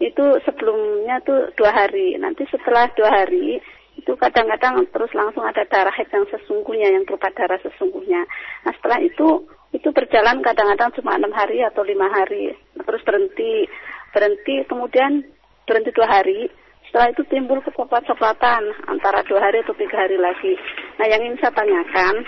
itu 0.00 0.24
sebelumnya 0.48 1.20
tuh 1.28 1.52
dua 1.60 1.68
hari. 1.68 2.16
Nanti 2.16 2.48
setelah 2.48 2.88
dua 2.96 3.12
hari 3.12 3.60
itu 4.00 4.12
kadang-kadang 4.16 4.88
terus 4.88 5.12
langsung 5.12 5.44
ada 5.44 5.68
darah 5.68 5.92
yang 5.92 6.24
sesungguhnya 6.32 6.96
yang 6.96 7.04
berupa 7.04 7.28
darah 7.36 7.60
sesungguhnya. 7.60 8.24
Nah 8.64 8.72
setelah 8.80 9.04
itu 9.04 9.44
itu 9.76 9.88
berjalan 9.92 10.40
kadang-kadang 10.40 10.88
cuma 10.96 11.20
enam 11.20 11.34
hari 11.36 11.60
atau 11.60 11.84
lima 11.84 12.08
hari, 12.08 12.56
terus 12.88 13.02
berhenti 13.04 13.68
berhenti 14.16 14.64
kemudian 14.64 15.28
berhenti 15.68 15.92
dua 15.92 16.08
hari. 16.08 16.48
Setelah 16.88 17.10
itu 17.10 17.22
timbul 17.26 17.58
kecoklat-coklatan 17.60 18.62
antara 18.86 19.20
dua 19.26 19.44
hari 19.44 19.60
atau 19.66 19.74
tiga 19.76 20.08
hari 20.08 20.14
lagi. 20.16 20.54
Nah 20.96 21.06
yang 21.10 21.20
ingin 21.26 21.42
saya 21.42 21.52
tanyakan 21.52 22.22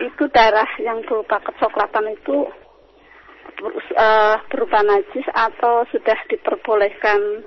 itu 0.00 0.24
darah 0.32 0.68
yang 0.80 1.04
berupa 1.04 1.42
kecoklatan 1.44 2.16
itu 2.16 2.48
uh, 3.96 4.36
berupa 4.48 4.80
najis 4.82 5.26
atau 5.32 5.84
sudah 5.92 6.18
diperbolehkan 6.30 7.44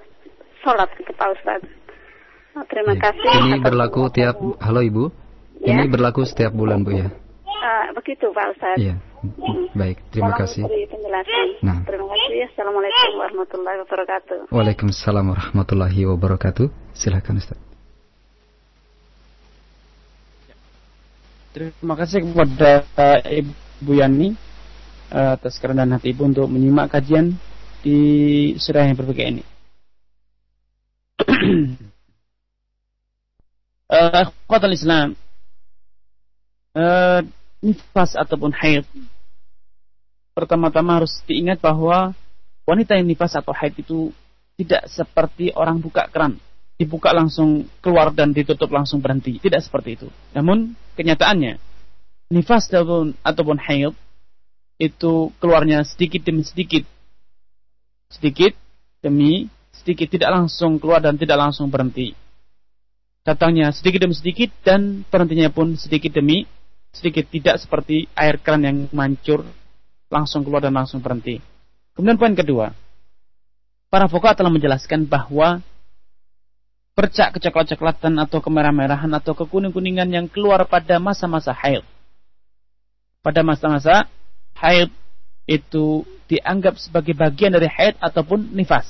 sholat 0.63 0.89
gitu 0.97 1.11
Pak 1.15 1.29
Ustaz. 1.39 1.61
Nah, 2.55 2.63
terima 2.71 2.95
ya. 2.95 3.11
kasih. 3.11 3.31
Ini 3.45 3.59
berlaku 3.59 4.07
tiap 4.13 4.39
halo 4.63 4.81
Ibu. 4.81 5.03
Ya? 5.65 5.75
Ini 5.75 5.83
berlaku 5.91 6.23
setiap 6.23 6.55
bulan 6.55 6.85
Bu 6.85 6.95
ya. 6.95 7.09
Uh, 7.45 7.85
begitu 7.97 8.31
Pak 8.31 8.55
Ustaz. 8.55 8.77
Iya. 8.79 8.95
Baik, 9.73 9.97
terima 10.13 10.37
Tolong 10.37 10.41
kasih. 10.45 10.63
penjelasan. 10.87 11.47
Nah. 11.65 11.77
Terima 11.83 12.05
kasih. 12.13 12.37
Assalamualaikum 12.53 13.11
warahmatullahi 13.17 13.77
wabarakatuh. 13.83 14.39
Waalaikumsalam 14.53 15.25
warahmatullahi 15.33 16.01
wabarakatuh. 16.05 16.67
Silakan 16.93 17.41
Ustaz. 17.41 17.74
Terima 21.55 21.95
kasih 21.95 22.19
kepada 22.19 22.83
uh, 22.99 23.23
Ibu 23.23 23.95
Yani 23.95 24.35
uh, 25.07 25.39
atas 25.39 25.55
kerendahan 25.55 25.95
hati 25.95 26.11
ibu 26.11 26.27
untuk 26.27 26.51
menyimak 26.51 26.91
kajian 26.91 27.31
di 27.79 28.51
surah 28.59 28.83
yang 28.83 28.99
berbeda 28.99 29.23
ini. 29.23 29.39
uh, 33.87 34.67
Islam 34.67 35.15
uh, 36.75 37.23
nifas 37.63 38.19
ataupun 38.19 38.51
haid 38.51 38.83
pertama-tama 40.35 40.99
harus 40.99 41.23
diingat 41.23 41.63
bahwa 41.63 42.11
wanita 42.67 42.99
yang 42.99 43.07
nifas 43.07 43.31
atau 43.31 43.55
haid 43.55 43.79
itu 43.79 44.11
tidak 44.59 44.91
seperti 44.91 45.55
orang 45.55 45.79
buka 45.79 46.03
keran 46.11 46.35
dibuka 46.75 47.15
langsung 47.15 47.67
keluar 47.79 48.11
dan 48.11 48.35
ditutup 48.35 48.67
langsung 48.71 48.99
berhenti 48.99 49.39
tidak 49.39 49.63
seperti 49.63 49.95
itu 49.99 50.07
namun 50.35 50.75
kenyataannya 50.95 51.57
nifas 52.29 52.67
ataupun 52.67 53.13
ataupun 53.21 53.57
haid 53.61 53.93
itu 54.75 55.31
keluarnya 55.39 55.87
sedikit 55.87 56.27
demi 56.27 56.43
sedikit. 56.43 56.83
Sedikit 58.11 58.53
demi 58.99 59.47
sedikit 59.71 60.07
tidak 60.11 60.31
langsung 60.31 60.79
keluar 60.79 60.99
dan 60.99 61.15
tidak 61.15 61.39
langsung 61.39 61.71
berhenti. 61.71 62.15
Datangnya 63.25 63.73
sedikit 63.73 64.05
demi 64.05 64.13
sedikit 64.13 64.53
dan 64.61 65.01
berhentinya 65.07 65.49
pun 65.49 65.73
sedikit 65.79 66.13
demi 66.13 66.45
sedikit 66.95 67.27
tidak 67.27 67.59
seperti 67.59 68.07
air 68.15 68.39
keran 68.39 68.63
yang 68.63 68.77
mancur 68.95 69.43
langsung 70.07 70.45
keluar 70.45 70.63
dan 70.63 70.75
langsung 70.75 71.01
berhenti. 71.01 71.41
Kemudian 71.95 72.19
poin 72.19 72.35
kedua, 72.35 72.75
para 73.87 74.07
fokus 74.11 74.35
telah 74.35 74.51
menjelaskan 74.51 75.07
bahwa 75.07 75.63
percak 76.95 77.35
kecoklat-coklatan 77.35 78.15
atau 78.23 78.39
kemerah-merahan 78.39 79.11
atau 79.19 79.35
kekuning-kuningan 79.35 80.07
yang 80.07 80.25
keluar 80.31 80.63
pada 80.63 80.95
masa-masa 80.97 81.51
haid. 81.51 81.83
Pada 83.19 83.43
masa-masa 83.43 84.07
haid 84.55 84.87
itu 85.45 86.07
dianggap 86.31 86.79
sebagai 86.79 87.11
bagian 87.11 87.51
dari 87.51 87.67
haid 87.67 87.99
ataupun 87.99 88.55
nifas. 88.55 88.87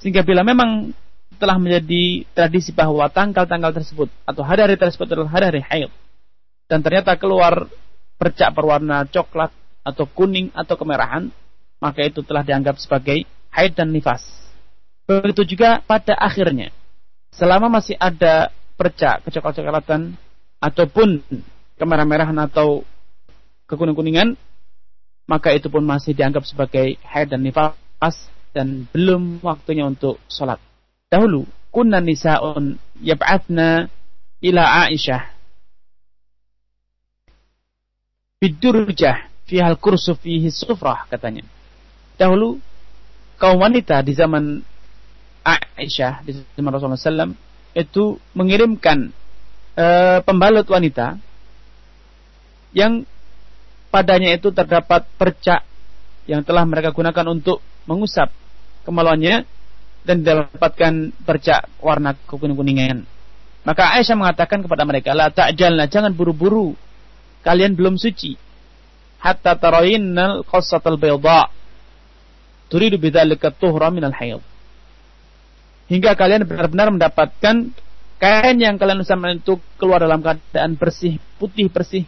Sehingga 0.00 0.24
bila 0.24 0.40
memang 0.40 0.96
telah 1.36 1.60
menjadi 1.60 2.24
tradisi 2.32 2.72
bahwa 2.72 3.06
tanggal-tanggal 3.12 3.76
tersebut 3.76 4.08
atau 4.24 4.42
hari-hari 4.42 4.74
tersebut 4.80 5.06
adalah 5.06 5.30
hari-hari 5.30 5.62
haid 5.62 5.92
dan 6.68 6.84
ternyata 6.84 7.16
keluar 7.16 7.64
bercak 8.20 8.52
berwarna 8.52 9.08
coklat 9.08 9.48
atau 9.80 10.04
kuning 10.04 10.52
atau 10.52 10.76
kemerahan, 10.76 11.32
maka 11.80 12.04
itu 12.04 12.20
telah 12.20 12.44
dianggap 12.44 12.76
sebagai 12.76 13.24
haid 13.54 13.72
dan 13.72 13.88
nifas. 13.88 14.20
Begitu 15.08 15.56
juga 15.56 15.80
pada 15.80 16.12
akhirnya, 16.12 16.68
selama 17.38 17.70
masih 17.70 17.94
ada 17.96 18.50
percak 18.74 19.22
kecoklat-coklatan 19.22 20.18
ataupun 20.58 21.22
kemerah-merahan 21.78 22.36
atau 22.50 22.82
kekuning-kuningan, 23.70 24.34
maka 25.30 25.54
itu 25.54 25.70
pun 25.70 25.86
masih 25.86 26.18
dianggap 26.18 26.42
sebagai 26.42 26.98
haid 27.06 27.30
dan 27.30 27.46
nifas 27.46 28.18
dan 28.50 28.90
belum 28.90 29.38
waktunya 29.46 29.86
untuk 29.86 30.18
sholat. 30.26 30.58
Dahulu, 31.06 31.46
kunna 31.70 32.02
nisa'un 32.02 32.74
yab'atna 32.98 33.86
ila 34.42 34.90
Aisyah 34.90 35.38
bidurjah 38.38 39.26
fihal 39.50 39.76
kursu 39.78 40.14
fihi 40.14 40.50
sufrah 40.50 41.06
katanya. 41.10 41.42
Dahulu 42.14 42.58
kaum 43.38 43.58
wanita 43.62 44.02
di 44.02 44.14
zaman 44.14 44.62
Aisyah 45.78 46.26
di 46.26 46.36
zaman 46.58 46.70
Rasulullah 46.74 47.00
SAW 47.00 47.32
itu 47.72 48.18
mengirimkan 48.34 49.14
uh, 49.78 50.18
pembalut 50.26 50.66
wanita 50.66 51.16
yang 52.76 53.06
padanya 53.88 54.36
itu 54.36 54.52
terdapat 54.52 55.08
percak 55.16 55.64
yang 56.28 56.44
telah 56.44 56.66
mereka 56.68 56.92
gunakan 56.92 57.32
untuk 57.32 57.64
mengusap 57.88 58.28
kemaluannya 58.84 59.48
dan 60.04 60.20
didapatkan 60.20 61.12
percak 61.24 61.68
warna 61.80 62.12
kekuning-kuningan. 62.28 63.04
Maka 63.64 64.00
Aisyah 64.00 64.16
mengatakan 64.16 64.64
kepada 64.64 64.88
mereka, 64.88 65.12
"La 65.12 65.28
ta'jalna, 65.28 65.88
jangan 65.92 66.16
buru-buru. 66.16 66.72
Kalian 67.44 67.76
belum 67.76 68.00
suci. 68.00 68.36
Hatta 69.20 69.56
tarayinnal 69.60 70.44
qassatal 70.48 70.96
bayda." 70.96 71.52
Turidu 72.72 73.00
bidzalika 73.00 73.52
tuhra 73.52 73.88
minal 73.92 74.12
haid. 74.16 74.40
Hingga 75.88 76.12
kalian 76.20 76.44
benar-benar 76.44 76.92
mendapatkan 76.92 77.72
kain 78.20 78.56
yang 78.60 78.76
kalian 78.76 79.00
usap 79.00 79.24
itu 79.32 79.56
keluar 79.80 80.04
dalam 80.04 80.20
keadaan 80.20 80.76
bersih, 80.76 81.16
putih 81.40 81.72
bersih, 81.72 82.04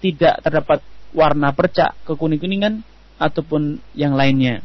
tidak 0.00 0.40
terdapat 0.40 0.80
warna 1.12 1.52
percak 1.52 1.92
kekuning-kuningan 2.08 2.80
ataupun 3.20 3.76
yang 3.92 4.16
lainnya. 4.16 4.64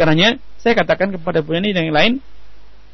Karenanya 0.00 0.40
saya 0.56 0.72
katakan 0.72 1.12
kepada 1.12 1.44
ini 1.44 1.76
dan 1.76 1.92
yang 1.92 1.96
lain 1.96 2.14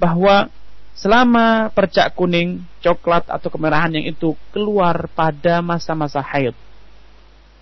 bahwa 0.02 0.50
selama 0.98 1.70
percak 1.70 2.18
kuning, 2.18 2.66
coklat 2.82 3.30
atau 3.30 3.48
kemerahan 3.54 3.94
yang 3.94 4.10
itu 4.10 4.34
keluar 4.50 5.06
pada 5.14 5.62
masa-masa 5.62 6.18
haid, 6.18 6.58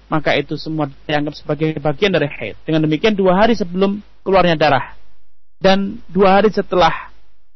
maka 0.08 0.32
itu 0.40 0.56
semua 0.56 0.88
dianggap 1.04 1.36
sebagai 1.36 1.76
bagian 1.84 2.16
dari 2.16 2.32
haid. 2.32 2.56
Dengan 2.64 2.88
demikian 2.88 3.12
dua 3.12 3.44
hari 3.44 3.52
sebelum 3.52 4.00
keluarnya 4.24 4.56
darah 4.56 4.96
dan 5.60 6.00
dua 6.08 6.40
hari 6.40 6.48
setelah 6.48 7.09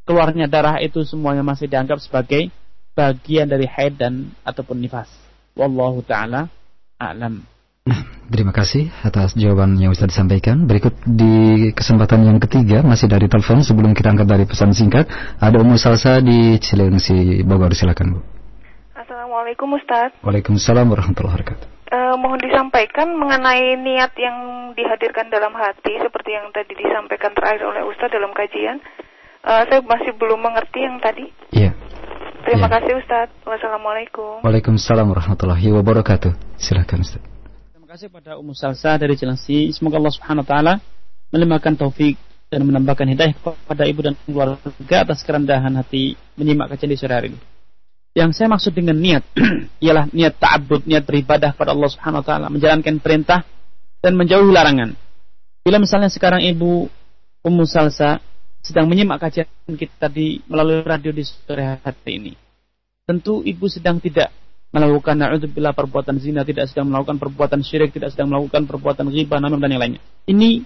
keluarnya 0.05 0.47
darah 0.47 0.77
itu 0.81 1.03
semuanya 1.03 1.41
masih 1.41 1.67
dianggap 1.67 1.99
sebagai 1.99 2.53
bagian 2.95 3.51
dari 3.51 3.67
haid 3.67 3.99
dan 3.99 4.31
ataupun 4.47 4.79
nifas. 4.79 5.11
Wallahu 5.57 6.05
taala 6.05 6.53
a'lam. 7.01 7.43
Nah, 7.85 8.01
terima 8.33 8.53
kasih 8.55 8.89
atas 9.03 9.35
jawaban 9.35 9.77
yang 9.81 9.93
Ustaz 9.93 10.13
disampaikan. 10.15 10.65
Berikut 10.69 10.95
di 11.05 11.69
kesempatan 11.75 12.23
yang 12.25 12.39
ketiga 12.39 12.85
masih 12.85 13.11
dari 13.11 13.27
telepon 13.27 13.65
sebelum 13.65 13.93
kita 13.97 14.15
angkat 14.15 14.29
dari 14.29 14.45
pesan 14.47 14.73
singkat 14.77 15.09
ada 15.41 15.57
Ummu 15.59 15.77
Salsa 15.81 16.21
di 16.23 16.57
Cilengsi 16.61 17.43
Bogor 17.43 17.75
silakan 17.75 18.17
Bu. 18.17 18.21
Assalamualaikum 18.95 19.69
Ustaz. 19.75 20.15
Waalaikumsalam 20.23 20.87
warahmatullahi 20.89 21.35
wabarakatuh. 21.35 21.67
Uh, 21.95 22.17
mohon 22.19 22.43
disampaikan 22.43 23.15
mengenai 23.15 23.79
niat 23.79 24.11
yang 24.19 24.71
dihadirkan 24.75 25.31
dalam 25.31 25.55
hati 25.55 25.95
seperti 26.03 26.35
yang 26.35 26.51
tadi 26.51 26.75
disampaikan 26.75 27.31
terakhir 27.37 27.63
oleh 27.71 27.87
Ustaz 27.87 28.11
dalam 28.11 28.35
kajian. 28.35 28.83
Uh, 29.45 29.61
saya 29.69 29.85
masih 29.85 30.17
belum 30.17 30.41
mengerti 30.41 30.81
yang 30.81 30.97
tadi. 31.05 31.29
Iya. 31.53 31.77
Terima 32.49 32.65
ya. 32.65 32.81
kasih 32.81 32.97
Ustaz. 32.97 33.29
Wassalamualaikum. 33.45 34.41
Waalaikumsalam 34.41 35.05
warahmatullahi 35.05 35.69
wabarakatuh. 35.69 36.33
Silakan 36.57 37.05
Ustaz. 37.05 37.21
Terima 37.77 37.85
kasih 37.85 38.09
pada 38.09 38.41
Ummu 38.41 38.57
Salsa 38.57 38.97
dari 38.97 39.21
Cilengsi. 39.21 39.69
Semoga 39.77 40.01
Allah 40.01 40.17
Subhanahu 40.17 40.45
wa 40.45 40.49
taala 40.49 40.75
melimpahkan 41.29 41.77
taufik 41.77 42.17
dan 42.49 42.65
menambahkan 42.65 43.05
hidayah 43.05 43.37
kepada 43.37 43.85
ibu 43.85 44.01
dan 44.01 44.17
keluarga 44.25 44.97
atas 45.05 45.21
kerendahan 45.21 45.77
hati 45.77 46.17
menyimak 46.41 46.73
kajian 46.73 46.89
di 46.89 46.97
sore 46.97 47.13
hari 47.13 47.29
ini. 47.37 47.41
Yang 48.17 48.41
saya 48.41 48.49
maksud 48.49 48.73
dengan 48.73 48.97
niat 48.97 49.29
ialah 49.85 50.09
niat 50.09 50.41
ta'abbud, 50.41 50.89
niat 50.89 51.05
beribadah 51.05 51.53
kepada 51.53 51.77
Allah 51.77 51.93
Subhanahu 51.93 52.25
wa 52.25 52.27
taala, 52.27 52.47
menjalankan 52.49 52.97
perintah 52.97 53.45
dan 54.01 54.17
menjauhi 54.17 54.49
larangan. 54.49 54.97
Bila 55.61 55.77
misalnya 55.77 56.09
sekarang 56.09 56.41
Ibu 56.41 56.89
Ummu 57.45 57.65
Salsa 57.69 58.25
sedang 58.65 58.89
menyimak 58.89 59.21
kajian 59.21 59.47
kita 59.77 60.09
di 60.09 60.41
melalui 60.49 60.81
radio 60.81 61.13
di 61.13 61.21
sore 61.21 61.77
hari 61.85 62.13
ini. 62.17 62.33
Tentu 63.05 63.45
Ibu 63.45 63.69
sedang 63.69 64.01
tidak 64.01 64.33
melakukan 64.73 65.21
na'udzubillah 65.21 65.77
perbuatan 65.77 66.17
zina, 66.17 66.43
tidak 66.43 66.73
sedang 66.73 66.89
melakukan 66.89 67.21
perbuatan 67.21 67.61
syirik, 67.61 67.93
tidak 67.93 68.17
sedang 68.17 68.33
melakukan 68.33 68.65
perbuatan 68.65 69.13
ghibah, 69.13 69.39
namam 69.39 69.61
dan 69.61 69.71
yang 69.71 69.83
lainnya. 69.85 70.03
Ini 70.25 70.65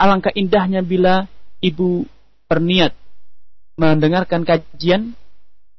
alangkah 0.00 0.32
indahnya 0.32 0.80
bila 0.80 1.28
Ibu 1.60 2.08
berniat 2.48 2.96
mendengarkan 3.76 4.42
kajian 4.48 5.12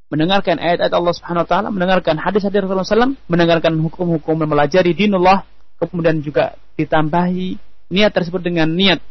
mendengarkan 0.09 0.57
ayat-ayat 0.57 0.93
Allah 0.93 1.13
Subhanahu 1.13 1.45
wa 1.45 1.49
taala, 1.49 1.67
mendengarkan 1.69 2.17
hadis-hadis 2.17 2.65
Rasulullah 2.65 2.85
SAW, 2.85 3.13
mendengarkan 3.29 3.77
hukum-hukum 3.77 4.41
mempelajari 4.41 4.97
dinullah, 4.97 5.45
kemudian 5.77 6.17
juga 6.25 6.57
ditambahi 6.77 7.61
niat 7.93 8.11
tersebut 8.13 8.41
dengan 8.41 8.73
niat 8.73 9.01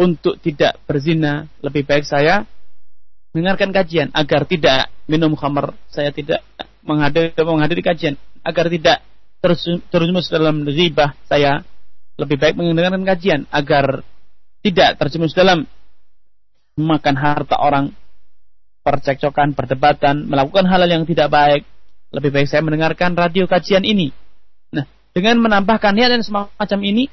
untuk 0.00 0.40
tidak 0.40 0.80
berzina, 0.88 1.44
lebih 1.60 1.84
baik 1.84 2.08
saya 2.08 2.48
mendengarkan 3.36 3.70
kajian 3.70 4.08
agar 4.16 4.48
tidak 4.48 4.88
minum 5.04 5.36
khamar, 5.36 5.76
saya 5.92 6.08
tidak 6.08 6.40
menghadiri, 6.80 7.36
menghadiri 7.36 7.82
kajian 7.84 8.16
agar 8.40 8.72
tidak 8.72 9.04
terjerumus 9.44 10.32
dalam 10.32 10.64
ghibah, 10.64 11.12
saya 11.28 11.60
lebih 12.16 12.40
baik 12.40 12.56
mendengarkan 12.56 13.04
kajian 13.04 13.40
agar 13.52 14.00
tidak 14.64 14.96
terjerumus 14.96 15.36
dalam 15.36 15.68
memakan 16.80 17.16
harta 17.20 17.60
orang 17.60 17.92
percekcokan, 18.80 19.52
perdebatan, 19.52 20.24
melakukan 20.24 20.64
hal-hal 20.64 20.88
yang 20.88 21.04
tidak 21.04 21.28
baik, 21.28 21.62
lebih 22.08 22.32
baik 22.32 22.48
saya 22.48 22.64
mendengarkan 22.64 23.12
radio 23.12 23.44
kajian 23.44 23.84
ini. 23.84 24.08
Nah, 24.72 24.88
dengan 25.12 25.44
menambahkan 25.44 25.92
niat 25.92 26.08
dan 26.08 26.24
semacam 26.24 26.80
ini, 26.80 27.12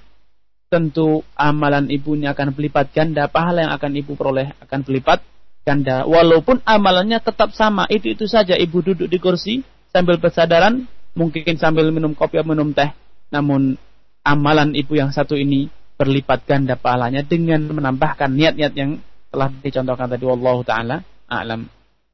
tentu 0.67 1.23
amalan 1.35 1.87
ibu 1.87 2.15
ini 2.15 2.27
akan 2.27 2.51
berlipat 2.51 2.91
ganda, 2.91 3.31
pahala 3.31 3.67
yang 3.67 3.73
akan 3.75 3.91
ibu 3.95 4.13
peroleh 4.19 4.51
akan 4.59 4.79
berlipat 4.83 5.23
ganda. 5.63 6.03
Walaupun 6.03 6.63
amalannya 6.67 7.19
tetap 7.23 7.55
sama, 7.55 7.87
itu-itu 7.87 8.27
saja 8.27 8.55
ibu 8.55 8.83
duduk 8.83 9.07
di 9.07 9.17
kursi 9.19 9.63
sambil 9.91 10.19
bersadaran, 10.19 10.83
mungkin 11.15 11.55
sambil 11.55 11.87
minum 11.91 12.11
kopi 12.11 12.39
atau 12.39 12.51
minum 12.51 12.75
teh. 12.75 12.91
Namun 13.31 13.79
amalan 14.23 14.75
ibu 14.75 14.95
yang 14.95 15.11
satu 15.11 15.35
ini 15.39 15.71
berlipat 15.97 16.45
ganda 16.45 16.75
pahalanya 16.75 17.23
dengan 17.23 17.63
menambahkan 17.71 18.29
niat-niat 18.29 18.73
yang 18.75 18.99
telah 19.31 19.49
dicontohkan 19.49 20.07
tadi 20.07 20.23
wallahu 20.23 20.61
taala 20.63 21.03
a'lam. 21.27 21.67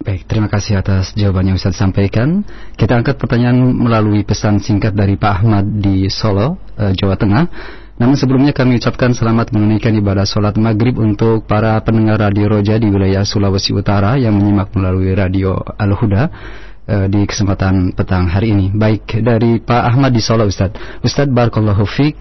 Baik, 0.03 0.27
terima 0.27 0.51
kasih 0.51 0.83
atas 0.83 1.15
jawaban 1.15 1.47
yang 1.47 1.55
Ustaz 1.55 1.79
sampaikan. 1.79 2.43
Kita 2.75 2.99
angkat 2.99 3.15
pertanyaan 3.15 3.71
melalui 3.71 4.27
pesan 4.27 4.59
singkat 4.59 4.91
dari 4.91 5.15
Pak 5.15 5.31
Ahmad 5.39 5.63
di 5.79 6.11
Solo, 6.11 6.59
uh, 6.75 6.91
Jawa 6.91 7.15
Tengah. 7.15 7.43
Namun 7.93 8.17
sebelumnya 8.17 8.53
kami 8.53 8.81
ucapkan 8.81 9.13
selamat 9.13 9.53
menunaikan 9.53 9.93
ibadah 9.93 10.25
sholat 10.25 10.57
maghrib 10.57 10.97
untuk 10.97 11.45
para 11.45 11.77
pendengar 11.85 12.17
Radio 12.17 12.49
Roja 12.49 12.81
di 12.81 12.89
wilayah 12.89 13.21
Sulawesi 13.21 13.69
Utara 13.69 14.17
yang 14.17 14.33
menyimak 14.33 14.73
melalui 14.73 15.13
Radio 15.13 15.61
Al-Huda 15.61 16.23
uh, 16.89 17.05
di 17.05 17.21
kesempatan 17.29 17.93
petang 17.93 18.25
hari 18.25 18.53
ini. 18.53 18.73
Baik, 18.73 19.21
dari 19.21 19.61
Pak 19.61 19.93
Ahmad 19.93 20.09
di 20.09 20.25
Solo 20.25 20.49
Ustaz. 20.49 20.73
Ustaz 21.05 21.29
Barakallahu 21.29 21.85
Fik, 21.85 22.17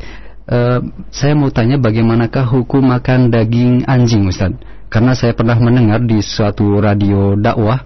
uh, 0.53 0.85
saya 1.09 1.33
mau 1.33 1.49
tanya 1.49 1.81
bagaimanakah 1.81 2.45
hukum 2.53 2.85
makan 2.93 3.33
daging 3.33 3.89
anjing 3.89 4.29
Ustaz? 4.29 4.53
karena 4.93 5.17
saya 5.17 5.33
pernah 5.33 5.57
mendengar 5.57 6.05
di 6.05 6.21
suatu 6.21 6.77
radio 6.77 7.33
dakwah 7.33 7.81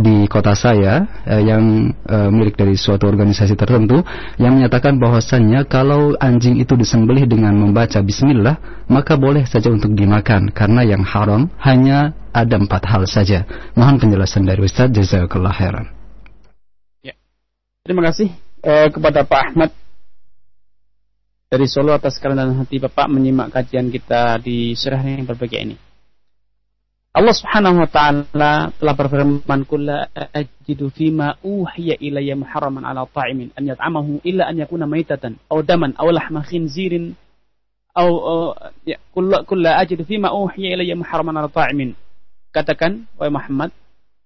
di 0.00 0.24
kota 0.26 0.56
saya 0.56 1.04
eh, 1.28 1.44
yang 1.44 1.92
eh, 1.92 2.30
milik 2.32 2.56
dari 2.56 2.74
suatu 2.74 3.04
organisasi 3.04 3.52
tertentu 3.52 4.00
yang 4.40 4.56
menyatakan 4.56 4.96
bahwasannya 4.96 5.68
kalau 5.68 6.16
anjing 6.16 6.56
itu 6.56 6.72
disembelih 6.74 7.28
dengan 7.28 7.52
membaca 7.52 8.00
bismillah 8.00 8.56
maka 8.88 9.20
boleh 9.20 9.44
saja 9.44 9.68
untuk 9.68 9.92
dimakan 9.92 10.48
karena 10.50 10.82
yang 10.82 11.04
haram 11.04 11.52
hanya 11.60 12.16
ada 12.32 12.56
empat 12.56 12.82
hal 12.88 13.04
saja. 13.04 13.44
Mohon 13.76 14.08
penjelasan 14.08 14.48
dari 14.48 14.64
Ustaz 14.64 14.88
Jazakallah 14.88 15.52
khairan. 15.52 15.86
Ya. 17.04 17.14
Terima 17.84 18.02
kasih 18.08 18.32
eh, 18.64 18.88
kepada 18.88 19.22
Pak 19.28 19.40
Ahmad 19.52 19.70
dari 21.50 21.66
Solo 21.66 21.92
atas 21.92 22.16
kerendahan 22.16 22.56
hati 22.56 22.78
Bapak 22.78 23.10
menyimak 23.10 23.50
kajian 23.50 23.90
kita 23.90 24.38
di 24.38 24.72
surah 24.78 25.02
yang 25.02 25.26
berbahagia 25.26 25.66
ini. 25.66 25.89
Allah 27.10 27.34
Subhanahu 27.34 27.82
wa 27.82 27.90
taala 27.90 28.70
telah 28.70 28.94
berfirman 28.94 29.66
kulla 29.66 30.06
ajidu 30.14 30.94
fima 30.94 31.34
uhiya 31.42 31.98
ilayya 31.98 32.38
muharraman 32.38 32.86
ala 32.86 33.02
ta'imin 33.02 33.50
an 33.58 33.66
yat'amahu 33.66 34.22
illa 34.22 34.46
an 34.46 34.62
yakuna 34.62 34.86
maitatan 34.86 35.34
aw 35.50 35.58
daman 35.58 35.90
aw 35.98 36.06
lahma 36.06 36.46
khinzirin 36.46 37.18
aw 37.98 38.06
ya 38.86 39.02
kulla 39.10 39.42
kulla 39.42 39.82
ajidu 39.82 40.06
fima 40.06 40.30
uhiya 40.30 40.78
ilayya 40.78 40.94
muharraman 40.94 41.34
ala 41.34 41.50
ta'imin. 41.50 41.98
Katakan 42.54 43.10
wahai 43.18 43.34
Muhammad 43.34 43.74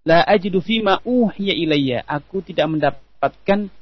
la 0.04 0.20
ajidu 0.20 0.60
fima 0.60 1.00
uhiya 1.08 1.56
ilayya. 1.56 2.04
Aku 2.04 2.44
tidak 2.44 2.68
mendapatkan 2.68 3.72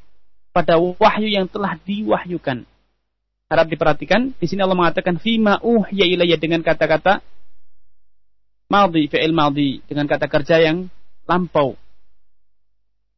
pada 0.54 0.78
wahyu 0.78 1.26
yang 1.26 1.50
telah 1.50 1.74
diwahyukan. 1.74 2.62
Harap 3.50 3.66
diperhatikan 3.66 4.30
di 4.38 4.46
sini 4.46 4.62
Allah 4.62 4.78
mengatakan 4.78 5.18
fima 5.18 5.58
uhiya 5.58 6.06
ilayya 6.06 6.38
dengan 6.38 6.62
kata-kata 6.62 7.18
maldi, 8.72 9.12
fi'il 9.12 9.36
maldi 9.36 9.84
dengan 9.84 10.08
kata 10.08 10.24
kerja 10.32 10.56
yang 10.64 10.88
lampau. 11.28 11.76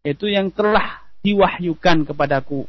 Itu 0.02 0.26
yang 0.26 0.50
telah 0.50 1.06
diwahyukan 1.22 2.10
kepadaku. 2.10 2.66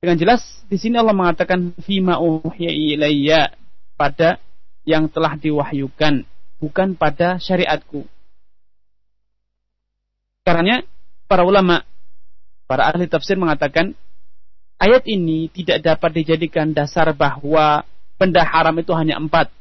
Dengan 0.00 0.16
jelas 0.16 0.42
di 0.72 0.80
sini 0.80 0.96
Allah 0.96 1.12
mengatakan 1.12 1.76
fima 1.84 2.16
ilayya 2.56 3.52
pada 4.00 4.40
yang 4.88 5.12
telah 5.12 5.36
diwahyukan, 5.36 6.24
bukan 6.56 6.88
pada 6.96 7.36
syariatku. 7.36 8.08
Karena 10.48 10.80
para 11.28 11.44
ulama, 11.44 11.84
para 12.64 12.88
ahli 12.88 13.04
tafsir 13.04 13.36
mengatakan 13.36 13.92
ayat 14.80 15.04
ini 15.04 15.52
tidak 15.52 15.84
dapat 15.84 16.24
dijadikan 16.24 16.72
dasar 16.72 17.12
bahwa 17.12 17.84
benda 18.16 18.40
haram 18.48 18.72
itu 18.80 18.96
hanya 18.96 19.20
empat 19.20 19.52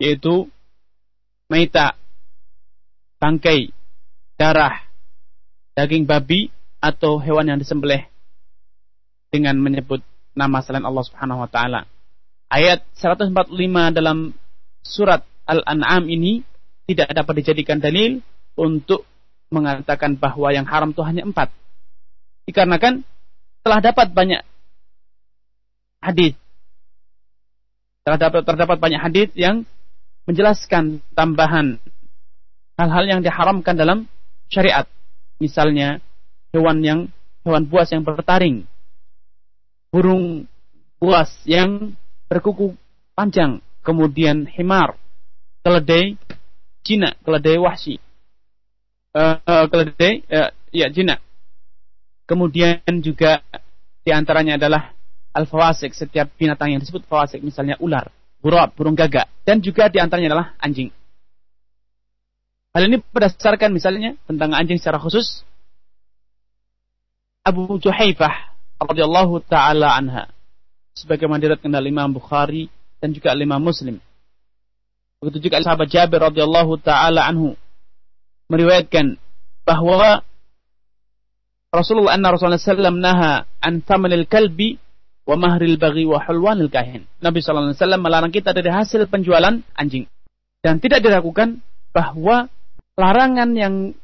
yaitu 0.00 0.48
meita, 1.52 1.92
bangkai, 3.20 3.68
darah, 4.40 4.80
daging 5.76 6.08
babi 6.08 6.48
atau 6.80 7.20
hewan 7.20 7.52
yang 7.52 7.60
disembelih 7.60 8.08
dengan 9.28 9.60
menyebut 9.60 10.00
nama 10.32 10.64
selain 10.64 10.88
Allah 10.88 11.04
Subhanahu 11.04 11.44
wa 11.44 11.50
taala. 11.52 11.84
Ayat 12.48 12.82
145 12.96 13.52
dalam 13.92 14.32
surat 14.82 15.22
Al-An'am 15.44 16.08
ini 16.08 16.42
tidak 16.88 17.12
dapat 17.12 17.44
dijadikan 17.44 17.78
dalil 17.78 18.24
untuk 18.56 19.06
mengatakan 19.52 20.18
bahwa 20.18 20.50
yang 20.50 20.66
haram 20.66 20.90
itu 20.90 21.02
hanya 21.04 21.22
empat. 21.22 21.52
Dikarenakan 22.48 23.06
telah 23.62 23.78
dapat 23.84 24.08
banyak 24.16 24.42
hadis 26.00 26.32
telah 28.00 28.16
dapat 28.16 28.42
terdapat 28.48 28.76
banyak 28.80 29.00
hadis 29.00 29.28
yang 29.36 29.68
menjelaskan 30.30 31.02
tambahan 31.10 31.82
hal-hal 32.78 33.04
yang 33.10 33.20
diharamkan 33.26 33.74
dalam 33.74 34.06
syariat. 34.46 34.86
Misalnya 35.42 35.98
hewan 36.54 36.78
yang 36.86 37.00
hewan 37.42 37.66
buas 37.66 37.90
yang 37.90 38.06
bertaring, 38.06 38.62
burung 39.90 40.46
buas 41.02 41.34
yang 41.42 41.98
berkuku 42.30 42.78
panjang, 43.18 43.58
kemudian 43.82 44.46
himar, 44.46 44.94
keledai 45.66 46.14
Cina, 46.86 47.12
keledai 47.26 47.58
wahsi, 47.58 47.98
uh, 49.18 49.36
uh, 49.42 49.66
keledai 49.66 50.22
uh, 50.30 50.54
ya 50.70 50.86
Cina. 50.94 51.18
Kemudian 52.30 53.02
juga 53.02 53.42
di 54.06 54.14
antaranya 54.14 54.54
adalah 54.54 54.94
al-fawasik, 55.34 55.90
setiap 55.90 56.30
binatang 56.38 56.70
yang 56.70 56.80
disebut 56.80 57.02
fawasik, 57.10 57.42
misalnya 57.42 57.74
ular 57.82 58.14
burab, 58.40 58.72
burung 58.74 58.96
gagak, 58.96 59.28
dan 59.44 59.60
juga 59.60 59.92
di 59.92 60.00
antaranya 60.00 60.34
adalah 60.34 60.48
anjing. 60.60 60.88
Hal 62.70 62.86
ini 62.86 63.02
berdasarkan 63.02 63.74
misalnya 63.74 64.14
tentang 64.30 64.54
anjing 64.54 64.78
secara 64.78 65.02
khusus 65.02 65.42
Abu 67.42 67.66
Juhaifah 67.82 68.54
radhiyallahu 68.78 69.42
taala 69.42 69.90
anha 69.90 70.30
sebagaimana 70.94 71.42
diriwayatkan 71.42 71.72
oleh 71.72 71.90
Imam 71.90 72.14
Bukhari 72.14 72.70
dan 73.02 73.10
juga 73.10 73.34
Imam 73.34 73.58
Muslim. 73.58 73.98
Begitu 75.18 75.50
juga 75.50 75.60
sahabat 75.60 75.90
Jabir 75.90 76.22
radhiyallahu 76.22 76.78
taala 76.80 77.26
anhu 77.26 77.58
meriwayatkan 78.48 79.18
bahwa 79.66 80.22
Rasulullah 81.70 82.18
anna 82.18 82.34
Rasulullah 82.34 82.58
sallallahu 82.58 82.98
naha 82.98 83.46
an 83.62 83.82
thamanil 83.82 84.26
kalbi 84.26 84.78
wa 85.30 85.36
mahril 85.38 85.78
baghi 85.78 86.02
wa 86.10 86.18
hulwanil 86.18 86.66
kahin. 86.66 87.06
Nabi 87.22 87.38
sallallahu 87.38 87.70
alaihi 87.70 87.78
wasallam 87.78 88.02
melarang 88.02 88.32
kita 88.34 88.50
dari 88.50 88.66
hasil 88.66 89.06
penjualan 89.06 89.62
anjing. 89.78 90.10
Dan 90.58 90.82
tidak 90.82 91.06
diragukan 91.06 91.62
bahwa 91.94 92.50
larangan 92.98 93.54
yang 93.54 93.94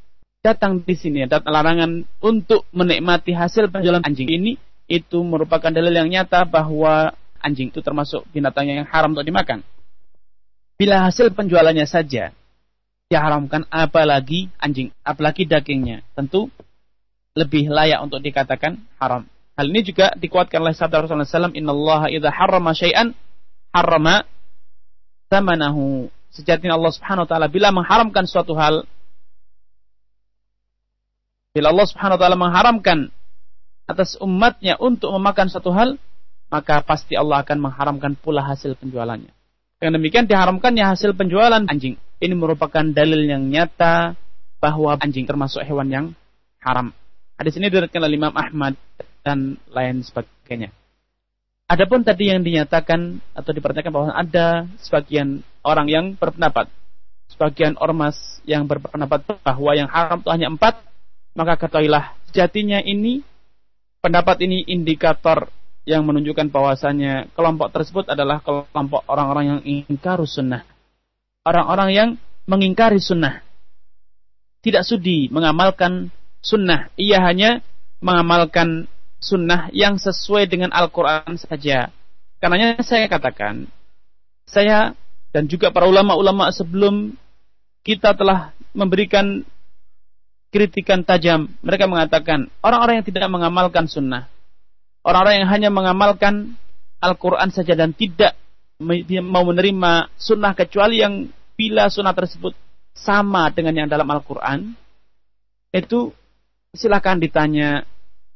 datang 0.47 0.87
di 0.87 0.95
sini, 0.95 1.27
larangan 1.27 2.07
untuk 2.23 2.71
menikmati 2.71 3.35
hasil 3.35 3.67
penjualan 3.75 4.07
anjing 4.07 4.31
ini 4.31 4.55
itu 4.87 5.19
merupakan 5.27 5.75
dalil 5.75 5.91
yang 5.91 6.07
nyata 6.07 6.47
bahwa 6.47 7.11
anjing 7.43 7.75
itu 7.75 7.83
termasuk 7.83 8.23
binatang 8.31 8.71
yang 8.71 8.87
haram 8.87 9.11
untuk 9.11 9.27
dimakan. 9.27 9.67
Bila 10.79 11.11
hasil 11.11 11.35
penjualannya 11.35 11.91
saja 11.91 12.31
diharamkan 13.11 13.67
apalagi 13.67 14.47
anjing, 14.63 14.95
apalagi 15.03 15.43
dagingnya. 15.43 16.07
Tentu 16.15 16.55
lebih 17.35 17.67
layak 17.67 17.99
untuk 18.07 18.23
dikatakan 18.23 18.79
haram. 19.03 19.27
Hal 19.57 19.73
ini 19.73 19.81
juga 19.81 20.13
dikuatkan 20.13 20.61
oleh 20.61 20.77
sabda 20.77 21.09
Rasulullah 21.09 21.25
SAW, 21.25 21.57
Inna 21.57 21.73
Allah 21.73 22.13
idha 22.13 22.29
harrama 22.29 22.77
syai'an, 22.77 23.17
harrama 23.73 24.29
tamanahu. 25.33 26.13
Sejatinya 26.29 26.77
Allah 26.77 26.93
Subhanahu 26.93 27.25
wa 27.25 27.29
taala 27.29 27.49
bila 27.49 27.73
mengharamkan 27.73 28.29
suatu 28.29 28.53
hal 28.53 28.85
bila 31.57 31.73
Allah 31.73 31.89
Subhanahu 31.89 32.21
wa 32.21 32.21
taala 32.21 32.37
mengharamkan 32.37 32.99
atas 33.89 34.21
umatnya 34.21 34.77
untuk 34.77 35.09
memakan 35.17 35.49
suatu 35.49 35.73
hal, 35.73 35.97
maka 36.53 36.85
pasti 36.85 37.17
Allah 37.17 37.41
akan 37.41 37.57
mengharamkan 37.65 38.13
pula 38.21 38.45
hasil 38.45 38.77
penjualannya. 38.77 39.33
Dengan 39.81 39.97
demikian 39.97 40.29
diharamkannya 40.29 40.85
hasil 40.85 41.17
penjualan 41.17 41.65
anjing. 41.65 41.97
Ini 42.21 42.35
merupakan 42.37 42.85
dalil 42.85 43.25
yang 43.25 43.49
nyata 43.49 44.17
bahwa 44.61 45.01
anjing 45.01 45.25
termasuk 45.25 45.65
hewan 45.65 45.89
yang 45.89 46.07
haram. 46.61 46.93
Hadis 47.41 47.57
ini 47.57 47.73
diriwayatkan 47.73 48.05
oleh 48.05 48.17
Imam 48.21 48.37
Ahmad 48.37 48.77
dan 49.27 49.59
lain 49.75 50.07
sebagainya. 50.07 50.71
Adapun 51.67 52.07
tadi 52.07 52.31
yang 52.31 52.47
dinyatakan 52.47 53.19
atau 53.35 53.51
dipertanyakan 53.51 53.91
bahwa 53.91 54.11
ada 54.15 54.71
sebagian 54.79 55.43
orang 55.67 55.91
yang 55.91 56.15
berpendapat, 56.15 56.71
sebagian 57.27 57.75
ormas 57.83 58.15
yang 58.47 58.71
berpendapat 58.71 59.27
bahwa 59.43 59.75
yang 59.75 59.91
haram 59.91 60.23
itu 60.23 60.31
hanya 60.31 60.47
empat, 60.47 60.79
maka 61.35 61.59
ketahuilah 61.59 62.15
sejatinya 62.31 62.79
ini 62.87 63.27
pendapat 63.99 64.47
ini 64.47 64.63
indikator 64.71 65.51
yang 65.83 66.07
menunjukkan 66.07 66.55
bahwasanya 66.55 67.35
kelompok 67.35 67.75
tersebut 67.75 68.07
adalah 68.07 68.39
kelompok 68.47 69.03
orang-orang 69.11 69.59
yang 69.59 69.61
ingkar 69.91 70.23
sunnah. 70.23 70.63
Orang-orang 71.43 71.91
yang 71.91 72.09
mengingkari 72.47 73.03
sunnah. 73.03 73.43
Tidak 74.63 74.87
sudi 74.87 75.27
mengamalkan 75.31 76.15
sunnah. 76.43 76.91
Ia 76.95 77.23
hanya 77.23 77.63
mengamalkan 77.99 78.87
sunnah 79.27 79.67
yang 79.75 79.99
sesuai 79.99 80.47
dengan 80.47 80.71
Al-Quran 80.71 81.35
saja. 81.35 81.91
Karenanya 82.39 82.79
saya 82.87 83.11
katakan, 83.11 83.67
saya 84.47 84.95
dan 85.35 85.51
juga 85.51 85.75
para 85.75 85.91
ulama-ulama 85.91 86.47
sebelum 86.55 87.19
kita 87.83 88.15
telah 88.15 88.55
memberikan 88.71 89.43
kritikan 90.55 91.03
tajam. 91.03 91.51
Mereka 91.67 91.91
mengatakan, 91.91 92.47
orang-orang 92.63 93.03
yang 93.03 93.07
tidak 93.11 93.27
mengamalkan 93.27 93.91
sunnah, 93.91 94.31
orang-orang 95.03 95.43
yang 95.43 95.51
hanya 95.51 95.71
mengamalkan 95.75 96.55
Al-Quran 97.03 97.51
saja 97.51 97.75
dan 97.75 97.93
tidak 97.93 98.39
mau 99.25 99.43
menerima 99.45 100.13
sunnah 100.17 100.53
kecuali 100.55 101.01
yang 101.03 101.29
bila 101.57 101.89
sunnah 101.89 102.13
tersebut 102.13 102.53
sama 102.93 103.49
dengan 103.53 103.85
yang 103.85 103.89
dalam 103.89 104.09
Al-Quran, 104.09 104.77
itu 105.73 106.13
silakan 106.77 107.21
ditanya 107.21 107.85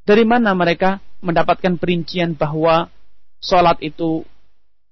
dari 0.05 0.25
mana 0.25 0.57
mereka 0.57 0.99
mendapatkan 1.21 1.77
perincian 1.77 2.35
bahwa 2.35 2.89
sholat 3.41 3.81
itu 3.85 4.25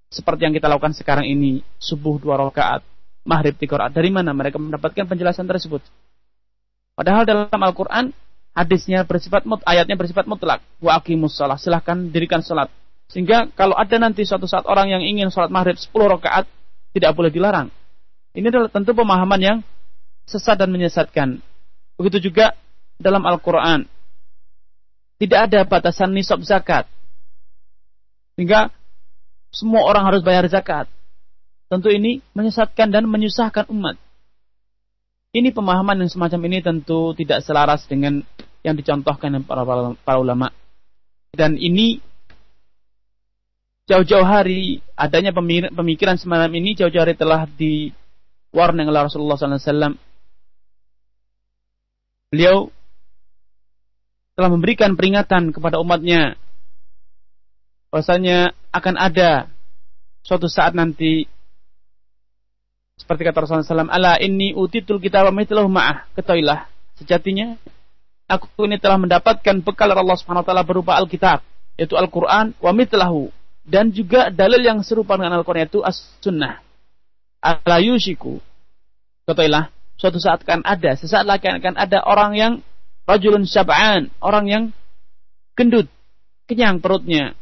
seperti 0.08 0.48
yang 0.48 0.54
kita 0.56 0.68
lakukan 0.68 0.96
sekarang 0.96 1.28
ini 1.28 1.60
subuh 1.76 2.16
dua 2.16 2.40
rakaat 2.40 2.80
maghrib 3.28 3.52
tiga 3.60 3.76
rakaat. 3.76 3.92
Dari 3.92 4.08
mana 4.08 4.32
mereka 4.32 4.56
mendapatkan 4.56 5.04
penjelasan 5.04 5.44
tersebut? 5.44 5.84
Padahal 6.96 7.28
dalam 7.28 7.60
Al-Quran 7.60 8.16
hadisnya 8.56 9.04
bersifat 9.04 9.44
mut 9.44 9.60
ayatnya 9.68 10.00
bersifat 10.00 10.24
mutlak. 10.24 10.64
Wa 10.80 10.96
aqimus 10.96 11.36
salah 11.36 11.60
silahkan 11.60 12.08
dirikan 12.08 12.40
sholat. 12.40 12.72
Sehingga 13.12 13.52
kalau 13.52 13.76
ada 13.76 14.00
nanti 14.00 14.24
suatu 14.24 14.48
saat 14.48 14.64
orang 14.64 14.88
yang 14.88 15.04
ingin 15.04 15.28
sholat 15.28 15.52
maghrib 15.52 15.76
10 15.76 15.92
rakaat 15.92 16.48
tidak 16.96 17.12
boleh 17.12 17.28
dilarang. 17.28 17.68
Ini 18.32 18.48
adalah 18.48 18.72
tentu 18.72 18.96
pemahaman 18.96 19.40
yang 19.40 19.58
sesat 20.24 20.56
dan 20.56 20.72
menyesatkan. 20.72 21.40
Begitu 22.00 22.32
juga 22.32 22.56
dalam 22.96 23.24
Al-Quran. 23.24 23.88
Tidak 25.18 25.50
ada 25.50 25.66
batasan 25.66 26.14
nisab 26.14 26.46
zakat. 26.46 26.86
Sehingga 28.38 28.70
semua 29.50 29.82
orang 29.82 30.06
harus 30.06 30.22
bayar 30.22 30.46
zakat. 30.46 30.86
Tentu 31.66 31.90
ini 31.90 32.22
menyesatkan 32.32 32.88
dan 32.88 33.04
menyusahkan 33.10 33.66
umat. 33.68 33.98
Ini 35.34 35.52
pemahaman 35.52 36.00
yang 36.00 36.08
semacam 36.08 36.40
ini 36.48 36.64
tentu 36.64 37.12
tidak 37.12 37.44
selaras 37.44 37.84
dengan 37.84 38.24
yang 38.64 38.78
dicontohkan 38.78 39.44
para, 39.44 39.66
para, 39.66 39.92
para 40.00 40.18
ulama. 40.22 40.48
Dan 41.34 41.60
ini 41.60 42.00
jauh-jauh 43.90 44.24
hari 44.24 44.80
adanya 44.96 45.34
pemikiran 45.72 46.16
semacam 46.16 46.56
ini 46.56 46.78
jauh-jauh 46.78 47.04
hari 47.04 47.16
telah 47.18 47.44
diwarnai 47.44 48.88
oleh 48.88 49.02
Rasulullah 49.04 49.36
SAW. 49.36 49.98
Beliau 52.32 52.72
telah 54.38 54.54
memberikan 54.54 54.94
peringatan 54.94 55.50
kepada 55.50 55.82
umatnya 55.82 56.38
bahwasanya 57.90 58.54
akan 58.70 58.94
ada 58.94 59.50
suatu 60.22 60.46
saat 60.46 60.78
nanti 60.78 61.26
seperti 62.98 63.26
kata 63.26 63.42
Rasulullah 63.42 63.66
SAW, 63.66 63.90
ala 63.90 64.14
ini 64.22 64.54
utitul 64.54 65.02
kita 65.02 65.26
wa 65.26 65.34
mitlahu 65.34 65.66
ma'ah. 65.66 66.06
Ketahuilah, 66.14 66.70
sejatinya 66.98 67.58
aku 68.30 68.66
ini 68.66 68.78
telah 68.78 68.98
mendapatkan 68.98 69.58
bekal 69.62 69.90
Allah 69.90 70.18
Subhanahu 70.18 70.42
wa 70.42 70.46
taala 70.46 70.62
berupa 70.62 70.94
Alkitab, 70.98 71.42
yaitu 71.74 71.98
Al-Qur'an 71.98 72.54
wa 72.62 72.70
mitlahu 72.70 73.34
dan 73.66 73.90
juga 73.90 74.30
dalil 74.30 74.62
yang 74.62 74.82
serupa 74.86 75.18
dengan 75.18 75.34
Al-Qur'an 75.38 75.66
yaitu 75.66 75.82
As-Sunnah. 75.82 76.62
Ala 77.42 77.78
yushiku. 77.78 78.38
Ketahuilah, 79.26 79.70
suatu 79.98 80.18
saat 80.22 80.42
akan 80.46 80.62
ada, 80.62 80.94
sesaat 80.94 81.26
lagi 81.26 81.46
akan 81.50 81.74
ada 81.74 82.02
orang 82.06 82.34
yang 82.38 82.52
rajulun 83.08 83.48
syab'an, 83.48 84.12
orang 84.20 84.44
yang 84.44 84.64
gendut, 85.56 85.88
kenyang 86.44 86.84
perutnya. 86.84 87.32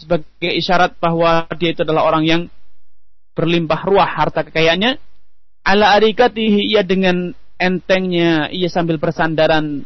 Sebagai 0.00 0.48
isyarat 0.56 0.96
bahwa 0.96 1.44
dia 1.60 1.76
itu 1.76 1.84
adalah 1.84 2.08
orang 2.08 2.24
yang 2.24 2.42
berlimpah 3.36 3.84
ruah 3.84 4.08
harta 4.08 4.48
kekayaannya. 4.48 4.96
Ala 5.68 5.92
arikatihi 6.00 6.72
ia 6.72 6.80
dengan 6.80 7.36
entengnya, 7.60 8.48
ia 8.48 8.72
sambil 8.72 8.96
bersandaran, 8.96 9.84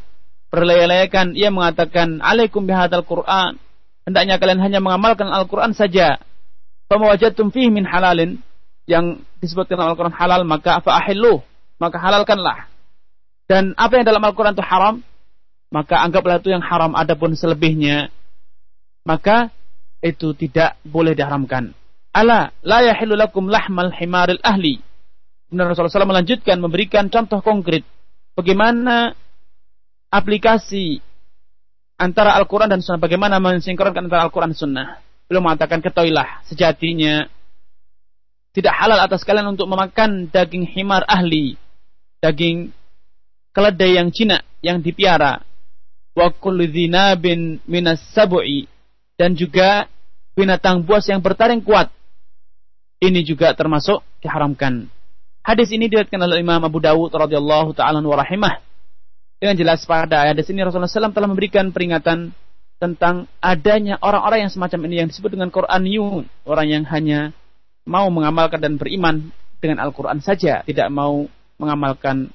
berlelekan, 0.55 1.34
ia 1.34 1.50
mengatakan, 1.50 2.22
Alaikum 2.22 2.62
bihadal 2.62 3.03
Qur'an. 3.03 3.59
Hendaknya 4.07 4.38
kalian 4.38 4.62
hanya 4.62 4.78
mengamalkan 4.78 5.26
Al-Quran 5.26 5.74
saja. 5.74 6.22
Pemawajatum 6.86 7.50
fihi 7.50 7.72
min 7.72 7.88
halalin. 7.88 8.38
Yang 8.86 9.22
disebutkan 9.38 9.78
Al-Quran 9.78 10.14
halal, 10.14 10.42
maka 10.42 10.82
fa'ahilluh. 10.82 11.40
Maka 11.78 11.98
halalkanlah 11.98 12.72
dan 13.53 13.76
apa 13.76 14.00
yang 14.00 14.09
dalam 14.09 14.24
Al-Quran 14.24 14.57
itu 14.57 14.64
haram, 14.64 15.05
maka 15.68 16.00
anggaplah 16.00 16.40
itu 16.40 16.48
yang 16.48 16.64
haram. 16.64 16.96
Adapun 16.96 17.36
selebihnya, 17.36 18.09
maka 19.05 19.53
itu 20.00 20.32
tidak 20.32 20.80
boleh 20.80 21.12
diharamkan. 21.12 21.76
Ala 22.16 22.57
la 22.64 22.80
yahillu 22.80 23.12
lakum 23.12 23.53
lahmal 23.53 23.92
himaril 23.92 24.40
ahli. 24.40 24.80
Benar 25.53 25.68
Rasulullah 25.68 25.92
SAW 25.92 26.16
melanjutkan 26.16 26.57
memberikan 26.64 27.12
contoh 27.12 27.44
konkret 27.44 27.84
bagaimana 28.32 29.12
aplikasi 30.09 31.05
antara 32.00 32.32
Al-Quran 32.40 32.72
dan 32.72 32.80
Sunnah, 32.80 33.05
bagaimana 33.05 33.36
mensinkronkan 33.36 34.09
antara 34.09 34.24
Al-Quran 34.24 34.57
dan 34.57 34.61
Sunnah. 34.64 34.88
Beliau 35.28 35.44
mengatakan 35.44 35.84
ketahuilah 35.84 36.40
sejatinya 36.48 37.28
tidak 38.57 38.72
halal 38.80 38.96
atas 38.96 39.28
kalian 39.28 39.53
untuk 39.53 39.68
memakan 39.68 40.32
daging 40.32 40.64
himar 40.72 41.05
ahli, 41.05 41.61
daging 42.24 42.72
keledai 43.53 44.00
yang 44.00 44.09
jinak 44.12 44.42
yang 44.64 44.80
dipiara. 44.80 45.44
Wa 46.12 46.28
dzinabin 46.32 47.61
minas 47.64 48.00
sab'i. 48.12 48.68
Dan 49.16 49.36
juga 49.36 49.86
binatang 50.36 50.84
buas 50.84 51.05
yang 51.09 51.20
bertaring 51.20 51.61
kuat. 51.64 51.92
Ini 53.03 53.20
juga 53.24 53.53
termasuk 53.53 54.00
diharamkan. 54.24 54.88
Hadis 55.42 55.74
ini 55.74 55.90
diriwayatkan 55.90 56.22
oleh 56.22 56.38
Imam 56.38 56.62
Abu 56.62 56.78
Dawud 56.78 57.11
radhiyallahu 57.11 57.74
taala 57.74 57.98
wa 57.98 58.18
rahimah. 58.18 58.62
Dengan 59.42 59.59
jelas 59.59 59.82
pada 59.82 60.30
hadis 60.30 60.46
ini 60.55 60.62
Rasulullah 60.62 60.86
SAW 60.86 61.11
telah 61.11 61.26
memberikan 61.26 61.74
peringatan 61.74 62.30
tentang 62.78 63.26
adanya 63.42 63.98
orang-orang 63.98 64.46
yang 64.46 64.53
semacam 64.55 64.80
ini 64.86 64.94
yang 65.03 65.09
disebut 65.11 65.34
dengan 65.34 65.50
Quraniyun, 65.50 66.30
orang 66.46 66.66
yang 66.70 66.84
hanya 66.86 67.34
mau 67.82 68.07
mengamalkan 68.11 68.62
dan 68.62 68.78
beriman 68.78 69.34
dengan 69.59 69.82
Al-Quran 69.82 70.22
saja, 70.22 70.62
tidak 70.62 70.90
mau 70.94 71.26
mengamalkan 71.59 72.30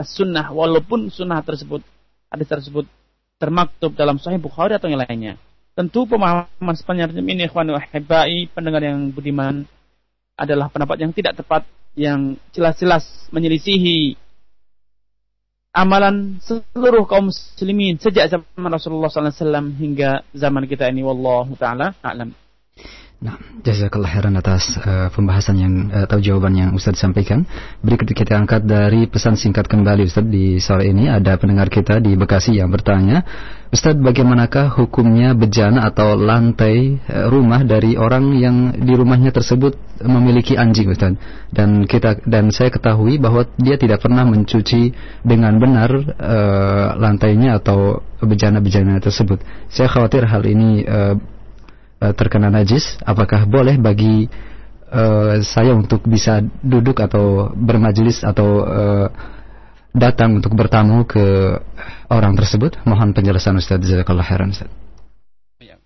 as-sunnah, 0.00 0.48
walaupun 0.50 1.12
sunnah 1.12 1.44
tersebut, 1.44 1.84
hadis 2.32 2.48
tersebut 2.48 2.88
termaktub 3.36 3.92
dalam 3.92 4.16
Sahih 4.16 4.40
Bukhari 4.40 4.76
atau 4.76 4.88
yang 4.88 5.00
lainnya. 5.04 5.36
Tentu 5.76 6.08
pemahaman 6.08 6.76
sepanjang 6.76 7.12
ini, 7.16 7.48
ikhwan 7.48 7.68
wahibai, 7.72 8.48
pendengar 8.52 8.80
yang 8.84 9.12
budiman, 9.12 9.64
adalah 10.36 10.72
pendapat 10.72 11.04
yang 11.04 11.12
tidak 11.12 11.36
tepat, 11.36 11.68
yang 11.92 12.36
jelas-jelas 12.56 13.04
menyelisihi 13.32 14.16
amalan 15.70 16.42
seluruh 16.42 17.06
kaum 17.06 17.30
muslimin 17.30 17.94
sejak 17.98 18.26
zaman 18.26 18.70
Rasulullah 18.74 19.10
SAW 19.10 19.70
hingga 19.78 20.26
zaman 20.34 20.66
kita 20.66 20.90
ini. 20.90 21.06
Wallahu 21.06 21.54
taala 21.54 21.94
a'lam. 22.02 22.34
Nah, 23.20 23.36
jazakallah 23.60 24.16
khairan 24.16 24.32
atas 24.40 24.80
uh, 24.80 25.12
pembahasan 25.12 25.60
yang 25.60 25.74
uh, 25.92 26.08
atau 26.08 26.24
jawaban 26.24 26.56
yang 26.56 26.70
Ustaz 26.72 26.96
sampaikan. 26.96 27.44
Berikut 27.84 28.08
kita 28.16 28.32
angkat 28.32 28.64
dari 28.64 29.04
pesan 29.12 29.36
singkat 29.36 29.68
kembali 29.68 30.08
Ustaz 30.08 30.24
di 30.24 30.56
sore 30.56 30.88
ini 30.88 31.04
ada 31.04 31.36
pendengar 31.36 31.68
kita 31.68 32.00
di 32.00 32.16
Bekasi 32.16 32.56
yang 32.56 32.72
bertanya, 32.72 33.20
Ustaz 33.68 34.00
bagaimanakah 34.00 34.72
hukumnya 34.72 35.36
bejana 35.36 35.92
atau 35.92 36.16
lantai 36.16 36.96
uh, 37.12 37.28
rumah 37.28 37.60
dari 37.60 37.92
orang 38.00 38.40
yang 38.40 38.56
di 38.72 38.96
rumahnya 38.96 39.36
tersebut 39.36 39.76
memiliki 40.00 40.56
anjing 40.56 40.88
Ustaz? 40.88 41.12
Dan 41.52 41.84
kita 41.84 42.24
dan 42.24 42.48
saya 42.48 42.72
ketahui 42.72 43.20
bahwa 43.20 43.44
dia 43.60 43.76
tidak 43.76 44.00
pernah 44.00 44.24
mencuci 44.24 44.96
dengan 45.28 45.60
benar 45.60 45.92
uh, 45.92 46.96
lantainya 46.96 47.60
atau 47.60 48.00
bejana-bejana 48.24 48.96
tersebut. 48.96 49.44
Saya 49.68 49.92
khawatir 49.92 50.24
hal 50.24 50.40
ini 50.48 50.88
uh, 50.88 51.20
uh, 52.00 52.12
terkena 52.16 52.48
najis, 52.48 52.98
apakah 53.04 53.44
boleh 53.44 53.76
bagi 53.76 54.26
uh, 54.90 55.38
saya 55.44 55.76
untuk 55.76 56.04
bisa 56.08 56.40
duduk 56.64 56.98
atau 56.98 57.52
bermajelis 57.52 58.24
atau 58.24 58.48
uh, 58.64 59.06
datang 59.92 60.40
untuk 60.40 60.56
bertamu 60.56 61.04
ke 61.04 61.56
orang 62.08 62.34
tersebut? 62.34 62.80
Mohon 62.88 63.12
penjelasan 63.12 63.60
Ustaz 63.60 63.84
Jazakallah 63.84 64.24
khairan 64.24 64.50
Ustaz. 64.50 64.72
Ya. 65.60 65.76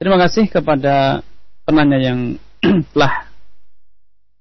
Terima 0.00 0.16
kasih 0.18 0.48
kepada 0.48 1.20
penanya 1.68 1.98
yang 2.00 2.18
telah 2.96 3.28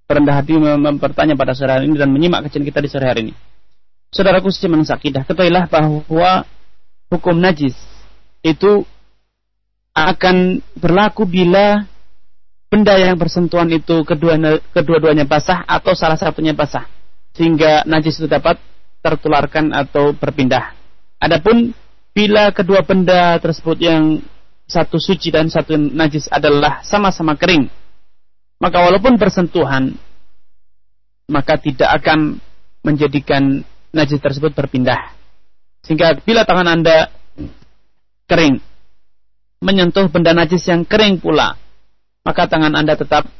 berendah 0.08 0.36
hati 0.39 0.54
mempertanya 0.60 1.34
pada 1.34 1.56
sore 1.56 1.72
hari 1.74 1.89
ini 1.89 1.97
dan 1.97 2.12
menyimak 2.12 2.47
kajian 2.47 2.64
kita 2.68 2.80
di 2.84 2.89
sore 2.91 3.06
hari 3.08 3.22
ini. 3.30 3.34
Saudaraku 4.14 4.54
seiman 4.54 4.86
sakidah, 4.86 5.26
ketahuilah 5.26 5.66
bahwa 5.66 6.45
hukum 7.10 7.34
najis 7.34 7.74
itu 8.45 8.86
akan 9.94 10.60
berlaku 10.74 11.30
bila 11.30 11.86
benda 12.74 12.98
yang 12.98 13.14
bersentuhan 13.14 13.70
itu 13.70 14.02
kedua 14.02 14.34
kedua-duanya 14.74 15.30
basah 15.30 15.62
atau 15.70 15.94
salah 15.94 16.18
satunya 16.18 16.58
basah 16.58 16.89
sehingga 17.38 17.86
najis 17.86 18.18
itu 18.18 18.26
dapat 18.26 18.58
tertularkan 19.06 19.70
atau 19.70 20.18
berpindah. 20.18 20.74
Adapun 21.22 21.78
bila 22.14 22.50
kedua 22.50 22.82
benda 22.82 23.38
tersebut 23.38 23.78
yang 23.78 24.22
satu 24.66 24.98
suci 24.98 25.30
dan 25.30 25.54
satu 25.54 25.78
najis 25.78 26.26
adalah 26.34 26.82
sama-sama 26.82 27.38
kering, 27.38 27.70
maka 28.58 28.78
walaupun 28.82 29.22
bersentuhan 29.22 29.94
maka 31.30 31.62
tidak 31.62 31.89
akan 32.02 32.41
menjadikan 32.82 33.62
najis 33.94 34.18
tersebut 34.18 34.52
berpindah. 34.58 35.14
Sehingga 35.86 36.18
bila 36.26 36.48
tangan 36.48 36.80
Anda 36.80 37.12
kering 38.26 38.72
menyentuh 39.64 40.11
benda 40.11 40.36
najis 40.36 40.68
yang 40.68 40.84
kering 40.84 41.24
pula, 41.24 41.55
maka 42.28 42.51
tangan 42.51 42.76
Anda 42.76 42.99
tetap 42.99 43.32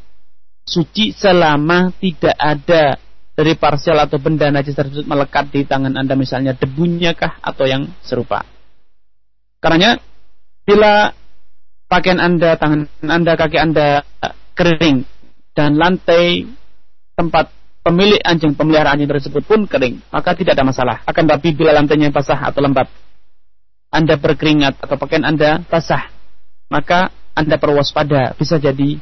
suci 0.64 1.12
selama 1.12 1.92
tidak 2.00 2.40
ada 2.40 2.96
dari 3.36 3.60
parsial 3.60 4.00
atau 4.00 4.22
benda 4.24 4.48
najis 4.48 4.78
tersebut 4.78 5.04
melekat 5.04 5.52
di 5.52 5.68
tangan 5.68 6.00
Anda 6.00 6.16
misalnya 6.16 6.56
debunya 6.56 7.12
kah 7.12 7.44
atau 7.44 7.68
yang 7.68 7.92
serupa. 8.00 8.48
Karenanya 9.60 10.00
bila 10.64 11.12
pakaian 11.92 12.24
Anda, 12.24 12.56
tangan 12.56 12.88
Anda, 13.04 13.36
kaki 13.36 13.58
Anda 13.60 14.08
kering 14.56 15.04
dan 15.52 15.76
lantai 15.76 16.48
tempat 17.20 17.52
pemilik 17.84 18.22
anjing 18.24 18.56
pemeliharaan 18.56 18.96
anjing 18.96 19.12
tersebut 19.12 19.44
pun 19.44 19.68
kering, 19.68 20.00
maka 20.10 20.34
tidak 20.34 20.56
ada 20.56 20.64
masalah. 20.64 20.98
Akan 21.04 21.28
tapi 21.28 21.52
bila 21.52 21.76
lantainya 21.76 22.10
basah 22.10 22.40
atau 22.40 22.64
lembab, 22.64 22.88
anda 23.94 24.18
berkeringat 24.18 24.82
atau 24.82 24.98
pakaian 24.98 25.22
Anda 25.22 25.62
basah, 25.70 26.10
maka 26.74 27.14
Anda 27.38 27.62
perlu 27.62 27.78
waspada. 27.78 28.34
Bisa 28.34 28.58
jadi 28.58 28.98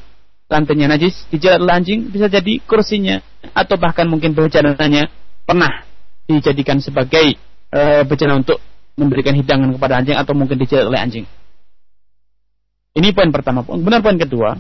lantainya 0.51 0.91
najis, 0.91 1.31
dijilat 1.31 1.63
anjing, 1.63 2.11
bisa 2.11 2.27
jadi 2.27 2.59
kursinya 2.67 3.23
atau 3.55 3.79
bahkan 3.79 4.03
mungkin 4.11 4.35
bejananya 4.35 5.07
pernah 5.47 5.87
dijadikan 6.27 6.83
sebagai 6.83 7.39
e, 7.71 7.81
bejana 8.03 8.43
untuk 8.43 8.59
memberikan 8.99 9.31
hidangan 9.31 9.71
kepada 9.71 10.03
anjing 10.03 10.19
atau 10.19 10.35
mungkin 10.35 10.59
dijilat 10.59 10.91
oleh 10.91 10.99
anjing. 10.99 11.25
Ini 12.91 13.15
poin 13.15 13.31
pertama. 13.31 13.63
Benar 13.63 14.03
poin 14.03 14.19
kedua, 14.19 14.59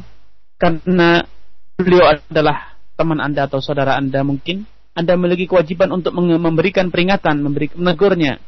karena 0.55 1.27
beliau 1.75 2.07
adalah 2.07 2.79
teman 2.95 3.19
Anda 3.19 3.51
atau 3.51 3.59
saudara 3.59 3.99
Anda 3.99 4.23
mungkin 4.23 4.63
Anda 4.95 5.19
memiliki 5.19 5.51
kewajiban 5.51 5.91
untuk 5.91 6.15
memberikan 6.15 6.87
peringatan, 6.87 7.43
memberi 7.43 7.67
menegurnya 7.75 8.39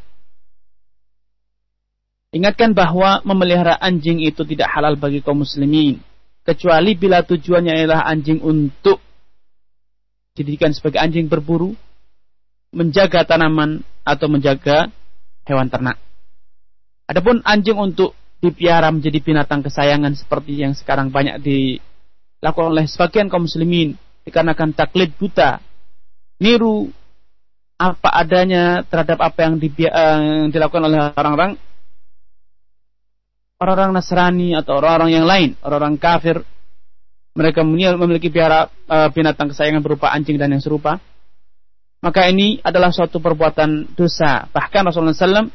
Ingatkan 2.34 2.74
bahwa 2.74 3.22
memelihara 3.22 3.78
anjing 3.78 4.18
itu 4.18 4.42
tidak 4.42 4.74
halal 4.74 4.98
bagi 4.98 5.22
kaum 5.22 5.46
muslimin. 5.46 6.02
Kecuali 6.42 6.98
bila 6.98 7.22
tujuannya 7.22 7.72
adalah 7.78 8.10
anjing 8.10 8.42
untuk 8.42 8.98
dijadikan 10.34 10.74
sebagai 10.74 10.98
anjing 10.98 11.30
berburu, 11.30 11.78
menjaga 12.74 13.22
tanaman, 13.22 13.86
atau 14.02 14.28
menjaga 14.28 14.90
hewan 15.46 15.70
ternak. 15.70 16.02
Adapun 17.06 17.46
anjing 17.46 17.78
untuk 17.78 18.18
dipiara 18.42 18.90
menjadi 18.90 19.22
binatang 19.22 19.62
kesayangan 19.62 20.18
seperti 20.18 20.58
yang 20.58 20.74
sekarang 20.74 21.14
banyak 21.14 21.38
dilakukan 21.38 22.74
oleh 22.74 22.90
sebagian 22.90 23.30
kaum 23.30 23.46
muslimin 23.46 23.93
dikarenakan 24.26 24.74
taklid 24.74 25.14
buta, 25.16 25.62
niru 26.42 26.89
apa 27.78 28.10
adanya 28.10 28.82
terhadap 28.89 29.22
apa 29.22 29.39
yang, 29.46 29.54
yang 29.62 30.22
dilakukan 30.50 30.84
oleh 30.89 31.14
orang-orang 31.14 31.62
orang-orang 33.64 33.96
Nasrani 33.96 34.52
atau 34.60 34.76
orang-orang 34.84 35.10
yang 35.16 35.26
lain, 35.26 35.50
orang-orang 35.64 35.96
kafir, 35.96 36.44
mereka 37.34 37.64
memiliki 37.64 38.30
piara 38.30 38.68
uh, 38.68 39.10
binatang 39.10 39.50
kesayangan 39.50 39.82
berupa 39.82 40.12
anjing 40.12 40.36
dan 40.36 40.54
yang 40.54 40.62
serupa, 40.62 41.02
maka 42.04 42.28
ini 42.28 42.60
adalah 42.60 42.92
suatu 42.92 43.24
perbuatan 43.24 43.96
dosa. 43.96 44.52
Bahkan 44.52 44.92
Rasulullah 44.92 45.16
SAW 45.16 45.50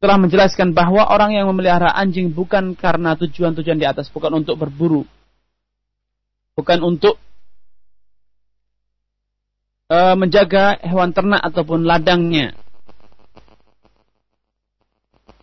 telah 0.00 0.16
menjelaskan 0.18 0.74
bahwa 0.74 1.06
orang 1.06 1.36
yang 1.38 1.46
memelihara 1.46 1.94
anjing 1.94 2.34
bukan 2.34 2.74
karena 2.74 3.14
tujuan-tujuan 3.14 3.78
di 3.78 3.86
atas, 3.86 4.10
bukan 4.10 4.42
untuk 4.42 4.58
berburu, 4.58 5.06
bukan 6.58 6.78
untuk 6.82 7.16
uh, 9.92 10.16
menjaga 10.18 10.80
hewan 10.84 11.12
ternak 11.14 11.40
ataupun 11.44 11.84
ladangnya, 11.84 12.56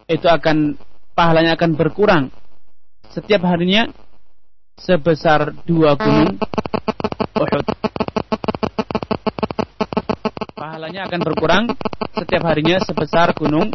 itu 0.08 0.24
akan 0.24 0.80
pahalanya 1.12 1.60
akan 1.60 1.76
berkurang 1.76 2.24
setiap 3.12 3.44
harinya 3.44 3.92
sebesar 4.80 5.52
dua 5.68 6.00
gunung 6.00 6.40
Uhud. 7.36 7.66
Pahalanya 10.56 11.12
akan 11.12 11.20
berkurang 11.28 11.64
setiap 12.16 12.40
harinya 12.48 12.80
sebesar 12.80 13.36
gunung 13.36 13.68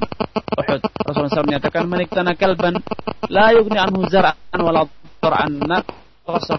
Uhud. 0.57 0.81
Rasulullah 1.05 1.37
SAW 1.37 1.49
menyatakan 1.53 1.85
menikmati 1.85 2.41
kalban 2.41 2.81
la 3.29 3.53
yugni 3.53 3.77
anhu 3.77 4.09
zar'an 4.09 4.57
wala 4.57 4.89
tar'an 5.21 5.61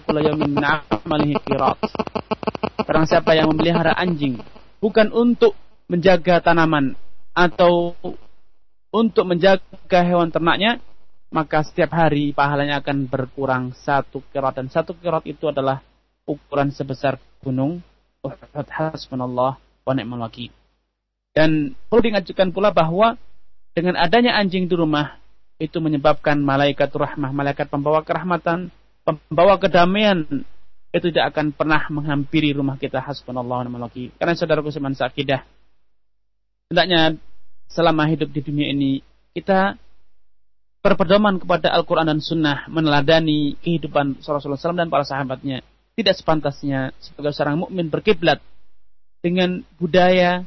kula 0.06 0.20
yawmin. 0.22 0.54
Barang 2.78 3.06
siapa 3.10 3.34
yang 3.34 3.50
memelihara 3.50 3.90
anjing 3.98 4.38
bukan 4.78 5.10
untuk 5.10 5.58
menjaga 5.90 6.38
tanaman 6.38 6.94
atau 7.34 7.98
untuk 8.94 9.26
menjaga 9.26 10.06
hewan 10.06 10.30
ternaknya, 10.30 10.78
maka 11.34 11.66
setiap 11.66 11.90
hari 11.90 12.30
pahalanya 12.30 12.78
akan 12.78 13.10
berkurang 13.10 13.74
satu 13.74 14.22
kirot 14.30 14.54
dan 14.54 14.70
satu 14.70 14.94
kirot 14.94 15.26
itu 15.26 15.50
adalah 15.50 15.82
ukuran 16.22 16.70
sebesar 16.70 17.18
gunung 17.42 17.82
Uhud 18.22 18.70
hasbunallah 18.70 19.58
wa. 19.58 19.92
Dan 21.34 21.74
perlu 21.90 22.00
diingatkan 22.06 22.54
pula 22.54 22.70
bahwa 22.70 23.18
dengan 23.74 23.98
adanya 23.98 24.38
anjing 24.38 24.70
di 24.70 24.78
rumah 24.78 25.18
itu 25.58 25.82
menyebabkan 25.82 26.38
malaikat 26.38 26.94
rahmah, 26.94 27.34
malaikat 27.34 27.66
pembawa 27.66 28.06
kerahmatan, 28.06 28.70
pembawa 29.02 29.58
kedamaian 29.58 30.22
itu 30.94 31.10
tidak 31.10 31.34
akan 31.34 31.50
pernah 31.50 31.82
menghampiri 31.90 32.54
rumah 32.54 32.78
kita 32.78 33.02
hasbunallah 33.02 33.60
wa 33.60 33.64
ni'mal 33.66 33.84
wakil. 33.90 34.14
Karena 34.14 34.38
saudaraku 34.38 34.70
seman 34.70 34.94
sakidah, 34.94 35.42
hendaknya 36.70 37.18
selama 37.74 38.06
hidup 38.06 38.30
di 38.30 38.40
dunia 38.40 38.70
ini 38.70 39.02
kita 39.34 39.74
berpedoman 40.78 41.42
kepada 41.42 41.74
Al-Quran 41.74 42.06
dan 42.06 42.20
Sunnah 42.22 42.70
meneladani 42.70 43.58
kehidupan 43.58 44.22
Rasulullah 44.22 44.60
SAW 44.60 44.78
dan 44.78 44.92
para 44.92 45.02
sahabatnya. 45.02 45.64
Tidak 45.94 46.14
sepantasnya 46.14 46.94
sebagai 47.02 47.34
seorang 47.34 47.58
mukmin 47.66 47.90
berkiblat 47.90 48.38
dengan 49.18 49.62
budaya 49.78 50.46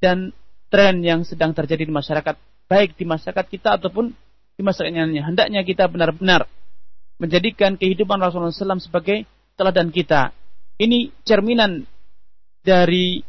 dan 0.00 0.32
tren 0.72 1.04
yang 1.04 1.26
sedang 1.26 1.52
terjadi 1.52 1.84
di 1.84 1.92
masyarakat, 1.92 2.36
baik 2.68 2.96
di 2.96 3.04
masyarakat 3.04 3.46
kita 3.48 3.76
ataupun 3.80 4.14
di 4.56 4.62
masyarakat 4.62 4.92
yang 4.92 5.08
lainnya. 5.10 5.24
Hendaknya 5.28 5.60
kita 5.64 5.88
benar-benar 5.88 6.48
menjadikan 7.20 7.76
kehidupan 7.76 8.20
Rasulullah 8.20 8.52
SAW 8.52 8.80
sebagai 8.80 9.24
teladan 9.56 9.90
kita. 9.90 10.32
Ini 10.80 11.12
cerminan 11.24 11.84
dari 12.62 13.20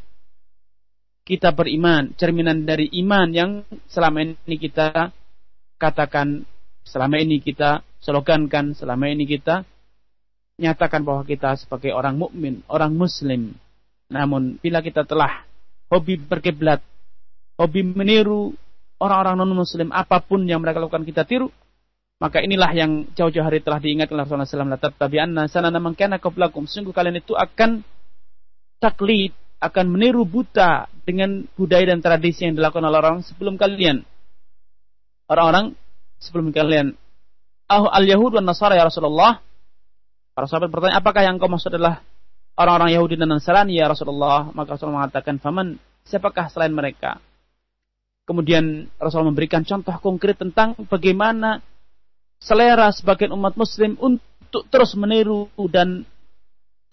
kita 1.23 1.55
beriman, 1.55 2.11
cerminan 2.19 2.67
dari 2.67 2.91
iman 2.99 3.31
yang 3.31 3.51
selama 3.87 4.23
ini 4.23 4.55
kita 4.59 5.11
katakan, 5.79 6.43
selama 6.83 7.15
ini 7.19 7.39
kita 7.39 7.83
slogankan, 8.03 8.75
selama 8.75 9.07
ini 9.07 9.23
kita 9.23 9.63
nyatakan 10.59 11.01
bahwa 11.07 11.23
kita 11.23 11.55
sebagai 11.55 11.95
orang 11.95 12.19
mukmin, 12.19 12.61
orang 12.67 12.91
muslim. 12.93 13.55
Namun 14.11 14.59
bila 14.59 14.83
kita 14.83 15.07
telah 15.07 15.47
hobi 15.87 16.19
berkiblat 16.19 16.83
hobi 17.57 17.85
meniru 17.85 18.53
orang-orang 18.99 19.35
non-muslim 19.39 19.89
apa 19.93 20.21
pun 20.23 20.43
yang 20.45 20.61
mereka 20.61 20.83
lakukan 20.83 21.07
kita 21.07 21.23
tiru, 21.23 21.49
maka 22.21 22.39
inilah 22.39 22.71
yang 22.71 23.07
jauh-jauh 23.11 23.43
hari 23.43 23.59
telah 23.59 23.83
diingatkan 23.83 24.15
Rasulullah 24.15 24.47
SAW. 24.47 24.95
Tapi 24.95 25.17
anna 25.19 25.47
sana 25.51 25.73
man 25.75 25.91
kana 25.95 26.23
qablakum. 26.23 26.67
Sungguh 26.67 26.95
kalian 26.95 27.19
itu 27.19 27.35
akan 27.35 27.83
taklid, 28.79 29.35
akan 29.63 29.85
meniru 29.87 30.27
buta 30.27 30.91
dengan 31.07 31.47
budaya 31.55 31.95
dan 31.95 32.03
tradisi 32.03 32.47
yang 32.47 32.59
dilakukan 32.59 32.83
oleh 32.83 32.99
orang 32.99 33.17
sebelum 33.23 33.55
kalian. 33.55 34.03
Orang-orang 35.31 35.75
sebelum 36.19 36.51
kalian. 36.51 36.99
Ah 37.71 37.87
al-Yahud 37.95 38.35
dan 38.35 38.43
Nasara 38.43 38.75
ya 38.75 38.87
Rasulullah. 38.87 39.39
Para 40.33 40.49
sahabat 40.49 40.73
bertanya, 40.73 40.97
apakah 40.99 41.21
yang 41.21 41.37
kau 41.37 41.47
maksud 41.47 41.69
adalah 41.71 42.01
orang-orang 42.57 42.97
Yahudi 42.97 43.15
dan 43.15 43.29
Nasrani 43.29 43.77
ya 43.77 43.85
Rasulullah? 43.85 44.49
Maka 44.49 44.75
Rasulullah 44.75 45.05
mengatakan, 45.05 45.37
faman 45.37 45.77
siapakah 46.09 46.49
selain 46.49 46.73
mereka? 46.73 47.21
Kemudian 48.23 48.87
Rasul 48.97 49.27
memberikan 49.27 49.67
contoh 49.67 49.93
konkret 49.99 50.39
tentang 50.39 50.79
bagaimana 50.87 51.59
selera 52.39 52.87
sebagian 52.95 53.35
umat 53.35 53.59
muslim 53.59 53.99
untuk 53.99 54.63
terus 54.71 54.95
meniru 54.95 55.51
dan 55.67 56.07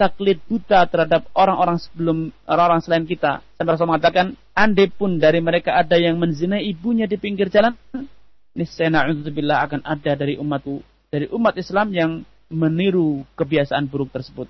taklid 0.00 0.40
buta 0.48 0.88
terhadap 0.88 1.28
orang-orang 1.36 1.76
sebelum 1.76 2.32
orang-orang 2.48 2.80
selain 2.80 3.04
kita. 3.04 3.44
Sampai 3.60 3.76
Rasul 3.76 3.92
mengatakan, 3.92 4.32
andai 4.56 4.88
pun 4.88 5.20
dari 5.20 5.44
mereka 5.44 5.76
ada 5.76 6.00
yang 6.00 6.16
menzinai 6.16 6.64
ibunya 6.64 7.04
di 7.04 7.20
pinggir 7.20 7.52
jalan, 7.52 7.76
niscaya 8.56 8.88
na'udzubillah 8.88 9.68
akan 9.68 9.84
ada 9.84 10.16
dari 10.16 10.40
umatku, 10.40 10.80
dari 11.12 11.28
umat 11.28 11.60
Islam 11.60 11.92
yang 11.92 12.10
meniru 12.48 13.28
kebiasaan 13.36 13.84
buruk 13.92 14.08
tersebut. 14.08 14.48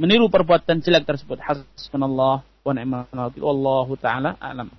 Meniru 0.00 0.32
perbuatan 0.32 0.80
jelek 0.80 1.04
tersebut. 1.04 1.36
Hasbunallah 1.44 2.40
wa 2.40 2.72
ni'mal 2.72 3.12
wakil. 3.12 3.44
Wallahu 3.44 3.92
taala 4.00 4.40
alam. 4.40 4.72